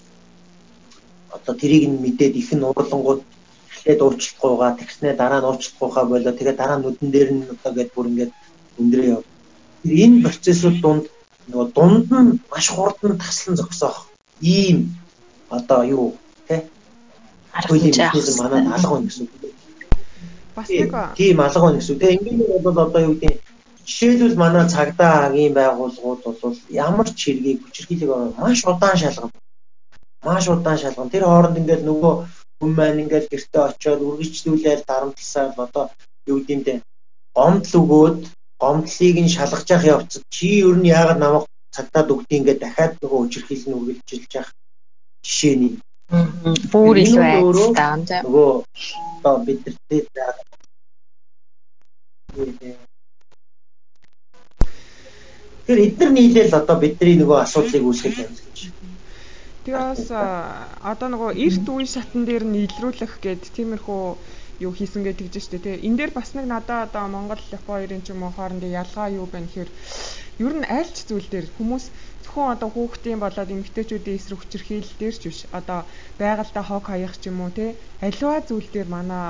одоо 1.36 1.54
тэрийг 1.60 1.84
нь 1.88 2.00
мэдээд 2.04 2.34
их 2.40 2.50
нь 2.52 2.66
уурлангууд 2.66 3.20
эхлээд 3.70 4.00
уучлахгүйгаа 4.02 4.70
тэгснээ 4.78 5.14
дараа 5.16 5.40
нь 5.40 5.48
уучлахгүйгаа 5.48 6.04
болоо. 6.10 6.32
Тэгээ 6.36 6.56
дараа 6.60 6.76
нь 6.78 6.84
нүдэн 6.84 7.08
дээр 7.14 7.30
нь 7.34 7.50
одоо 7.54 7.70
гээд 7.74 7.90
бүр 7.94 8.06
ингээд 8.10 8.32
өндрөө 8.80 9.06
яв. 9.14 9.22
Энэ 9.84 10.22
процессууд 10.24 10.78
дунд 10.84 11.04
нөгөө 11.50 11.66
дунд 11.76 12.06
нь 12.10 12.38
маш 12.52 12.66
хурдан 12.70 13.18
таслан 13.18 13.56
зогсоох 13.58 13.98
ийм 14.40 14.78
одоо 15.50 15.80
юу 15.82 16.06
те 16.48 16.56
хуулийн 17.66 17.94
механизм 17.96 18.42
манад 18.42 18.66
алга 18.74 18.90
байна 18.94 19.08
гэсэн 19.08 19.26
үг. 19.26 19.61
Бас 20.56 20.68
нэг 20.68 20.92
тийм 21.18 21.40
алга 21.40 21.60
байна 21.64 21.78
гэсэн. 21.78 21.98
Тэгээ 21.98 22.18
ингээд 22.18 22.64
бол 22.66 22.78
одоо 22.84 23.00
юу 23.08 23.16
гэдэг 23.16 23.40
жишээлбэл 23.86 24.36
манай 24.42 24.64
цагдаа 24.68 25.14
агийн 25.26 25.54
байгууллагууд 25.58 26.20
бол 26.42 26.58
ямар 26.70 27.08
ч 27.10 27.20
хэргийг 27.24 27.58
хүчирхийлэг 27.62 28.10
маш 28.38 28.60
удаан 28.72 28.96
шалгана. 29.02 29.32
Маш 30.26 30.44
удаан 30.48 30.78
шалгана. 30.78 31.12
Тэр 31.12 31.24
хооронд 31.26 31.60
ингээд 31.60 31.82
нөгөө 31.88 32.14
хүн 32.58 32.72
маань 32.78 33.02
ингээл 33.02 33.32
гэртээ 33.32 33.62
очиод 33.68 34.00
үргэлжлүүлээд 34.08 34.82
дарамтласаар 34.90 35.50
одоо 35.66 35.84
юу 36.30 36.38
гэдэм 36.46 36.78
гомдол 37.36 37.74
өгөөд 37.80 38.20
гомдлыг 38.62 39.16
нь 39.24 39.34
шалгаж 39.36 39.66
явах 39.74 39.90
явцад 39.94 40.22
чи 40.34 40.46
ер 40.68 40.76
нь 40.78 40.90
яагаад 40.98 41.18
намайг 41.22 41.44
цагтаад 41.74 42.12
өгдөө 42.14 42.38
ингээд 42.38 42.62
дахиад 42.62 42.92
нөгөө 43.02 43.20
өчрхийл 43.24 43.64
нь 43.66 43.76
үргэлжилж 43.78 44.30
явах 44.38 44.52
жишээний 45.26 45.72
бүр 46.72 46.96
илүү 47.04 47.24
айцтай 47.24 48.20
нөгөө 48.24 48.50
одоо 49.18 49.34
бидэртээ 49.46 50.00
Тэр 55.66 55.78
эдгээр 55.86 56.12
нийлээл 56.16 56.58
одоо 56.60 56.76
бидний 56.82 57.16
нөгөө 57.20 57.38
асуудлыг 57.44 57.82
үүсгэж 57.86 58.14
байна 58.18 58.36
гэж 58.36 58.58
Тэгээс 59.62 60.10
одоо 60.92 61.08
нөгөө 61.14 61.30
эрт 61.46 61.66
үе 61.70 61.86
шатн 61.86 62.26
дээр 62.26 62.44
нь 62.50 62.66
илрүүлэх 62.66 63.22
гээд 63.22 63.42
тиймэрхүү 63.54 64.02
юу 64.66 64.72
хийсэн 64.74 65.06
гэж 65.06 65.16
тэгж 65.18 65.34
штэ 65.38 65.58
тий. 65.62 65.76
Энд 65.86 65.98
дээр 65.98 66.12
бас 66.18 66.34
нэг 66.34 66.46
надаа 66.50 66.86
одоо 66.86 67.06
Монгол 67.06 67.42
Япон 67.54 67.78
хоёрын 67.78 68.02
ч 68.02 68.10
юм 68.10 68.26
уу 68.26 68.34
хоорондын 68.34 68.74
ялгаа 68.82 69.08
юу 69.14 69.26
байна 69.30 69.46
гэхээр 69.46 69.70
ер 70.46 70.54
нь 70.58 70.66
альч 70.66 70.96
зүйл 71.06 71.28
дээр 71.30 71.46
хүмүүс 71.54 71.84
зөвхөн 72.22 72.54
одоо 72.54 72.68
хүүхдийн 72.72 73.20
болоод 73.22 73.50
эмэгтэйчүүдийн 73.54 74.18
эсрэг 74.18 74.38
хүчирхийлэл 74.40 74.98
дээр 74.98 75.16
ч 75.20 75.22
биш. 75.28 75.40
Одоо 75.58 75.80
байгальдаа 76.20 76.64
хог 76.66 76.84
хаях 76.88 77.14
ч 77.20 77.28
юм 77.30 77.42
уу 77.42 77.50
тий. 77.50 77.70
Аливаа 78.06 78.40
зүйл 78.46 78.68
дээр 78.72 78.88
манай 78.96 79.26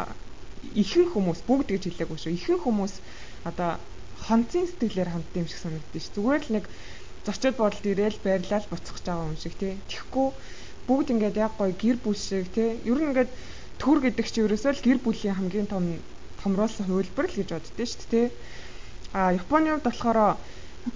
ихэнх 0.82 1.12
хүмүүс 1.12 1.40
бүгд 1.48 1.68
гэж 1.72 1.82
хэлээгүй 1.88 2.18
шүү. 2.20 2.32
Ихэнх 2.38 2.62
хүмүүс 2.64 2.94
одоо 3.50 3.70
хонцын 4.26 4.66
сэтгэлээр 4.68 5.10
ханддаг 5.12 5.36
юм 5.42 5.48
шиг 5.50 5.60
санагдаж 5.62 6.02
ш. 6.02 6.14
Зүгээр 6.14 6.42
л 6.46 6.54
нэг 6.56 6.64
зочид 7.26 7.54
бодолд 7.58 7.86
ирээл 7.86 8.18
байрлал 8.22 8.66
буцах 8.70 8.98
байгаа 9.02 9.30
юм 9.30 9.38
шиг 9.42 9.54
тий. 9.58 9.72
Тэгэхгүй 9.90 10.28
бүгд 10.86 11.08
ингээд 11.12 11.36
яг 11.44 11.52
гоё 11.58 11.74
гэр 11.82 11.98
бүл 12.04 12.18
шиг 12.18 12.46
тий. 12.54 12.78
Ер 12.86 12.98
нь 12.98 13.08
ингээд 13.10 13.30
төр 13.82 13.98
гэдэг 14.02 14.26
чинь 14.30 14.46
ерөөсөө 14.46 14.72
л 14.74 14.86
гэр 14.86 14.98
бүлийн 15.02 15.36
хамгийн 15.38 15.68
том 15.70 15.84
томруулсан 16.42 16.86
хувилбар 16.86 17.26
л 17.30 17.38
гэж 17.38 17.48
боддөө 17.50 17.86
шүү 17.86 18.06
дээ 18.10 18.10
тий. 18.10 18.26
А 19.14 19.34
Японы 19.34 19.70
хувьд 19.70 19.86
болохоор 19.86 20.18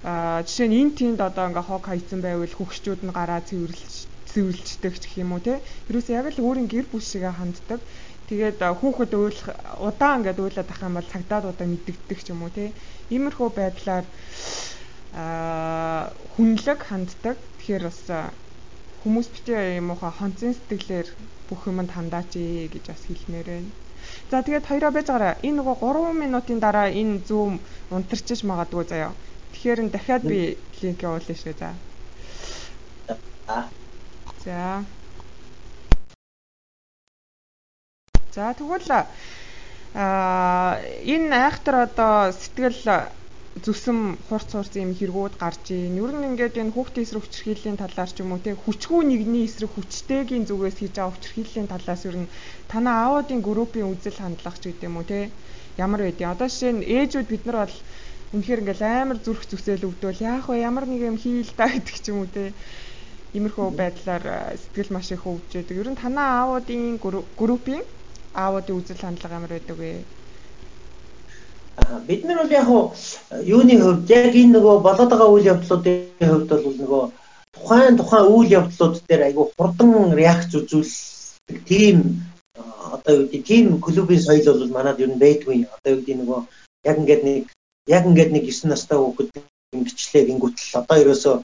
а 0.02 0.42
жишээ 0.46 0.68
нь 0.68 0.78
энэ 0.80 0.96
тиймд 0.98 1.20
одоо 1.28 1.44
ингээ 1.48 1.66
хог 1.66 1.82
хайцсан 1.86 2.20
байвал 2.22 2.54
хөгшчүүд 2.58 3.00
нь 3.06 3.16
гараа 3.18 3.40
цэвэрлж 3.48 4.10
цэвэрлждэг 4.30 4.92
гэх 4.98 5.14
юм 5.22 5.30
уу 5.34 5.42
те. 5.46 5.62
Ерөөс 5.88 6.08
яг 6.10 6.26
л 6.34 6.42
өөрийн 6.42 6.68
гэр 6.68 6.86
бүл 6.90 7.04
шигээ 7.10 7.34
ханддаг. 7.38 7.80
Тэгээд 8.28 8.58
хүүхэд 8.80 9.12
уйлах 9.14 9.48
удаан 9.78 10.26
ингээд 10.26 10.42
уйлаад 10.42 10.68
ах 10.74 10.82
юм 10.82 10.94
бол 10.98 11.12
цагдаад 11.12 11.44
удаа 11.50 11.66
мэддэгдэх 11.70 12.20
ч 12.26 12.28
юм 12.34 12.42
уу 12.42 12.50
те. 12.50 12.74
Иймэрхүү 13.14 13.48
байдлаар 13.54 14.06
хүнлэг 16.34 16.80
ханддаг. 16.82 17.36
Тэгэхээр 17.58 17.84
бас 17.86 18.00
хүмүүс 19.00 19.28
битээ 19.30 19.78
юм 19.78 19.94
уу 19.94 19.98
хонцын 20.02 20.52
сэтгэлээр 20.58 21.08
бүх 21.46 21.70
юмд 21.70 21.94
хандаач 21.94 22.34
гэж 22.74 22.84
бас 22.90 23.02
хэлмээр 23.06 23.48
байна. 23.54 23.70
За 24.30 24.42
тэгээд 24.42 24.68
хоёроо 24.68 24.90
байж 24.92 25.06
гараа. 25.14 25.34
Энэ 25.46 25.62
нөгөө 25.62 25.76
3 25.80 26.22
минутын 26.22 26.58
дараа 26.58 26.88
энэ 27.00 27.22
зүүм 27.28 27.54
унтарчиж 27.96 28.40
магадгүй 28.50 28.84
заяа. 28.90 29.14
Тэгэхээр 29.56 29.80
н 29.80 29.88
дахиад 29.88 30.22
би 30.28 30.52
линк 30.84 31.00
явуулна 31.00 31.32
шүү 31.32 31.54
за. 31.56 31.70
За. 34.44 34.84
За 38.36 38.52
тэгвэл 38.52 38.84
аа 39.96 40.76
энэ 41.08 41.32
айхтар 41.48 41.88
одоо 41.88 42.36
сэтгэл 42.36 43.08
зүсэм 43.64 44.20
хурц 44.28 44.52
хурц 44.52 44.72
юм 44.76 44.92
хэрэгүүд 44.92 45.34
гарч 45.40 45.64
ийн. 45.72 45.96
Ер 46.04 46.12
нь 46.12 46.26
ингээд 46.36 46.60
энэ 46.60 46.74
хүүхдийн 46.76 47.04
эсрэг 47.08 47.22
хүчирхийллийн 47.24 47.80
талаар 47.80 48.10
ч 48.12 48.20
юм 48.20 48.36
уу 48.36 48.44
те 48.44 48.52
хүчгүй 48.52 49.02
нэгний 49.08 49.48
эсрэг 49.48 49.72
хүчтэйгийн 49.72 50.44
зүгээс 50.44 50.76
хийж 50.84 50.92
байгаа 51.00 51.14
хүчирхийллийн 51.16 51.68
талаас 51.72 52.02
ер 52.04 52.16
нь 52.20 52.28
танаа 52.68 52.96
аавуудын 53.08 53.40
группийн 53.40 53.88
үзэл 53.88 54.20
хандлага 54.20 54.60
ч 54.60 54.64
гэдэг 54.68 54.84
юм 54.84 55.00
уу 55.00 55.08
те 55.08 55.32
ямар 55.80 56.00
байдیں۔ 56.04 56.28
Одоо 56.28 56.48
жишээ 56.52 56.72
нь 56.76 56.84
ээжүүд 56.84 57.26
бид 57.32 57.42
нар 57.48 57.58
бол 57.64 57.76
үнэхээр 58.34 58.62
ингээл 58.62 58.84
амар 58.86 59.18
зүрх 59.22 59.46
зүсэл 59.46 59.86
өвдвөл 59.86 60.20
яах 60.22 60.46
вэ 60.48 60.64
ямар 60.64 60.86
нэг 60.88 61.02
юм 61.06 61.18
хийл 61.18 61.50
та 61.54 61.70
гэдэг 61.70 61.96
ч 62.02 62.06
юм 62.10 62.24
уу 62.24 62.28
те 62.30 62.52
иймэрхүү 63.36 63.70
байдлаар 63.76 64.56
сэтгэл 64.58 64.94
маш 64.94 65.12
их 65.12 65.24
байдаг. 65.26 65.76
Ер 65.76 65.88
нь 65.90 66.00
танаа 66.02 66.28
аавуудын 66.42 66.98
группийн 67.38 67.84
аавуудын 68.34 68.78
үзэл 68.80 69.02
хандлага 69.02 69.38
ямар 69.38 69.52
байдаг 69.54 69.76
вэ? 69.78 69.92
бид 72.06 72.24
нар 72.24 72.38
бол 72.42 72.50
яг 72.50 72.68
юуны 73.44 73.74
хувьд 73.80 74.10
яг 74.10 74.34
энэ 74.34 74.52
нөгөө 74.56 74.76
болоод 74.82 75.10
байгаа 75.10 75.28
үйл 75.30 75.50
явдлуудын 75.52 76.30
хувьд 76.32 76.48
бол 76.48 76.76
нөгөө 76.82 77.04
тухайн 77.54 77.96
тухайн 77.96 78.26
үйл 78.34 78.50
явдлууд 78.60 78.94
дээр 79.08 79.22
айгүй 79.28 79.46
хурдан 79.58 80.12
реакц 80.20 80.50
үзүүлдэг 80.58 81.58
тийм 81.68 81.96
одоо 82.96 83.12
юу 83.20 83.26
гэдэг 83.28 83.42
тийм 83.44 83.80
клубын 83.80 84.20
соёл 84.20 84.58
бол 84.60 84.74
манад 84.76 85.00
ер 85.00 85.10
нь 85.10 85.22
байдгүй. 85.24 85.68
Одоо 85.76 85.90
юу 85.94 86.00
гэдэг 86.00 86.16
нөгөө 86.20 86.40
яг 86.88 86.96
ингээд 86.98 87.22
нэг 87.28 87.44
яг 87.86 88.02
ингээд 88.06 88.30
нэг 88.32 88.44
9 88.50 88.70
настай 88.70 88.98
хүүхэд 88.98 89.30
ингэчлээ 89.76 90.22
гингүүтэл 90.28 90.78
одоо 90.80 90.96
ерөөсөө 91.02 91.34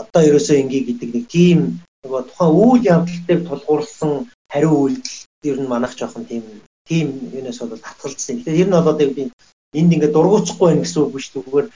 одоо 0.00 0.22
ерөөсөө 0.28 0.56
ингээ 0.62 0.82
гэдэг 0.88 1.10
нэг 1.14 1.24
тийм 1.28 1.58
нөгөө 2.04 2.22
тухайн 2.28 2.52
үйл 2.56 2.82
явдал 2.94 3.20
дээр 3.26 3.40
тулгуурласан 3.48 4.12
хариу 4.52 4.74
үйлдэл 4.84 5.18
ер 5.50 5.58
нь 5.60 5.70
манайх 5.72 5.94
жоохон 5.96 6.24
тийм 6.30 6.44
тийм 6.88 7.06
юунаас 7.36 7.58
бол 7.60 7.84
татгалзсан. 7.86 8.36
Тэгэхээр 8.42 8.62
ер 8.62 8.68
нь 8.68 8.76
бол 8.76 8.90
одоо 8.92 9.06
юу 9.06 9.30
энд 9.78 9.92
ингээд 9.94 10.14
дургуутсахгүй 10.14 10.68
байх 10.68 10.82
гэсэн 10.82 11.02
үг 11.02 11.12
биш 11.14 11.28
зүгээр 11.32 11.66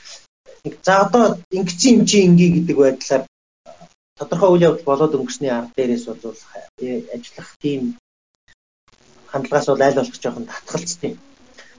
нэг 0.65 0.75
за 0.87 0.93
одоо 1.05 1.25
ингэсэн 1.57 1.93
юм 1.95 2.05
чи 2.09 2.17
ингээ 2.29 2.51
гэдэг 2.57 2.77
байдлаар 2.77 3.23
тодорхой 4.19 4.51
үйл 4.51 4.67
явдал 4.69 4.89
болоод 4.91 5.17
өнгөрсний 5.17 5.53
арга 5.53 5.77
дээрээс 5.77 6.05
бол 6.09 6.37
ажиллах 7.15 7.51
тийм 7.63 7.81
хандлагаас 9.33 9.69
бол 9.71 9.83
аль 9.87 9.99
болох 9.99 10.21
жоохон 10.21 10.47
татгалцдаг. 10.51 11.13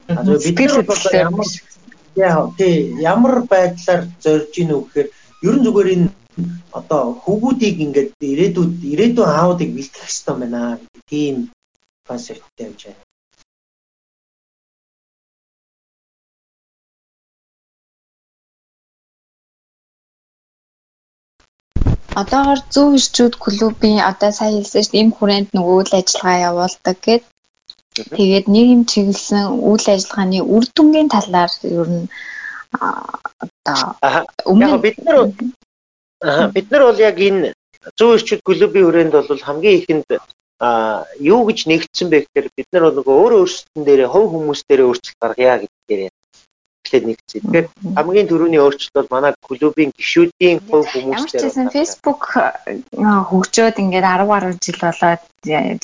А 0.08 0.24
зөв 0.24 0.42
бид 0.42 0.58
нар 0.58 0.82
бол 0.88 1.04
ямар 1.12 1.46
яа 2.26 2.40
тий 2.58 2.76
ямар 3.14 3.34
байдлаар 3.50 4.02
зорж 4.24 4.52
ийн 4.60 4.74
үү 4.74 4.82
гэхээр 4.84 5.08
ер 5.46 5.54
нь 5.56 5.64
зүгээр 5.66 5.88
энэ 5.94 6.08
одоо 6.78 7.04
хүүгүүдийг 7.22 7.76
ингээд 7.84 8.10
ирээдүйд 8.32 8.72
ирээдүйн 8.92 9.30
аавуудыг 9.38 9.70
бэлтгэх 9.76 10.04
хэрэгтэй 10.06 10.34
байна. 10.38 10.62
Тийм 11.10 11.36
концепттэй 12.08 12.66
явж 12.68 12.82
байна. 12.86 13.02
одоогоор 22.20 22.60
зөв 22.74 22.88
ирчүүд 22.98 23.34
клубын 23.44 23.98
одоо 24.10 24.30
сая 24.38 24.50
хэлсэн 24.54 24.82
шүү 24.82 24.92
дээ 24.92 25.02
энэ 25.04 25.16
хүрээнд 25.16 25.48
нөгөө 25.56 25.76
үйл 25.80 25.92
ажиллагаа 25.98 26.38
явуулдаг 26.48 26.96
гэд 27.06 27.22
тэгээд 28.18 28.46
нэг 28.54 28.66
юм 28.74 28.82
чиглэсэн 28.90 29.44
үйл 29.70 29.86
ажиллагааны 29.94 30.40
үр 30.54 30.64
дүнгийн 30.74 31.08
талаар 31.12 31.52
ер 31.64 31.88
нь 31.96 32.06
одоо 33.44 34.26
өмнө 34.50 34.78
бид 34.84 34.98
нар 35.04 35.16
бид 36.54 36.66
нар 36.70 36.82
бол 36.88 37.00
яг 37.10 37.16
энэ 37.28 37.54
зөв 37.98 38.10
ирчүүд 38.16 38.42
клубын 38.46 38.84
хүрээнд 38.84 39.14
бол 39.14 39.46
хамгийн 39.48 39.78
ихэнд 39.78 40.08
а 40.60 41.06
юу 41.20 41.46
гэж 41.46 41.58
нэгдсэн 41.70 42.08
бэ 42.10 42.18
гэхээр 42.26 42.48
бид 42.56 42.68
нар 42.72 42.84
нөгөө 42.90 43.14
өөрөө 43.22 43.40
өөрсдөн 43.42 43.82
дээрээ 43.86 44.10
хувь 44.10 44.30
хүмүүс 44.34 44.60
дээрээ 44.66 44.88
өөрчлөлт 44.90 45.22
гаргая 45.22 45.56
гэдгээр 45.62 46.00
эхлээд 46.88 47.04
нэгдсэн. 47.04 47.40
Тэгэхээр 47.44 47.66
хамгийн 47.96 48.28
түрүүний 48.32 48.60
өөрчлөлт 48.64 48.96
бол 48.96 49.12
манай 49.12 49.32
клубын 49.44 49.92
гишүүдийн 49.92 50.58
хувь 50.64 50.88
хүмүүсээр 50.88 51.20
ямар 51.20 51.28
ч 51.28 51.44
гэсэн 51.44 51.68
Facebook 51.68 52.22
хөгжөөд 53.28 53.76
ингээд 53.76 54.06
10 54.08 54.32
гаруй 54.32 54.52
жил 54.56 54.78
болоод 54.80 55.22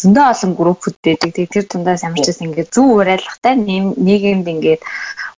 зөндөө 0.00 0.24
олон 0.32 0.52
группүүд 0.56 0.96
байдаг. 1.04 1.30
Тэр 1.52 1.64
дундаас 1.68 2.02
ямар 2.08 2.20
ч 2.24 2.26
гэсэн 2.32 2.48
ингээд 2.48 2.72
зөв 2.72 2.88
уриалгатай 2.96 3.54
нийгэмд 3.60 4.46
ингээд 4.48 4.82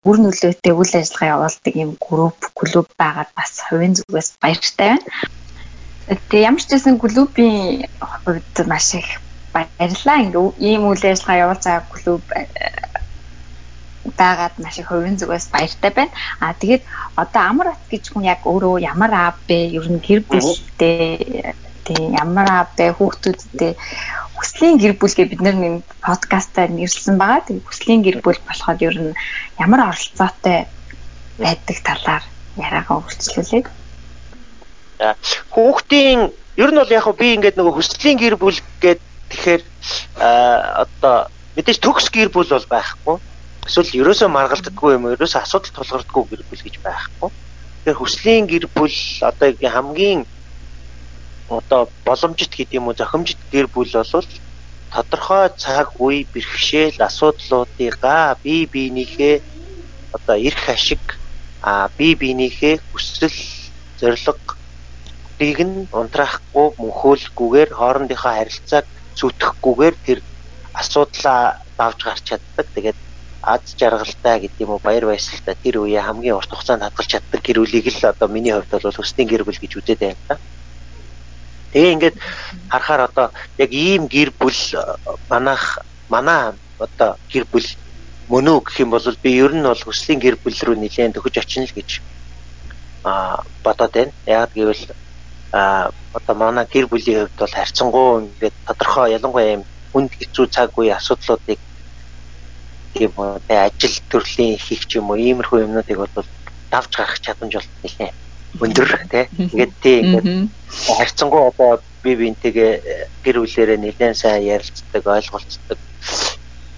үр 0.07 0.17
нөлөөтэй 0.23 0.73
үйл 0.73 0.95
ажиллагаа 0.95 1.35
явуулдаг 1.35 1.75
юм 1.75 1.91
групп 1.99 2.41
клуб 2.55 2.87
байгаад 2.95 3.31
бас 3.35 3.53
хувийн 3.67 3.99
зүгээс 3.99 4.39
баяртай 4.39 4.95
байна. 4.95 5.03
Тэгээ 6.31 6.47
ямар 6.47 6.63
ч 6.63 6.71
гэсэн 6.71 6.95
клубийн 7.03 7.91
хувьд 7.99 8.57
маш 8.71 8.95
их 8.95 9.19
баярлаа. 9.51 10.23
Ингээ 10.23 10.47
ийм 10.63 10.83
үйл 10.87 11.03
ажиллагаа 11.03 11.43
явуулж 11.45 11.65
байгаа 11.67 11.91
клуб 11.91 12.23
байгаад 14.15 14.55
маш 14.63 14.79
их 14.79 14.89
хувийн 14.89 15.19
зүгээс 15.19 15.51
баяртай 15.51 15.91
байна. 15.91 16.13
Аа 16.41 16.55
тэгээд 16.55 16.83
одоо 17.17 17.43
амар 17.43 17.69
ат 17.75 17.83
гэж 17.91 18.05
хүн 18.13 18.25
яг 18.29 18.47
өөрөө 18.47 18.83
ямар 18.85 19.13
аав 19.13 19.37
бэ? 19.49 19.75
Ер 19.79 19.87
нь 19.91 20.03
гэр 20.03 20.21
бүлтэй 20.29 21.55
тий 21.87 22.03
ямар 22.15 22.47
аав 22.47 22.69
бэ? 22.77 22.95
Хүүхдүүдтэй 22.95 23.73
хүслийн 24.37 24.77
гэр 24.79 24.95
бүл 25.01 25.15
гэ 25.17 25.25
бид 25.33 25.41
нэг 25.43 25.83
подкастаар 26.05 26.71
нэрлсэн 26.71 27.17
байгаа. 27.19 27.47
Тэгээд 27.47 27.67
хүслийн 27.67 28.03
гэр 28.05 28.19
бүл 28.23 28.41
болоход 28.47 28.81
ер 28.85 28.97
нь 29.01 29.13
ямар 29.59 29.81
оролцоотой 29.91 30.69
байдаг 31.39 31.77
талаар 31.83 32.25
яриагаа 32.57 33.01
үргэлжлүүлээ. 33.01 33.65
Хүүхдийн 35.53 36.21
ер 36.57 36.71
нь 36.73 36.81
бол 36.81 36.93
яг 36.93 37.07
би 37.17 37.27
ингээд 37.37 37.57
нөгөө 37.57 37.75
хүслийн 37.77 38.19
гэр 38.21 38.37
бүл 38.41 38.61
гэдэг 38.81 39.05
тэгэхээр 39.31 39.63
одоо 40.85 41.29
мэдээж 41.57 41.79
төгс 41.81 42.07
гэр 42.13 42.29
бүл 42.33 42.49
бол 42.49 42.69
байхгүй 42.71 43.17
эсвэл 43.67 43.99
ерөөсөө 44.01 44.29
маргалдаггүй 44.31 44.91
юм 44.97 45.05
ерөөсөө 45.15 45.43
асуудал 45.43 45.75
тулгардаггүй 45.75 46.25
гэр 46.31 46.43
бүл 46.49 46.63
гэж 46.65 46.77
байхгүй. 46.87 47.31
Тэгэхээр 47.31 47.99
хүслийн 48.01 48.45
гэр 48.47 48.65
бүл 48.77 48.97
одоо 49.31 49.49
хамгийн 49.75 50.21
одоо 51.49 51.91
боломжит 52.07 52.53
гэдэг 52.55 52.79
юм 52.79 52.89
уу 52.89 52.99
зохимжит 52.99 53.39
гэр 53.53 53.67
бүл 53.71 53.91
бол 53.91 54.31
тодорхой 54.91 55.47
цаг 55.59 55.89
үе 55.99 56.27
бэрхшээл 56.33 56.99
асуудлуудыгаа 57.09 58.39
бие 58.43 58.67
биенийхээ 58.67 59.37
одоо 60.17 60.37
эрх 60.49 60.65
ашиг 60.69 61.05
а 61.63 61.89
бие 61.99 62.15
биенийхээ 62.15 62.75
хүсэл 62.91 63.39
зорилгыг 64.01 65.59
нь 65.69 65.87
унтраахгүй 65.91 66.67
мөнхөөлөхгүйгээр 66.79 67.71
хоорондынхоо 67.79 68.33
харилцааг 68.35 68.87
зүтгэхгүйгээр 69.19 69.95
тэр 70.07 70.19
асуудлаа 70.81 71.41
давж 71.79 71.99
гарч 72.05 72.23
чаддаг. 72.29 72.67
Тэгээд 72.75 72.99
аз 73.47 73.63
жаргалтай 73.79 74.37
гэдэг 74.43 74.61
юм 74.65 74.71
уу 74.75 74.81
баяр 74.83 75.07
баясгалтай 75.07 75.55
тэр 75.63 75.87
үе 75.87 76.01
хамгийн 76.03 76.35
урт 76.35 76.51
хугацаанд 76.51 76.83
хадгалж 76.83 77.11
чаддаг 77.15 77.41
гэр 77.47 77.59
бүлийг 77.63 77.87
л 77.87 78.11
одоо 78.11 78.29
миний 78.29 78.51
хувьд 78.51 78.73
бол 78.75 78.99
хүсний 78.99 79.27
гэр 79.31 79.47
бүл 79.47 79.63
гэж 79.63 79.73
үзээд 79.79 80.01
байна 80.03 80.23
та. 80.27 80.35
Тэгээ 81.71 81.95
ингээд 81.95 82.17
харахаар 82.67 83.03
одоо 83.07 83.27
яг 83.63 83.71
ийм 83.71 84.11
гэр 84.11 84.35
бүл 84.35 84.59
манайх 85.31 85.79
манай 86.11 86.59
одоо 86.79 87.11
гэр 87.31 87.47
бүл 87.47 87.69
мөн 88.27 88.47
үү 88.51 88.61
гэх 88.67 88.77
юм 88.83 88.91
бол 88.91 89.07
би 89.23 89.31
ер 89.39 89.53
нь 89.55 89.63
бол 89.63 89.83
хүслийн 89.87 90.19
гэр 90.19 90.37
бүл 90.43 90.59
рүү 90.67 90.77
нэлээд 90.83 91.15
төгөж 91.15 91.35
очино 91.39 91.71
л 91.71 91.77
гэж 91.79 91.91
а 93.07 93.47
бодоод 93.63 93.95
байна. 93.95 94.13
Яг 94.27 94.51
гэвэл 94.59 94.91
а 95.55 95.95
одоо 96.19 96.35
манай 96.35 96.67
гэр 96.67 96.91
бүлийн 96.91 97.31
хувьд 97.31 97.39
бол 97.39 97.55
харьцангуй 97.55 98.07
ингээд 98.27 98.57
тодорхой 98.67 99.15
ялангуяа 99.15 99.55
юм 99.55 99.63
хүнд 99.95 100.11
хэцүү 100.19 100.47
цаг 100.51 100.75
үе 100.75 100.91
асуудлуудыг 100.99 101.61
тийм 102.97 103.13
үү 103.17 103.31
ажил 103.49 103.97
төрлийн 104.11 104.57
хийх 104.57 104.83
ч 104.89 104.99
юм 104.99 105.11
уу 105.11 105.21
иймэрхүү 105.21 105.65
юмнуудыг 105.65 105.99
бол 106.01 106.29
давж 106.73 106.91
гарах 106.97 107.21
чадамж 107.21 107.55
бол 107.57 107.71
нэлээ. 107.85 108.13
Өндөр 108.65 108.89
тий 109.13 109.25
ингээд 109.37 109.73
тий 109.85 109.97
ингээд 110.01 110.27
харьцангуй 110.99 111.43
одоо 111.51 111.71
би 112.03 112.13
бинтэйгээ 112.17 112.73
гэр 113.25 113.37
бүлээрээ 113.41 113.79
нэлээд 113.81 114.17
сайн 114.17 114.49
ярилцдаг 114.55 115.05
ойлголцдог. 115.05 115.79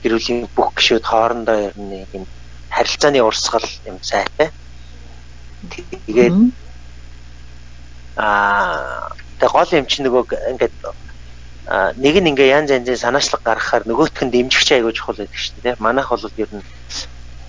Гэр 0.03 0.13
бүлийн 0.15 0.41
бүх 0.57 0.75
гишүүд 0.77 1.05
хоорондоо 1.07 1.57
ер 1.71 1.75
нь 1.79 2.07
юм 2.17 2.25
харилцааны 2.69 3.21
урсгал 3.23 3.69
юм 3.87 3.99
сайтай 4.03 4.51
тэгээд 6.07 6.37
аа 8.17 9.09
тэг 9.39 9.51
гол 9.51 9.71
юм 9.79 9.87
чи 9.87 10.03
нөгөө 10.03 10.25
ингээд 10.53 10.75
нэг 11.69 12.15
нь 12.21 12.31
ингээ 12.33 12.49
янз 12.59 12.71
янзын 12.73 12.97
санаачлаг 12.97 13.43
гаргахаар 13.45 13.85
нөгөөх 13.85 14.17
нь 14.25 14.33
дэмжигч 14.33 14.69
айгуу 14.73 14.93
чухал 14.97 15.21
байдаг 15.21 15.37
шүү 15.37 15.61
дээ. 15.63 15.77
Манайх 15.79 16.09
бол 16.09 16.25
ер 16.37 16.51
нь 16.57 16.65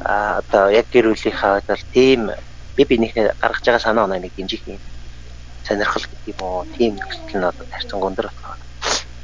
а 0.04 0.40
одоо 0.44 0.70
яг 0.72 0.88
гэр 0.92 1.12
бүлийнхаа 1.12 1.64
бол 1.68 1.84
тийм 1.96 2.32
би 2.76 2.84
бинийхээ 2.84 3.40
гаргаж 3.40 3.64
байгаа 3.64 3.84
санаа 3.84 4.04
оноо 4.08 4.20
нэг 4.20 4.36
дэмжих 4.36 4.64
юм 4.68 4.80
сонирхол 5.64 6.04
гэдэг 6.04 6.28
юм 6.36 6.40
уу 6.44 6.66
тийм 6.76 6.92
нөхцөл 6.96 7.40
нь 7.40 7.48
одоо 7.48 7.66
тарцсан 7.72 8.00
гондөр 8.00 8.28
болохоор 8.28 8.60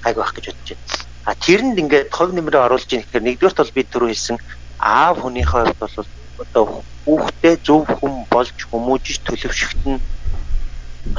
гайг 0.03 0.15
байх 0.15 0.33
гэж 0.35 0.45
бодож 0.47 0.69
байна. 0.71 0.83
А 1.25 1.33
тэрэнд 1.35 1.79
ингээд 1.81 2.13
хов 2.15 2.29
нэмрээ 2.31 2.65
оруулж 2.67 2.89
ийн 2.91 3.03
гэхээр 3.03 3.23
нэгдүгээрт 3.25 3.59
бол 3.59 3.75
би 3.75 3.83
түрүү 3.83 4.09
хэлсэн 4.11 4.37
аав 4.79 5.15
хүнийхээ 5.19 5.63
хувьд 5.63 5.79
бол 5.79 5.95
одоо 6.43 6.63
хүүхдээ 7.03 7.55
зөв 7.67 7.83
хүн 7.99 8.13
болж 8.31 8.57
хүмүүжиж 8.69 9.17
төлөвшөхт 9.23 9.83
нь 9.87 9.99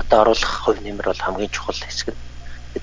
одоо 0.00 0.18
оруулах 0.24 0.52
хувь 0.64 0.80
нэмэр 0.84 1.06
бол 1.10 1.24
хамгийн 1.24 1.50
чухал 1.50 1.80
хэсэг. 1.80 2.14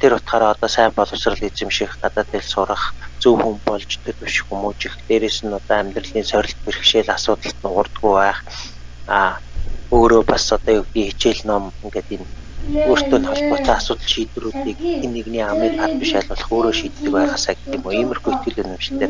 Тэр 0.02 0.14
утгаараа 0.18 0.52
одоо 0.56 0.70
сайн 0.70 0.92
боловсрал 0.96 1.38
эзэмших, 1.48 1.92
гадаад 2.02 2.30
хэл 2.32 2.52
сурах, 2.54 2.84
зөв 3.22 3.38
хүн 3.42 3.58
болж 3.68 3.90
төлөвшөх 4.04 4.48
хүмүүжих, 4.50 4.94
дээрэс 5.08 5.38
нь 5.46 5.54
одоо 5.60 5.78
амьдралын 5.80 6.26
сорилт 6.26 6.60
бэрхшээл 6.66 7.14
асуудалд 7.14 7.58
нуурдгүй 7.62 8.14
байх. 8.18 8.40
А 9.08 9.38
өөрөө 9.94 10.24
бас 10.26 10.50
одоо 10.52 10.74
юу 10.82 10.86
гэдгийг 10.90 11.10
хичээл 11.14 11.42
ном 11.46 11.64
ингээд 11.86 12.10
энэ 12.16 12.28
өөртөө 12.64 13.20
холбоотой 13.28 13.76
асуудал 13.76 14.10
шийдвэрүүдийг 14.14 14.80
энэ 15.04 15.14
нэгний 15.14 15.44
амыг 15.44 15.74
хад 15.78 15.94
биш 16.00 16.12
айлуулах 16.16 16.50
өөрөө 16.56 16.74
шийддэг 16.80 17.12
байгаасаа 17.14 17.54
гэх 17.54 17.76
юм 17.76 17.84
уу. 17.86 17.98
Иймэрхүү 18.00 18.32
итгэл 18.34 18.64
үнэмшилтэй 18.64 19.10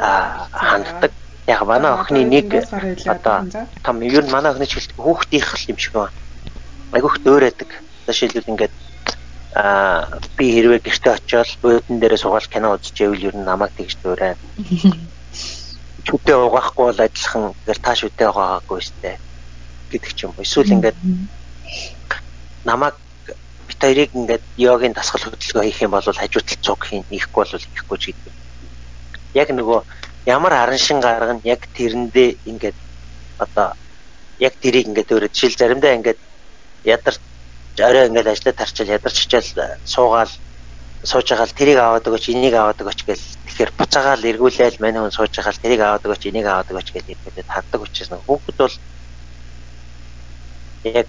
а 0.00 0.48
ханддаг. 0.50 1.12
Яг 1.46 1.60
манай 1.68 1.92
охины 1.92 2.22
нэг 2.24 2.48
одоо 3.14 3.36
том 3.84 3.96
ер 4.00 4.24
нь 4.24 4.32
манай 4.34 4.50
охины 4.50 4.66
ч 4.66 4.72
хэлдэг 4.80 4.98
хүүхдийнх 4.98 5.50
л 5.54 5.68
юм 5.70 5.78
шиг 5.78 5.92
байна. 5.94 6.16
Айгүйх 6.96 7.16
дөөрэдэг. 7.20 7.70
Жишээлбэл 8.08 8.50
ингээд 8.52 8.74
а 9.54 10.18
би 10.36 10.50
хэрвээ 10.50 10.82
гэрте 10.82 11.10
очиод 11.14 11.46
буудан 11.62 11.98
дээрээ 12.02 12.18
суугаад 12.18 12.50
кино 12.50 12.74
үзчихвэл 12.74 13.30
ер 13.30 13.36
нь 13.38 13.46
намайг 13.46 13.70
тэгж 13.78 13.94
дуурай. 14.02 14.34
Чүтээ 16.06 16.36
угаахгүй 16.36 16.84
бол 16.90 17.00
адилхан 17.06 17.54
гэр 17.66 17.78
тааш 17.78 18.00
үтэй 18.10 18.28
байгаагүй 18.34 18.80
сте 18.82 19.18
гэдэг 19.94 20.12
ч 20.14 20.18
юм 20.26 20.34
уу. 20.34 20.42
Эсвэл 20.42 20.74
ингээд 20.74 20.98
намайг 22.66 22.98
бит 23.68 23.78
хоёрыг 23.78 24.10
ингээд 24.10 24.44
йогийн 24.58 24.92
дасгал 24.92 25.22
хөдөлгөөн 25.22 25.66
хийх 25.70 25.80
юм 25.86 25.94
бол 25.94 26.02
хажуутал 26.02 26.58
цуг 26.58 26.80
хийн 26.82 27.06
хийхгүй 27.06 27.42
бол 27.46 27.54
хийхгүй 27.54 27.98
ч 28.02 28.04
гэдэг. 28.10 28.34
Яг 29.38 29.48
нөгөө 29.54 29.80
ямар 30.26 30.52
харан 30.52 30.82
шин 30.82 30.98
гаргана 30.98 31.40
яг 31.46 31.62
тэрэндээ 31.78 32.42
ингээд 32.50 32.78
одоо 33.38 33.78
яг 34.42 34.54
тэрийг 34.58 34.90
ингээд 34.90 35.14
өөрөө 35.14 35.30
жишээл 35.30 35.60
заримдаа 35.62 35.94
ингээд 35.94 36.20
ядарч 36.84 37.22
орой 37.80 38.06
ингээд 38.06 38.30
ажиллаад 38.30 38.58
тарчил 38.58 38.88
ядарч 38.88 39.16
хичээл 39.18 39.50
суугаал 39.84 40.32
сууж 41.04 41.26
байгаа 41.28 41.46
л 41.46 41.58
тэрийг 41.58 41.78
аваад 41.78 42.06
өгөөч 42.08 42.24
энийг 42.32 42.54
аваад 42.56 42.80
өгөөч 42.80 43.00
гэл. 43.04 43.26
Тэгэхээр 43.44 43.70
буцаагаал 43.76 44.24
эргүүлээл 44.24 44.80
мань 44.80 44.96
хүн 44.96 45.12
сууж 45.12 45.32
байгаа 45.36 45.52
л 45.52 45.62
тэрийг 45.62 45.80
аваад 45.84 46.04
өгөөч 46.08 46.22
энийг 46.32 46.46
аваад 46.48 46.70
өгөөч 46.72 46.88
гэл 46.96 47.12
иrbэдэд 47.12 47.48
хаддаг 47.50 47.80
учраас 47.84 48.10
нэг 48.10 48.22
хүүхэд 48.24 48.56
бол 48.56 48.76
яг 50.84 51.06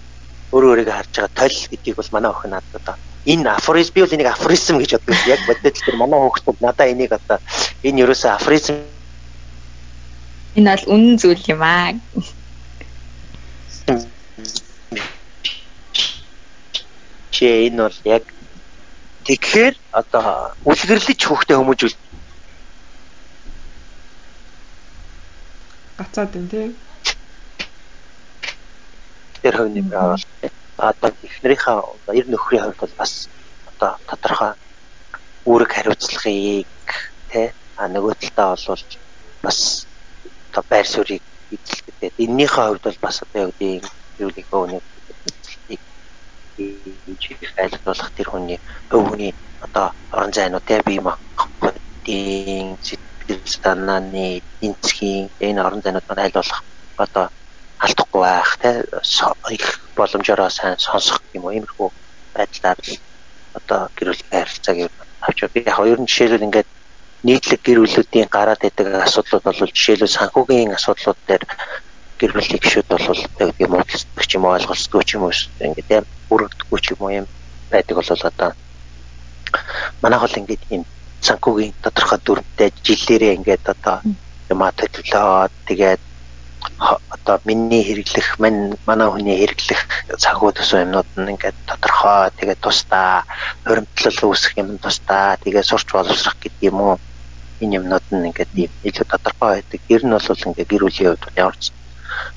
өөрөө 0.52 0.70
өөрийгөө 0.72 0.96
харж 0.96 1.12
байгаа 1.16 1.32
тойл 1.32 1.58
гэдгийг 1.72 1.96
бол 1.96 2.12
манай 2.12 2.30
охин 2.30 2.50
надад 2.52 2.76
одоо 2.76 2.96
энэ 3.24 3.50
афоризм 3.56 3.92
би 3.94 4.00
бол 4.04 4.14
энийг 4.16 4.30
афоризм 4.30 4.76
гэж 4.78 4.90
боддог 4.92 5.16
яг 5.26 5.40
боддог 5.48 5.72
тэр 5.72 5.96
манай 5.96 6.20
хүүхэд 6.20 6.60
надаа 6.60 6.86
энийг 6.92 7.12
одоо 7.12 7.38
энэ 7.82 8.00
ерөөсөө 8.04 8.30
афоризм 8.36 8.74
энэ 10.56 10.70
бол 10.76 10.84
үнэн 10.94 11.14
зүйл 11.20 11.42
юм 11.52 11.62
аа 11.64 11.92
жишээ 17.36 17.68
энэ 17.68 17.82
бол 17.84 17.98
яг 18.16 18.24
тэгэхээр 19.28 19.74
одоо 19.92 20.56
үлгэрлэж 20.64 21.20
хүүхдээ 21.20 21.56
хүмүүжүүл 21.60 21.96
гацаад 26.00 26.32
байна 26.32 26.48
тийм 26.48 26.72
тэр 29.42 29.54
хувь 29.56 29.72
нэмэр 29.76 29.96
аваад 30.00 30.24
одоо 30.80 31.10
эхнэрийнхээ 31.28 31.78
ер 32.20 32.26
нөхрийн 32.32 32.64
хувьд 32.64 32.80
бол 32.80 32.94
бас 33.00 33.12
одоо 33.68 33.92
тодорхой 34.08 34.52
үүрэг 35.44 35.70
хариуцлагыг 35.76 36.88
тэ 37.28 37.52
а 37.76 37.84
нөгөө 37.92 38.14
талдаа 38.16 38.56
бол 38.56 38.84
бас 39.44 39.58
одоо 40.48 40.64
байр 40.72 40.86
суурийг 40.88 41.24
эзэлдэг. 41.52 42.16
Эннийхээ 42.24 42.64
хувьд 42.64 42.84
бол 42.88 43.00
бас 43.04 43.16
одоо 43.20 43.38
яг 43.44 43.50
үеийн 43.60 43.84
зүйлийг 44.16 44.48
өөний 44.56 44.80
хийж 46.56 47.22
айлгуулах 47.62 48.10
тэр 48.16 48.28
хүний 48.30 48.58
өвгний 48.96 49.32
одоо 49.64 49.86
орон 50.12 50.32
зайнууд 50.36 50.64
те 50.68 50.82
бие 50.86 51.00
махбодын 51.00 52.76
сэтгэл 52.86 53.44
санааны 53.62 54.26
энцхийн 54.66 55.24
энэ 55.46 55.60
орон 55.66 55.80
зайнууд 55.84 56.06
маань 56.08 56.24
айлгуулах 56.24 56.60
одоо 57.04 57.26
алдахгүй 57.84 58.22
байх 58.22 58.52
те. 58.62 58.70
Их 59.56 59.66
боломжоор 59.96 60.50
сайн 60.50 60.78
сонсох 60.78 61.20
юм 61.36 61.44
уу? 61.44 61.52
Иймэрхүү 61.56 61.88
байдлаар 62.34 62.78
одоо 63.58 63.80
гэр 63.96 64.08
бүлийн 64.12 64.32
харилцааг 64.32 64.78
авч 65.26 65.38
яг 65.42 65.52
хоёр 65.76 65.98
нь 66.00 66.08
жишээлбэл 66.08 66.46
ингээд 66.46 66.68
нийтлэг 67.26 67.60
гэр 67.64 67.78
бүлүүдийн 67.82 68.28
гараад 68.36 68.60
байдаг 68.62 68.86
асуудлууд 69.06 69.44
бол 69.44 69.72
жишээлбэл 69.76 70.16
санхүүгийн 70.16 70.76
асуудлууд 70.76 71.20
дээр 71.28 71.44
гэр 72.18 72.32
бүлийн 72.32 72.60
гишүүд 72.62 72.88
бол 72.88 73.52
юм 73.64 73.72
уудлах 73.76 74.26
ч 74.26 74.32
юм 74.36 74.44
уу 74.44 74.56
ойлголцдог 74.56 75.02
ч 75.04 75.10
юм 75.16 75.24
уу 75.28 75.34
ингээд 75.60 75.88
яг 75.98 76.04
бүрэгдэхгүй 76.28 76.80
ч 76.80 76.86
юм 76.96 77.00
уу 77.04 77.12
юм 77.20 77.26
байдаг 77.70 77.96
бол 77.96 78.10
одоо. 78.10 78.50
Манайх 80.02 80.22
бол 80.24 80.38
ингээд 80.40 80.62
юм 80.70 80.82
санхүүгийн 81.26 81.74
тодорхой 81.84 82.18
дүрмтэй 82.24 82.70
жилээрээ 82.86 83.36
ингээд 83.38 83.64
одоо 83.74 83.96
юмаа 84.52 84.70
төлөвлөө 84.72 85.50
тэгээд 85.68 86.00
одоо 87.14 87.36
миний 87.44 87.82
хэрэглэх 87.84 88.38
мань 88.42 88.76
манай 88.88 89.08
хүний 89.10 89.36
хэрэглэх 89.40 89.80
санхүү 90.24 90.50
төсөө 90.56 90.84
юмнууд 90.84 91.10
нь 91.16 91.32
ингээд 91.34 91.58
тодорхой 91.68 92.30
тэгээд 92.38 92.60
тусдаа 92.64 93.24
хуримтлал 93.64 94.20
үүсэх 94.28 94.52
юм 94.60 94.78
тусдаа 94.78 95.36
тэгээд 95.42 95.68
сурч 95.68 95.88
боловсрох 95.92 96.36
гэдэг 96.40 96.62
юм 96.70 96.78
уу? 96.80 96.96
Энэ 97.62 97.76
юмнууд 97.80 98.06
нь 98.12 98.26
ингээд 98.28 98.52
ийм 98.60 98.72
илүү 98.88 99.06
тодорхой 99.08 99.50
байдаг. 99.56 99.80
Гэр 99.88 100.02
нь 100.04 100.14
бол 100.14 100.44
ингээд 100.46 100.70
гэр 100.70 100.84
бүлийн 100.84 101.10
хувьд 101.16 101.40
ямар 101.40 101.56
ч 101.56 101.72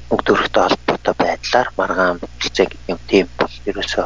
мөнгө 0.09 0.23
төрөхтэй 0.25 0.63
холбоотой 0.63 1.15
байдлаар 1.19 1.67
маргаан 1.77 2.17
бүтэлцээ 2.21 2.65
гэдэг 2.69 2.89
юм 2.93 2.99
тийм 3.09 3.27
бол 3.39 3.53
ерөөсөө 3.69 4.05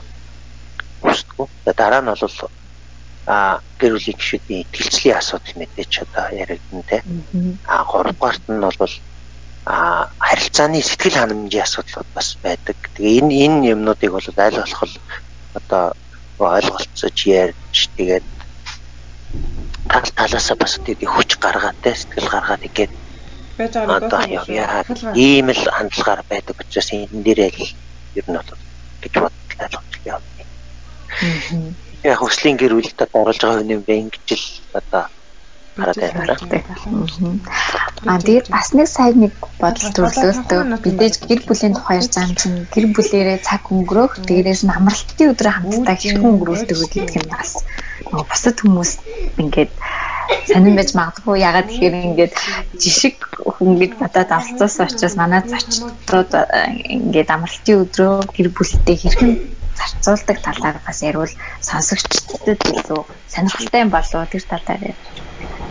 хүсдэггүй. 1.03 1.47
Дараа 1.77 2.01
нь 2.01 2.11
бол 2.11 2.37
а 3.25 3.59
гэр 3.79 3.93
бүлийн 3.95 4.17
гишүүдийн 4.19 4.63
итгэлцлийн 4.67 5.17
асуудал 5.17 5.55
мэдээч 5.59 5.93
одоо 6.03 6.27
яригдана 6.43 6.83
те. 6.89 6.97
А 7.67 7.83
гуравдугаарт 7.87 8.45
нь 8.51 8.59
бол 8.59 8.93
а 9.65 10.11
харилцааны 10.19 10.81
сэтгэл 10.83 11.19
ханамжийн 11.19 11.63
асуудлууд 11.63 12.09
бас 12.15 12.35
байдаг. 12.43 12.75
Тэгээ 12.95 13.19
энэ 13.23 13.33
энэ 13.45 13.67
юмнуудыг 13.73 14.11
бол 14.11 14.27
аль 14.35 14.59
болох 14.59 15.03
одоо 15.55 15.95
ойлголцож 16.39 17.17
ярьж 17.27 17.79
тэгээд 17.95 18.25
тал 19.87 20.07
талаасаа 20.19 20.57
бас 20.59 20.73
тэгээд 20.83 21.07
хүч 21.07 21.31
гаргаад 21.39 21.77
те 21.83 21.95
сэтгэл 21.95 22.27
гаргаад 22.27 22.67
ингээд 22.67 22.91
байж 23.57 23.73
байгаа 23.75 24.83
ийм 25.15 25.47
л 25.53 25.63
хандлагаар 25.77 26.21
байдаг 26.29 26.55
учраас 26.61 26.89
энэ 26.93 27.23
дээрээ 27.25 27.51
л 27.57 27.69
ер 28.19 28.25
нь 28.29 28.37
бол 28.37 28.51
гэж 29.03 29.13
бодлоо 29.21 29.83
явна. 30.13 30.43
Яг 32.11 32.19
хөслийн 32.19 32.57
гэр 32.59 32.73
бүлд 32.75 32.99
оруулж 33.19 33.41
байгаа 33.41 33.59
хүн 33.61 33.73
юм 33.75 33.81
бэ 33.87 33.93
ингэж 34.03 34.29
л 34.33 34.45
одоо 34.79 35.03
хараад 35.77 36.43
байна. 36.51 36.73
Аа 38.05 38.19
тэгээд 38.19 38.47
бас 38.51 38.67
нэг 38.77 38.87
сайн 38.91 39.15
нэг 39.23 39.33
бодол 39.61 39.89
төрлөөсөө 39.95 40.61
мэдээж 40.85 41.15
гэр 41.29 41.41
бүлийн 41.47 41.73
тухай 41.75 41.97
ярьж 41.99 42.13
байгаа 42.13 42.29
юм 42.29 42.35
чинь 42.41 42.57
гэр 42.73 42.85
бүлэрээ 42.95 43.39
цаг 43.47 43.63
өнгөрөх 43.73 44.13
дээрээс 44.27 44.61
нь 44.67 44.75
амралтын 44.77 45.31
өдрөө 45.33 45.53
хамтдаа 45.55 45.95
хэрхэн 45.97 46.29
өнгөрүүлдэг 46.31 46.77
вэ 46.77 46.87
гэдэг 46.93 47.23
нь 47.23 47.33
бас. 47.33 47.51
Бусад 48.11 48.57
хүмүүс 48.59 48.91
ингээд 49.41 49.71
сонирн 50.51 50.77
байж 50.77 50.91
магадгүй. 50.99 51.37
Ягаад 51.49 51.67
тэгэхээр 51.69 51.95
ингээд 52.07 52.33
жишг 52.81 53.17
хүн 53.55 53.71
гэж 53.81 53.91
бодоод 54.01 54.29
авцсан 54.37 54.69
учраас 54.85 55.15
манай 55.15 55.41
зочдод 55.47 56.31
ингээд 56.95 57.29
амралтын 57.35 57.81
өдрөө 57.83 58.13
гэр 58.35 58.47
бүлтэй 58.51 58.97
хэрхэн 58.99 59.31
зарцуулдаг 59.77 60.37
талаар 60.45 60.77
бас 60.85 61.01
ярил 61.01 61.27
сонсогчдод 61.61 62.61
илүү 62.79 63.01
сонирхолтой 63.33 63.83
болов 63.95 64.29
тэр 64.31 64.43
талаар 64.49 64.81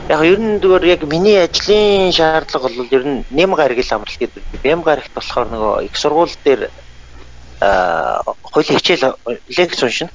яг 0.09 0.23
ер 0.27 0.41
нь 0.41 0.61
зүгээр 0.63 0.85
яг 0.95 1.03
миний 1.07 1.39
ажлын 1.39 2.13
шаардлага 2.13 2.69
бол 2.69 2.89
ер 2.91 3.05
нь 3.07 3.25
нэм 3.31 3.55
гариг 3.55 3.79
л 3.79 3.95
амралт 3.95 4.19
гэдэг. 4.19 4.43
Нэм 4.65 4.83
гаригт 4.83 5.15
болохоор 5.15 5.49
нөгөө 5.49 5.75
их 5.87 5.95
сургууль 5.97 6.35
дээр 6.45 6.71
хуулийн 8.53 8.79
хичээл 8.79 9.15
лекц 9.59 9.83
уншина. 9.83 10.11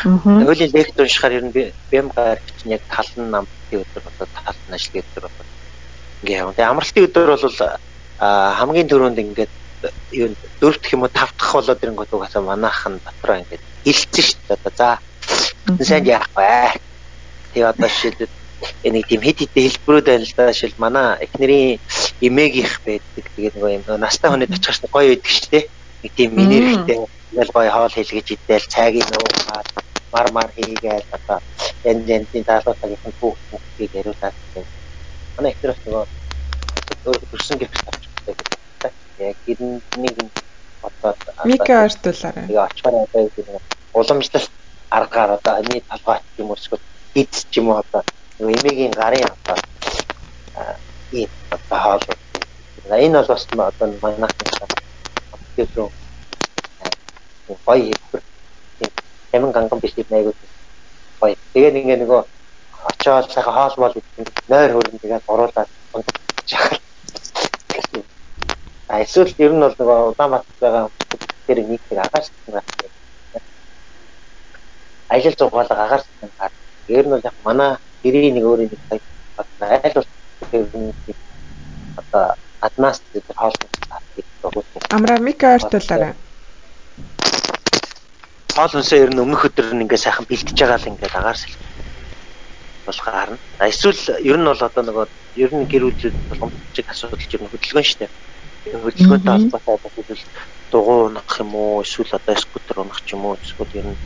Хуулийн 0.00 0.72
лекц 0.72 0.96
уншихаар 0.96 1.32
ер 1.38 1.44
нь 1.44 1.52
нэм 1.92 2.06
гаригт 2.16 2.58
нь 2.64 2.72
яг 2.72 2.82
тал 2.88 3.10
нь 3.16 3.36
амралтын 3.38 3.82
өдөр 3.84 4.02
болоод 4.08 4.30
тал 4.32 4.58
нь 4.66 4.74
ажлын 4.74 5.04
өдөр 5.04 5.24
болоод 5.28 5.48
ингээ 6.22 6.38
явна. 6.40 6.54
Тэгээ 6.56 6.70
амралтын 6.72 7.04
өдөр 7.06 7.28
бол 7.36 7.58
хамгийн 8.20 8.88
түрүүнд 8.88 9.18
ингээд 9.20 9.52
юу 10.10 10.28
дөрөв 10.60 10.78
дэх 10.80 10.92
юм 10.94 11.02
уу 11.04 11.12
тав 11.12 11.30
дахь 11.38 11.52
болоод 11.54 11.82
ирэнгүүт 11.82 12.14
угаасаа 12.14 12.42
манайхан 12.42 12.94
дотроо 13.04 13.36
ингээд 13.40 13.62
хилцэн 13.84 14.24
шүү 14.26 14.40
дээ. 14.48 14.58
Одоо 14.68 14.72
за 15.78 15.84
сайн 15.84 16.04
яах 16.06 16.28
вэ? 16.36 16.80
Тэгээ 17.52 17.70
одоо 17.72 17.88
жишээлбэл 17.88 18.34
нэг 18.94 19.04
тийм 19.08 19.22
хэд 19.24 19.38
хэдэн 19.40 19.64
хэлбэрүүд 19.64 20.06
байна 20.06 20.26
л 20.26 20.36
да. 20.36 20.52
Жишээл 20.52 20.82
манай 20.82 21.06
эхнэрийн 21.24 21.80
эмээгийнх 22.26 22.76
байдаг. 22.84 23.24
Тэгээд 23.36 23.54
нөгөө 23.56 23.72
юм 23.78 23.84
настай 24.00 24.28
хүнэд 24.30 24.54
очихш 24.56 24.78
гоё 24.92 25.08
байдаг 25.12 25.32
шүү 25.32 25.48
дээ. 25.52 25.64
Нэг 26.02 26.12
тийм 26.16 26.30
энергитэй 26.36 26.98
Тэгэл 27.30 27.54
гоё 27.54 27.70
хоол 27.70 27.94
хийлгэж 27.94 28.28
идэл 28.34 28.66
цайгийн 28.74 29.06
нуугаад 29.10 29.68
мар 30.12 30.26
мар 30.34 30.48
хийгээл 30.56 31.14
одоо 31.16 31.38
янз 31.90 32.04
янзын 32.16 32.42
даалгаврын 32.48 33.14
түүх 33.20 33.38
бүгдийг 33.50 33.92
яриулаад 33.98 34.34
манай 35.36 35.52
ихтер 35.52 35.70
бас 35.70 35.80
нөгөө 35.86 36.04
өөр 37.06 37.22
төрсэн 37.30 37.58
гэрч 37.58 37.74
авчихдаг 37.86 38.34
гэдэг. 38.34 38.59
Яг 39.20 39.36
гэрнийг 39.46 39.84
одоо 40.86 41.12
Мика 41.44 41.74
артуулаарай. 41.84 42.46
Тэгээ 42.46 42.64
очихоор 42.66 42.96
одоо 43.04 43.22
юу 43.36 43.60
уламжлалт 43.98 44.52
аргаар 44.98 45.30
одоо 45.36 45.54
энэ 45.60 45.80
толгойч 45.90 46.24
юм 46.40 46.48
уу 46.50 46.58
эсвэл 46.58 46.82
гидс 47.14 47.40
ч 47.50 47.54
юм 47.60 47.66
уу 47.68 47.78
одоо 47.82 48.02
эмээгийн 48.40 48.92
гарын 49.00 49.28
одоо 49.34 49.56
ийм 51.18 51.30
одоо 51.54 51.78
хоол. 51.84 52.02
Энэ 53.04 53.18
бол 53.18 53.28
бас 53.32 53.42
одоо 53.70 53.86
манайх 54.02 54.32
гэдэг 55.56 55.90
гоё 57.66 57.84
хэлбэр 57.92 58.22
амин 59.34 59.52
ганган 59.52 59.80
биш 59.80 59.92
тийм 59.94 60.06
айгуу 60.16 60.34
гоё. 61.20 61.36
Тэгээд 61.52 61.78
ингээ 61.80 61.98
нөгөө 62.02 62.20
очоод 62.90 63.26
сайхан 63.32 63.54
хоол 63.56 63.74
мол 63.82 63.94
нойр 64.50 64.70
хөрөн 64.74 64.98
тэгээд 65.02 65.24
оруулаад 65.32 65.68
унтчих. 65.94 66.64
А 68.92 68.94
эсвэл 69.04 69.32
ер 69.44 69.52
нь 69.54 69.62
бол 69.64 69.74
нөгөө 69.78 69.98
Улаанбаатар 70.10 70.56
байгаа 70.62 70.84
тэр 71.46 71.58
нэг 71.70 71.80
нэг 71.90 71.98
агаас 72.06 72.26
байна. 72.46 72.60
Ажил 75.14 75.34
зугаалга 75.38 75.76
агаас 75.84 76.04
байна. 76.20 76.50
Ер 76.96 77.04
нь 77.06 77.12
бол 77.14 77.26
яг 77.30 77.36
манай 77.46 77.70
гэрийн 78.02 78.34
нэг 78.36 78.44
өөрийн 78.50 78.70
нэг 78.72 78.80
сайд 78.88 79.02
айл 79.60 79.94
бол 79.98 80.08
одоо 82.00 82.24
аднаас 82.66 82.98
тэр 83.12 83.22
хоол 83.40 83.56
Амра 84.96 85.16
мика 85.26 85.46
артуулаарай 85.56 86.12
хоол 88.56 88.72
хүнсээ 88.74 89.02
ер 89.04 89.10
нь 89.14 89.22
өмнөх 89.24 89.42
өдөр 89.48 89.66
нь 89.74 89.82
ингээ 89.84 90.00
сайхан 90.04 90.26
бэлтэж 90.30 90.56
байгаа 90.60 90.78
л 90.82 90.90
ингээ 90.90 91.10
агаар 91.18 91.38
сэл 91.38 91.56
болох 92.86 93.04
харна. 93.06 93.38
Эсвэл 93.72 94.00
ер 94.30 94.36
нь 94.38 94.48
бол 94.50 94.62
одоо 94.68 94.82
нөгөө 94.84 95.06
ер 95.44 95.50
нь 95.56 95.68
гэр 95.70 95.82
бүлүүд 95.86 96.16
боломжтой 96.28 96.84
асуудал 96.92 97.32
ер 97.34 97.40
нь 97.42 97.50
хөдөлгөөн 97.52 97.88
дээ. 98.00 98.10
Хөдөлгөөнтэй 98.60 99.32
холбоотой 99.32 100.04
бол 100.08 100.22
дугуй 100.72 100.98
унах 101.08 101.32
юм 101.40 101.50
уу 101.56 101.80
эсвэл 101.84 102.12
одоо 102.18 102.36
скутер 102.36 102.76
унах 102.84 103.00
ч 103.06 103.08
юм 103.16 103.22
уу 103.24 103.34
эсвэл 103.40 103.72
ер 103.80 103.86
нь 103.90 103.98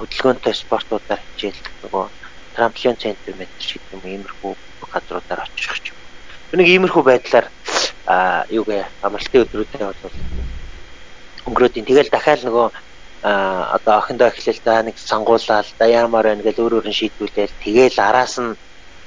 хөдөлгөөнтэй 0.00 0.54
спортуудаар 0.62 1.20
хичээл 1.24 1.60
нөгөө 1.82 2.04
трамплин 2.54 2.96
центр 3.02 3.32
мэтр 3.40 3.64
шиг 3.68 3.82
юм 3.94 4.02
иймэрхүү 4.04 4.52
газруудаар 4.92 5.44
очих 5.48 5.76
ч 5.84 5.86
юм. 5.92 5.98
Нэг 6.60 6.68
иймэрхүү 6.68 7.02
байдлаар 7.08 7.46
а 8.12 8.44
юугээ 8.58 8.82
амралтын 9.06 9.42
өдрүүдэд 9.44 9.82
бол 10.04 10.18
өнгөрөөдийн 11.48 11.88
тэгэл 11.88 12.12
дахиад 12.12 12.44
нөгөө 12.44 12.68
одоо 13.24 13.94
охиндоо 14.00 14.28
эхлэл 14.28 14.60
та 14.64 14.82
нэг 14.84 14.96
сонгуулаад 15.00 15.68
да 15.80 15.84
яамаар 15.88 16.26
байна 16.28 16.44
гэж 16.44 16.56
өөр 16.60 16.74
өөр 16.76 16.86
нь 16.92 16.98
шийдвүүлээл 17.00 17.56
тэгээл 17.64 17.98
араас 18.08 18.36
нь 18.44 18.52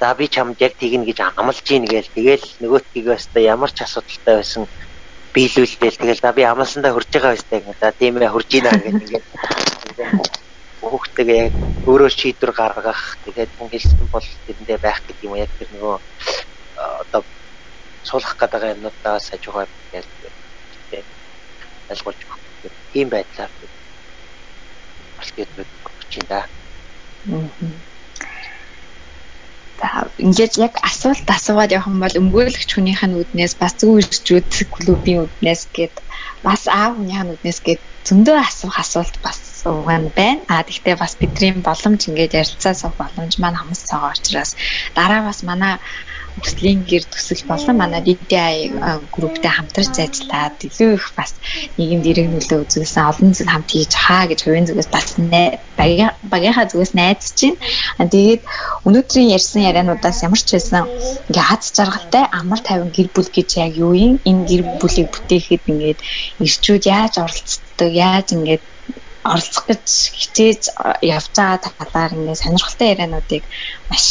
за 0.00 0.14
би 0.14 0.26
чамд 0.28 0.60
яг 0.60 0.74
тэгнэ 0.78 1.04
гэж 1.06 1.18
амлаж 1.36 1.58
гин 1.66 1.84
гээл. 1.84 2.14
Тэгээл 2.14 2.46
нөгөөтгийг 2.62 3.06
баста 3.10 3.38
ямар 3.40 3.70
ч 3.74 3.82
асуудалтай 3.82 4.34
байсан 4.38 4.64
биелүүлдээл 5.34 6.00
тэгэл 6.00 6.22
за 6.22 6.32
би 6.32 6.42
амлсандаа 6.42 6.92
хурж 6.94 7.10
байгаа 7.12 7.32
байстай 7.34 7.60
гэнэ 7.60 7.76
за 7.80 7.92
тийм 7.98 8.14
ээ 8.22 8.32
хурж 8.32 8.50
ийна 8.54 8.70
гэх 8.70 8.94
ингээд. 8.94 9.26
Хүүхдтэйгээ 10.78 11.38
яг 11.44 11.54
өөрөө 11.90 12.10
шийдвэр 12.14 12.52
гаргах 12.54 13.02
тэгээд 13.26 13.50
хэлсэн 13.58 14.06
бол 14.14 14.26
тэрэндээ 14.46 14.78
байх 14.78 15.02
гэдэг 15.02 15.26
юм. 15.26 15.34
Яг 15.34 15.50
тэр 15.58 15.68
нөгөө 15.74 15.96
одоо 17.02 17.22
суулгах 18.06 18.36
гэдэг 18.38 18.72
юмнуудаас 18.78 19.26
хажуугаар 19.30 19.68
гэж 19.92 20.06
айлгуулж 21.90 22.20
өгөх 22.24 22.38
тийм 22.92 23.08
байдлаар 23.10 23.52
маркетинг 25.16 25.68
өгч 25.84 26.12
байна. 26.28 26.46
За 27.26 27.97
ингээд 30.24 30.54
яг 30.66 30.74
асуулт 30.90 31.26
асуугаад 31.36 31.74
явах 31.76 31.90
юм 31.92 31.98
бол 32.02 32.20
өмгөөлөгч 32.20 32.70
хүнийх 32.74 33.02
нь 33.06 33.18
үднээс 33.20 33.54
бас 33.62 33.72
зөв 33.80 33.92
ирчүүд 34.02 34.50
клубийн 34.74 35.24
үднээс 35.26 35.62
гээд 35.76 35.94
бас 36.46 36.62
аав 36.80 36.92
хүнийх 36.98 37.22
нь 37.24 37.32
үднээс 37.34 37.60
гээд 37.66 37.82
зөндөө 38.08 38.36
асуух 38.40 38.76
асуулт 38.80 39.16
бас 39.24 39.38
угаан 39.68 40.08
байна. 40.18 40.42
А 40.48 40.64
тэгвэл 40.64 41.02
бас 41.02 41.14
бидний 41.20 41.52
боломж 41.68 42.00
ингээд 42.08 42.38
ярилцаа 42.40 42.74
суух 42.74 42.94
боломж 43.00 43.32
маань 43.38 43.58
хамс 43.60 43.82
байгаа 43.90 44.14
учраас 44.16 44.50
дараа 44.96 45.20
бас 45.28 45.38
манай 45.48 45.74
хүслийн 46.42 46.80
гэр 46.90 47.04
төсөл 47.08 47.42
болон 47.50 47.76
манай 47.78 48.02
DDI 48.06 48.56
групптэй 49.14 49.52
хамтарч 49.52 49.94
ажиллаад 50.04 50.56
илүү 50.68 50.90
их 50.98 51.06
бас 51.18 51.32
нийгэмд 51.78 52.06
эрэг 52.10 52.26
нөлөө 52.30 52.58
үзүүлсэн 52.64 53.04
олон 53.10 53.30
зүйл 53.34 53.52
хамт 53.52 53.70
хийж 53.72 53.92
хаа 53.94 54.24
гэж 54.30 54.40
хувийн 54.42 54.68
зүгээс 54.68 54.90
бас 54.94 55.08
багийнхаа 55.78 56.66
зүгээс 56.70 56.92
найдаж 56.98 57.38
байна. 57.98 58.10
Тэгээд 58.12 58.42
өнөөдрийн 58.86 59.34
ярьсан 59.38 59.62
яриануудаас 59.70 60.18
ямар 60.26 60.40
ч 60.42 60.48
байсан 60.56 60.84
ингээ 61.28 61.46
хаз 61.50 61.64
жаргалтай 61.76 62.24
амар 62.38 62.60
тайван 62.66 62.90
гэр 62.96 63.08
бүл 63.14 63.30
гэж 63.30 63.48
яг 63.64 63.72
юу 63.78 63.94
юм? 63.94 64.14
Энэ 64.30 64.46
гэр 64.50 64.62
бүлийг 64.80 65.08
бүтээхэд 65.14 65.62
ингээд 65.70 65.98
ирчүүд 66.44 66.84
яаж 66.86 67.14
оролцдог, 67.22 67.90
яаж 67.92 68.26
ингээд 68.34 68.62
оролцох 69.32 69.64
гэж 69.70 69.84
хичээж 70.20 70.62
явж 71.16 71.32
байгаа 71.36 71.58
талаар 71.78 72.12
ингээд 72.16 72.42
сонирхолтой 72.42 72.88
яриануудыг 72.94 73.44
маш 73.90 74.04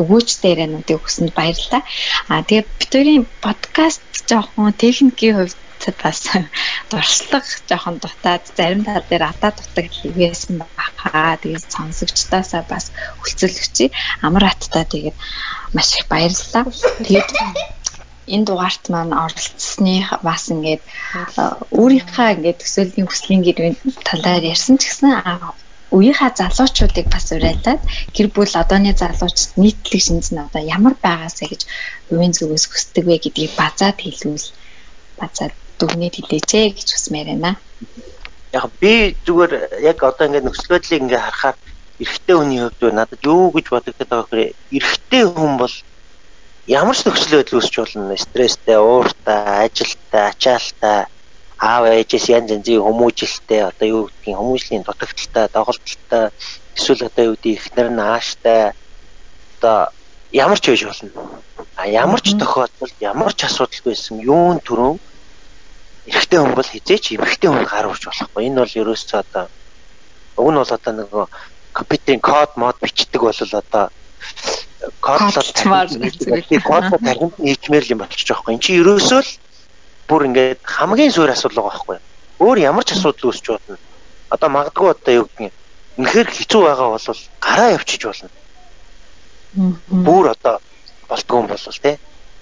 өгөөжтэй 0.00 0.50
яриануудыг 0.54 0.96
өгсөнд 0.98 1.32
баярлалаа. 1.38 1.82
Аа 2.30 2.42
тэгээд 2.48 2.68
битүүрийн 2.80 3.24
подкаст 3.44 4.02
жоохон 4.28 4.72
техникийн 4.84 5.36
хувьд 5.36 5.64
бас 6.02 6.20
дуршлаг 6.90 7.44
жоохон 7.68 7.96
дутаад 8.00 8.44
зарим 8.56 8.84
тал 8.84 9.04
дээр 9.08 9.24
атаа 9.28 9.52
дутаг 9.52 9.86
хийгээсэн 9.92 10.56
баха. 10.58 11.36
Тэгээд 11.42 11.66
сонсогчдоосаа 11.76 12.62
бас 12.72 12.92
хүлцэлгчий 13.20 13.92
амар 14.26 14.44
аттай 14.48 14.84
тэгээд 14.88 15.16
маш 15.76 15.88
их 15.98 16.06
баярлалаа. 16.08 16.64
Тэгээд 17.04 17.28
энэ 18.26 18.46
дугаарт 18.48 18.84
маань 18.92 19.12
оролцсны 19.24 19.96
бас 20.22 20.42
ингээд 20.52 20.82
өөрийнхөө 21.80 22.28
ингээд 22.34 22.60
төсөөллийн 22.60 23.08
хүслийн 23.08 23.42
гэрийн 23.44 23.76
талаар 24.08 24.42
ярьсан 24.54 24.76
ч 24.80 24.88
гэсэн 24.88 25.10
үеийнхаа 25.94 26.30
залуучуудыг 26.34 27.06
бас 27.12 27.26
уриалаад 27.36 27.80
гэр 28.16 28.28
бүл 28.34 28.54
одооны 28.62 28.92
залуучууд 28.96 29.60
нийтлэг 29.62 30.02
шинж 30.02 30.26
нь 30.32 30.42
одоо 30.42 30.62
ямар 30.76 30.94
байгаасаа 31.04 31.48
гэж 31.52 31.62
өвийн 32.12 32.34
зүгээс 32.34 32.64
хүсдэг 32.66 33.04
вэ 33.06 33.16
гэдгийг 33.22 33.52
базаад 33.60 33.98
хэлвэл 34.00 34.46
базаад 35.20 35.54
дүгнээд 35.78 36.14
хэлээч 36.18 36.50
гэж 36.74 36.88
хүсмээр 36.90 37.28
байна. 37.30 37.52
Яг 38.58 38.70
би 38.80 39.14
зүгээр 39.26 39.52
яг 39.90 39.98
одоо 40.02 40.24
ингээд 40.26 40.46
нөхцөл 40.46 40.72
байдлыг 40.74 41.02
ингээд 41.02 41.24
харахаар 41.26 41.56
эрэгтэй 42.02 42.36
хүний 42.36 42.60
хувьд 42.62 42.82
надад 42.94 43.22
юу 43.22 43.54
гэж 43.54 43.66
бодогдоод 43.70 44.10
байгаа 44.10 44.26
гэхээр 44.26 44.54
эрэгтэй 44.76 45.22
хүн 45.30 45.54
бол 45.62 45.74
ямар 46.66 46.96
ч 46.96 47.04
нөхцөл 47.04 47.44
байдал 47.44 47.58
үүсч 47.60 47.74
болно. 47.76 48.16
Стресстэй, 48.16 48.78
ууртай, 48.80 49.68
ажилтай, 49.68 50.22
ачаалтай, 50.32 50.98
аав 51.60 51.84
ээжээс 51.92 52.26
янз 52.32 52.50
янзын 52.56 52.80
хүмүүжлэлтэй, 52.80 53.60
одоо 53.68 53.86
юу 53.88 54.02
гэдгийг 54.08 54.36
хүмүүжлийн 54.38 54.82
дутагдaltaй, 54.84 55.46
доголдолтой, 55.52 56.24
эсвэл 56.76 57.08
одоо 57.08 57.24
юу 57.24 57.34
гэдгийг 57.36 57.58
ихнэр 57.60 57.88
нь 57.92 58.00
ааштай 58.00 58.72
одоо 59.60 59.92
ямар 60.32 60.58
ч 60.60 60.72
байж 60.72 60.82
болно. 60.84 61.42
А 61.76 61.86
ямар 61.86 62.20
ч 62.20 62.32
тохиолдолд 62.32 62.96
ямар 63.00 63.32
ч 63.34 63.44
асуудал 63.44 63.82
байсан 63.84 64.18
юун 64.20 64.58
төрөө 64.64 64.98
эрэгтэй 66.10 66.38
хүн 66.40 66.54
бол 66.54 66.68
хизээч 66.68 67.04
эмэгтэй 67.16 67.50
хүн 67.50 67.64
гар 67.64 67.86
урж 67.88 68.02
болохгүй. 68.08 68.48
Энэ 68.48 68.60
бол 68.60 68.78
ерөөсөө 68.80 69.18
одоо 69.24 69.44
уг 70.36 70.48
нь 70.50 70.58
бол 70.60 70.72
одоо 70.76 70.92
нөгөө 70.92 71.24
компьютерийн 71.72 72.20
код 72.20 72.50
мод 72.56 72.76
бичдэг 72.82 73.20
бол 73.22 73.32
одоо 73.32 73.84
кодлол 75.00 75.32
кодлол 76.62 77.00
тархинд 77.04 77.38
нийтмээр 77.38 77.84
юм 77.92 77.98
болчих 77.98 78.26
жоохгүй. 78.26 78.54
Энд 78.54 78.62
чи 78.62 78.78
ерөөсөө 78.80 79.20
л 79.22 79.30
бүр 80.08 80.26
ингээд 80.28 80.60
хамгийн 80.62 81.12
суур 81.12 81.30
асуудал 81.30 81.64
байгаа 81.64 81.72
байхгүй. 81.72 81.98
Өөр 82.40 82.58
ямар 82.58 82.84
ч 82.84 82.92
асуудал 82.92 83.30
үүсч 83.30 83.46
болно. 83.48 83.78
Одоо 84.30 84.48
магадгүй 84.48 84.88
одоо 84.90 85.12
юу 85.14 85.28
юм. 85.38 85.52
Үнэхээр 85.96 86.28
хэцүү 86.28 86.60
байгаа 86.64 86.88
бол 86.92 87.20
гараа 87.40 87.70
явчих 87.76 88.02
болно. 88.04 88.30
Бүр 90.06 90.24
одоо 90.34 90.60
болтгоо 91.08 91.38
юм 91.40 91.48
бол 91.48 91.58
тий. 91.58 91.96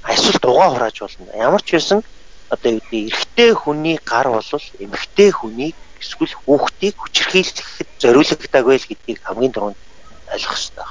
Эсвэл 0.09 0.41
дугаа 0.43 0.69
хурааж 0.71 0.97
болно. 1.01 1.31
Ямар 1.37 1.63
ч 1.63 1.79
байсан 1.79 2.03
одоо 2.51 2.71
юу 2.73 2.81
гэдэг 2.81 3.09
эрэгтэй 3.09 3.51
хүний 3.55 3.97
гар 4.03 4.29
бол 4.29 4.43
эмэгтэй 4.79 5.31
хүнийг 5.31 5.77
эсвэл 6.03 6.35
хүүхдийг 6.45 6.95
хүчрхийлэхэд 6.99 7.89
зориулагддаг 8.03 8.65
байл 8.67 8.89
гэдгийг 8.91 9.19
хамгийн 9.23 9.53
түрүүнд 9.55 9.79
ойлгох 10.35 10.57
хэрэгтэй. 10.59 10.89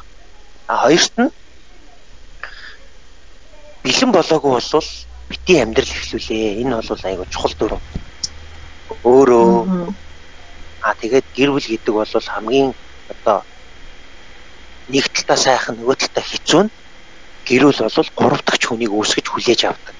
А 0.67 0.73
хоёрт 0.87 1.15
нь 1.19 1.29
бэлэн 3.83 4.11
болоогүй 4.13 4.51
болвол 4.57 4.89
бити 5.29 5.53
амьдрал 5.61 5.89
эхлүүлээ. 5.89 6.61
Энэ 6.61 6.81
бол 6.81 7.03
айгу 7.03 7.25
чухал 7.33 7.53
дүрм. 7.57 7.81
Өөрөө 9.03 9.93
а 10.81 10.93
тэгээд 11.01 11.25
гэр 11.37 11.49
бүл 11.53 11.67
гэдэг 11.71 11.93
бол 11.93 12.05
хамгийн 12.05 12.73
одоо 13.09 13.41
нэг 14.89 15.05
талтаа 15.09 15.37
сайхан 15.37 15.75
нөгөө 15.77 15.95
талтаа 15.97 16.25
хэцүү 16.25 16.61
нь 16.65 16.73
гэр 17.47 17.63
бүл 17.69 17.81
бол 17.85 18.09
гурав 18.17 18.41
дахь 18.45 18.65
хүнийг 18.67 18.91
үүсгэж 18.93 19.25
хүлээж 19.29 19.61
авдаг. 19.65 19.95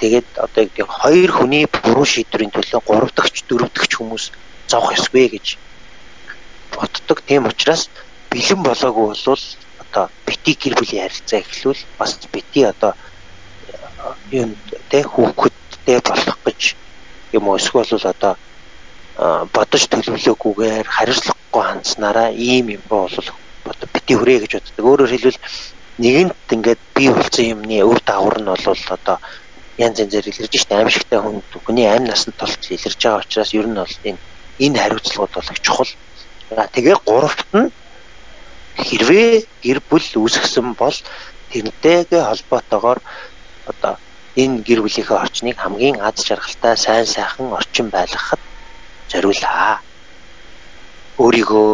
Тэгээд 0.00 0.28
одоо 0.40 0.62
яг 0.64 0.88
хоёр 0.88 1.30
хүний 1.32 1.64
буруу 1.68 2.06
шийдвэрийн 2.08 2.52
төлөө 2.52 2.80
гурав 2.84 3.10
дахь 3.12 3.32
дөрөв 3.48 3.70
дахь 3.72 3.96
хүмүүс 3.96 4.24
зовх 4.70 4.96
ёсгүй 4.96 5.28
гэж 5.34 5.46
боддог. 6.72 7.18
Тийм 7.26 7.44
учраас 7.50 7.90
бэлэн 8.30 8.62
болоогүй 8.62 9.06
бол 9.12 9.42
одоо 9.84 10.04
бити 10.26 10.52
гэр 10.54 10.74
бүлийн 10.78 11.04
харилцаа 11.04 11.40
эхлүүл 11.42 11.80
бас 11.98 12.12
бити 12.32 12.64
одоо 12.64 12.94
юм 14.30 14.50
тэ 14.90 15.02
хүүхэдтэй 15.12 15.98
болох 16.08 16.38
гэж 16.46 16.60
юм 17.36 17.44
уу 17.48 17.56
эсвэл 17.56 17.92
одоо 18.12 18.34
бодож 19.54 19.82
төлөвлөөгүйгээр 19.92 20.86
хариуцлагагүй 20.96 21.62
хандсанараа 21.66 22.28
ийм 22.32 22.66
юм 22.76 22.84
бол 22.88 23.12
одоо 23.70 23.88
бити 23.92 24.14
хүрээ 24.16 24.38
гэж 24.42 24.52
боддог. 24.56 24.84
Өөрөөр 24.90 25.12
хэлбэл 25.12 25.38
нэгэнт 26.02 26.48
ингээд 26.54 26.80
бий 26.96 27.10
болсон 27.12 27.44
юмны 27.54 27.76
үр 27.84 28.00
дагавар 28.06 28.36
нь 28.40 28.48
бол 28.48 28.82
одоо 28.96 29.16
янз 29.76 30.00
янзээр 30.00 30.30
илэрж 30.30 30.54
штэ 30.56 30.74
аимшигтай 30.76 31.20
хүн 31.20 31.44
хүний 31.64 31.86
амь 31.88 32.08
насанд 32.08 32.36
толт 32.40 32.60
илэрж 32.76 33.00
байгаа 33.04 33.20
учраас 33.24 33.50
ер 33.52 33.66
нь 33.68 33.80
бол 33.80 33.96
энэ 34.08 34.20
энэ 34.64 34.80
хариуцлагууд 34.80 35.32
бол 35.36 35.52
их 35.52 35.60
чухал. 35.60 35.92
Тэгээ 36.74 36.96
гуравт 37.04 37.48
нь 37.52 37.68
хэрвээ 38.80 39.32
гэр 39.64 39.78
бүл 39.88 40.06
үүсгэсэн 40.20 40.68
бол 40.80 40.96
тэрнтэйгээ 41.50 42.22
холбоотойгоор 42.28 42.98
одоо 43.72 43.94
энэ 44.42 44.62
гэр 44.66 44.80
бүлийнхээ 44.82 45.18
орчныг 45.24 45.56
хамгийн 45.58 45.96
аз 46.08 46.16
жаргалтай 46.28 46.74
сайн 46.76 47.06
сайхан 47.06 47.48
орчин 47.58 47.86
байлгахад 47.94 48.42
зориулаа. 49.10 49.80
Өөрийгөө 51.22 51.70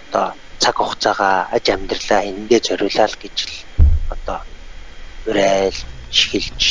одоо 0.00 0.26
цаг 0.62 0.76
хугацаагаа 0.78 1.36
аж 1.56 1.64
амьдралаа 1.74 2.20
эндээ 2.30 2.60
зориулаад 2.66 3.14
гэж 3.22 3.36
л 3.48 3.54
одоо 4.14 4.38
урайл 5.28 5.78
шихэлж 6.10 6.62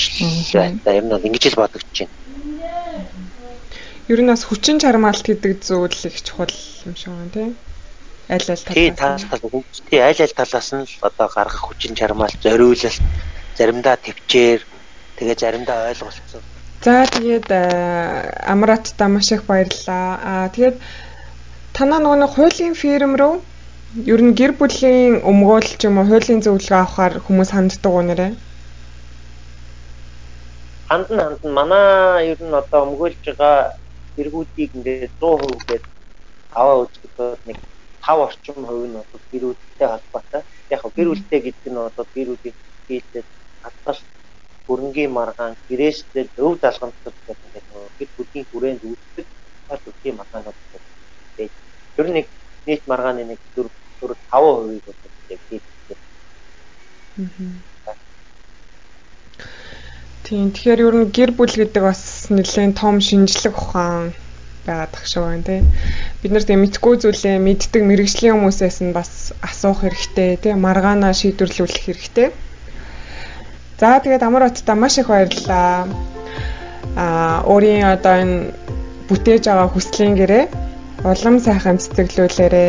байна. 0.53 0.97
Юм 0.99 1.07
нэг 1.11 1.23
ингэж 1.27 1.43
л 1.53 1.59
бодогдож 1.61 1.97
байна. 1.99 2.15
Ер 4.11 4.19
нь 4.19 4.31
бас 4.31 4.43
хүчин 4.43 4.77
чармаалт 4.83 5.23
гэдэг 5.23 5.63
зүйл 5.63 5.99
их 6.09 6.17
чухал 6.27 6.51
юм 6.83 6.95
шиг 6.99 7.13
байна 7.13 7.31
тийм. 7.31 7.51
Аль 8.29 8.49
аль 8.49 8.63
талаас. 8.65 8.75
Тий, 8.75 8.91
талаас. 8.91 9.23
Тий, 9.89 9.99
аль 9.99 10.21
аль 10.25 10.35
талаас 10.35 10.69
нь 10.75 10.83
л 10.83 10.93
одоо 11.07 11.27
гаргах 11.27 11.63
хүчин 11.67 11.95
чармаалт, 11.95 12.39
зориулалт, 12.43 13.03
заримдаа 13.57 13.95
төвчээр, 14.05 14.61
тэгээ 15.17 15.37
заримдаа 15.43 15.77
ойлголцол. 15.89 16.43
За 16.83 17.05
тэгээд 17.15 17.47
Амратта 18.53 19.07
маш 19.07 19.31
их 19.31 19.43
баярлалаа. 19.49 20.05
Аа 20.31 20.47
тэгээд 20.53 20.77
танаа 21.77 21.99
нөгөө 22.03 22.29
хуулийн 22.35 22.75
фирм 22.75 23.13
рүү 23.19 23.33
ер 24.13 24.21
нь 24.25 24.35
гэр 24.39 24.51
бүлийн 24.59 25.21
өмгөөл 25.29 25.69
ч 25.79 25.81
юм 25.87 25.97
уу 26.01 26.09
хуулийн 26.09 26.43
зөвлөгөө 26.43 26.79
авахар 26.81 27.13
хүмүүс 27.25 27.49
ханддаг 27.53 27.91
уу 27.93 28.03
нэрэ? 28.09 28.27
хандан 30.93 31.19
хандан 31.23 31.51
манай 31.59 32.27
ер 32.31 32.39
нь 32.47 32.57
одоо 32.61 32.79
өмгөөлж 32.85 33.23
байгаа 33.25 33.57
гэргүүдийг 34.15 34.71
ингээд 34.77 35.13
100% 35.21 35.69
гээд 35.69 35.85
аваа 36.59 36.77
үзэхэд 36.83 37.41
нэг 37.47 37.57
5 38.05 38.25
орчим 38.27 38.57
хувь 38.67 38.87
нь 38.89 38.97
бол 38.97 39.23
гэрүүдтэй 39.31 39.87
холбоотой. 39.89 40.41
Яг 40.73 40.81
гэр 40.97 41.07
бүлтэй 41.09 41.39
гэдэг 41.45 41.69
нь 41.71 41.79
бол 41.81 42.09
гэрүүдийг 42.15 42.55
хийлээд 42.87 43.27
хатгал 43.63 43.99
хөрөнгийн 44.65 45.11
маргаан 45.17 45.53
гэрээстэл 45.67 46.29
өв 46.45 46.53
далгамтал 46.63 47.15
гэдэг 47.25 47.37
ингээд 47.45 47.67
гэр 47.97 48.09
бүлийн 48.15 48.45
хүрээнд 48.49 48.81
үүсдэг 48.89 49.25
тал 49.67 49.83
үгийн 49.89 50.15
маргаанууд. 50.19 50.57
Ер 51.99 52.07
нь 52.09 52.15
нэг 52.17 52.27
нийт 52.65 52.83
маргааны 52.91 53.23
нэг 53.31 53.39
4 53.55 53.69
4 54.01 54.15
5%-ийг 54.31 54.83
бол 54.85 55.41
хийдэг. 55.47 55.99
Аа 57.87 57.95
Тийм. 60.23 60.55
Тэгэхээр 60.55 60.79
ер 60.87 60.95
нь 60.97 61.11
гэр 61.11 61.31
бүл 61.35 61.51
гэдэг 61.51 61.83
бас 61.83 62.31
нэлээд 62.31 62.79
том 62.79 63.03
шинжлэх 63.03 63.59
ухаан 63.59 64.15
байгаад 64.65 64.91
тах 64.95 65.05
шиг 65.05 65.21
байна 65.21 65.43
тий. 65.43 65.61
Бид 66.23 66.31
нар 66.31 66.45
тийм 66.47 66.63
мэдгүй 66.63 66.95
зүйлээ 67.03 67.37
мэддэг 67.43 67.83
мэрэгжлийн 67.83 68.39
хүмүүсээс 68.39 68.77
нь 68.87 68.95
бас 68.95 69.35
асуух 69.43 69.83
хэрэгтэй 69.83 70.39
тий. 70.39 70.53
Маргаанаа 70.55 71.11
шийдвэрлүүлэх 71.11 71.83
хэрэгтэй. 71.85 72.27
За 73.83 73.99
тэгээд 73.99 74.23
амар 74.23 74.47
утта 74.47 74.79
маш 74.79 74.95
их 74.95 75.11
баярлалаа. 75.11 75.91
Аа 76.95 77.43
өөрийн 77.51 77.83
одоо 77.83 78.15
энэ 78.23 78.55
бүтээж 79.11 79.43
байгаа 79.51 79.67
хүслийн 79.75 80.15
гэрээ 80.15 80.45
улам 81.03 81.35
сайхан 81.43 81.83
цэцэглүүлээрэ 81.83 82.67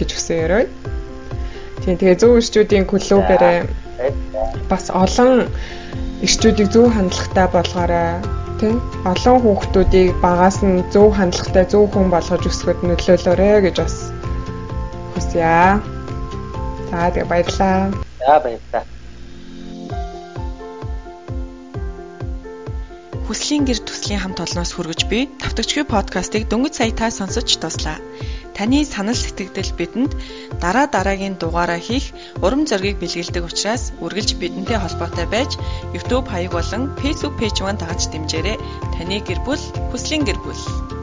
гэж 0.00 0.08
хүсээрэй. 0.16 0.64
Тийм 1.84 1.94
тэгээ 2.00 2.16
зөв 2.16 2.32
ирчүүдийн 2.40 2.88
клубээрээ 2.88 3.58
бас 4.72 4.88
олон 4.88 5.52
ирчүүдийг 6.24 6.72
зөв 6.72 6.88
хандлагатай 6.96 7.46
болгоорой 7.52 8.10
тийм 8.56 8.80
олон 9.04 9.36
хүүхдүүдийг 9.44 10.16
багаас 10.24 10.64
нь 10.64 10.80
зөв 10.94 11.12
хандлагатай 11.12 11.64
зөв 11.68 11.84
хүн 11.92 12.08
болгож 12.08 12.42
өсгөхөд 12.48 12.80
нөлөөлөөрэй 12.88 13.56
гэж 13.68 13.76
бас 13.84 13.96
хүсье. 15.12 15.76
За 16.88 16.98
тэгээ 17.12 17.28
баярлаа. 17.28 17.92
За 18.24 18.40
баярлалаа. 18.40 18.99
Хүслийн 23.30 23.62
гэр 23.62 23.78
төслийн 23.86 24.18
хамт 24.26 24.42
олноос 24.42 24.74
хүргэж 24.74 25.06
би 25.06 25.30
тавтагчгүй 25.38 25.86
подкастыг 25.86 26.50
дөнгөж 26.50 26.74
сая 26.74 26.90
та 26.90 27.14
сонсож 27.14 27.46
дуслаа. 27.62 28.02
Таны 28.58 28.82
санал 28.82 29.14
сэтгэгдэл 29.14 29.70
бидэнд 29.78 30.12
дараа 30.58 30.90
дараагийн 30.90 31.38
дугаараа 31.38 31.78
хийх 31.78 32.10
урам 32.42 32.66
зориг 32.66 32.98
бэлгэлдэг 32.98 33.46
учраас 33.46 33.94
үргэлж 34.02 34.34
бидэнтэй 34.34 34.78
холбоотой 34.82 35.26
байж 35.30 35.54
YouTube 35.94 36.26
хаяг 36.26 36.50
болон 36.58 36.82
Facebook 36.98 37.38
пэйж 37.38 37.56
маань 37.62 37.78
дагаж 37.78 38.10
дэмжээрэй. 38.10 38.58
Таны 38.98 39.22
гэр 39.22 39.40
бүл 39.46 39.62
хүслийн 39.94 40.26
гэр 40.26 40.38
бүл 40.42 40.99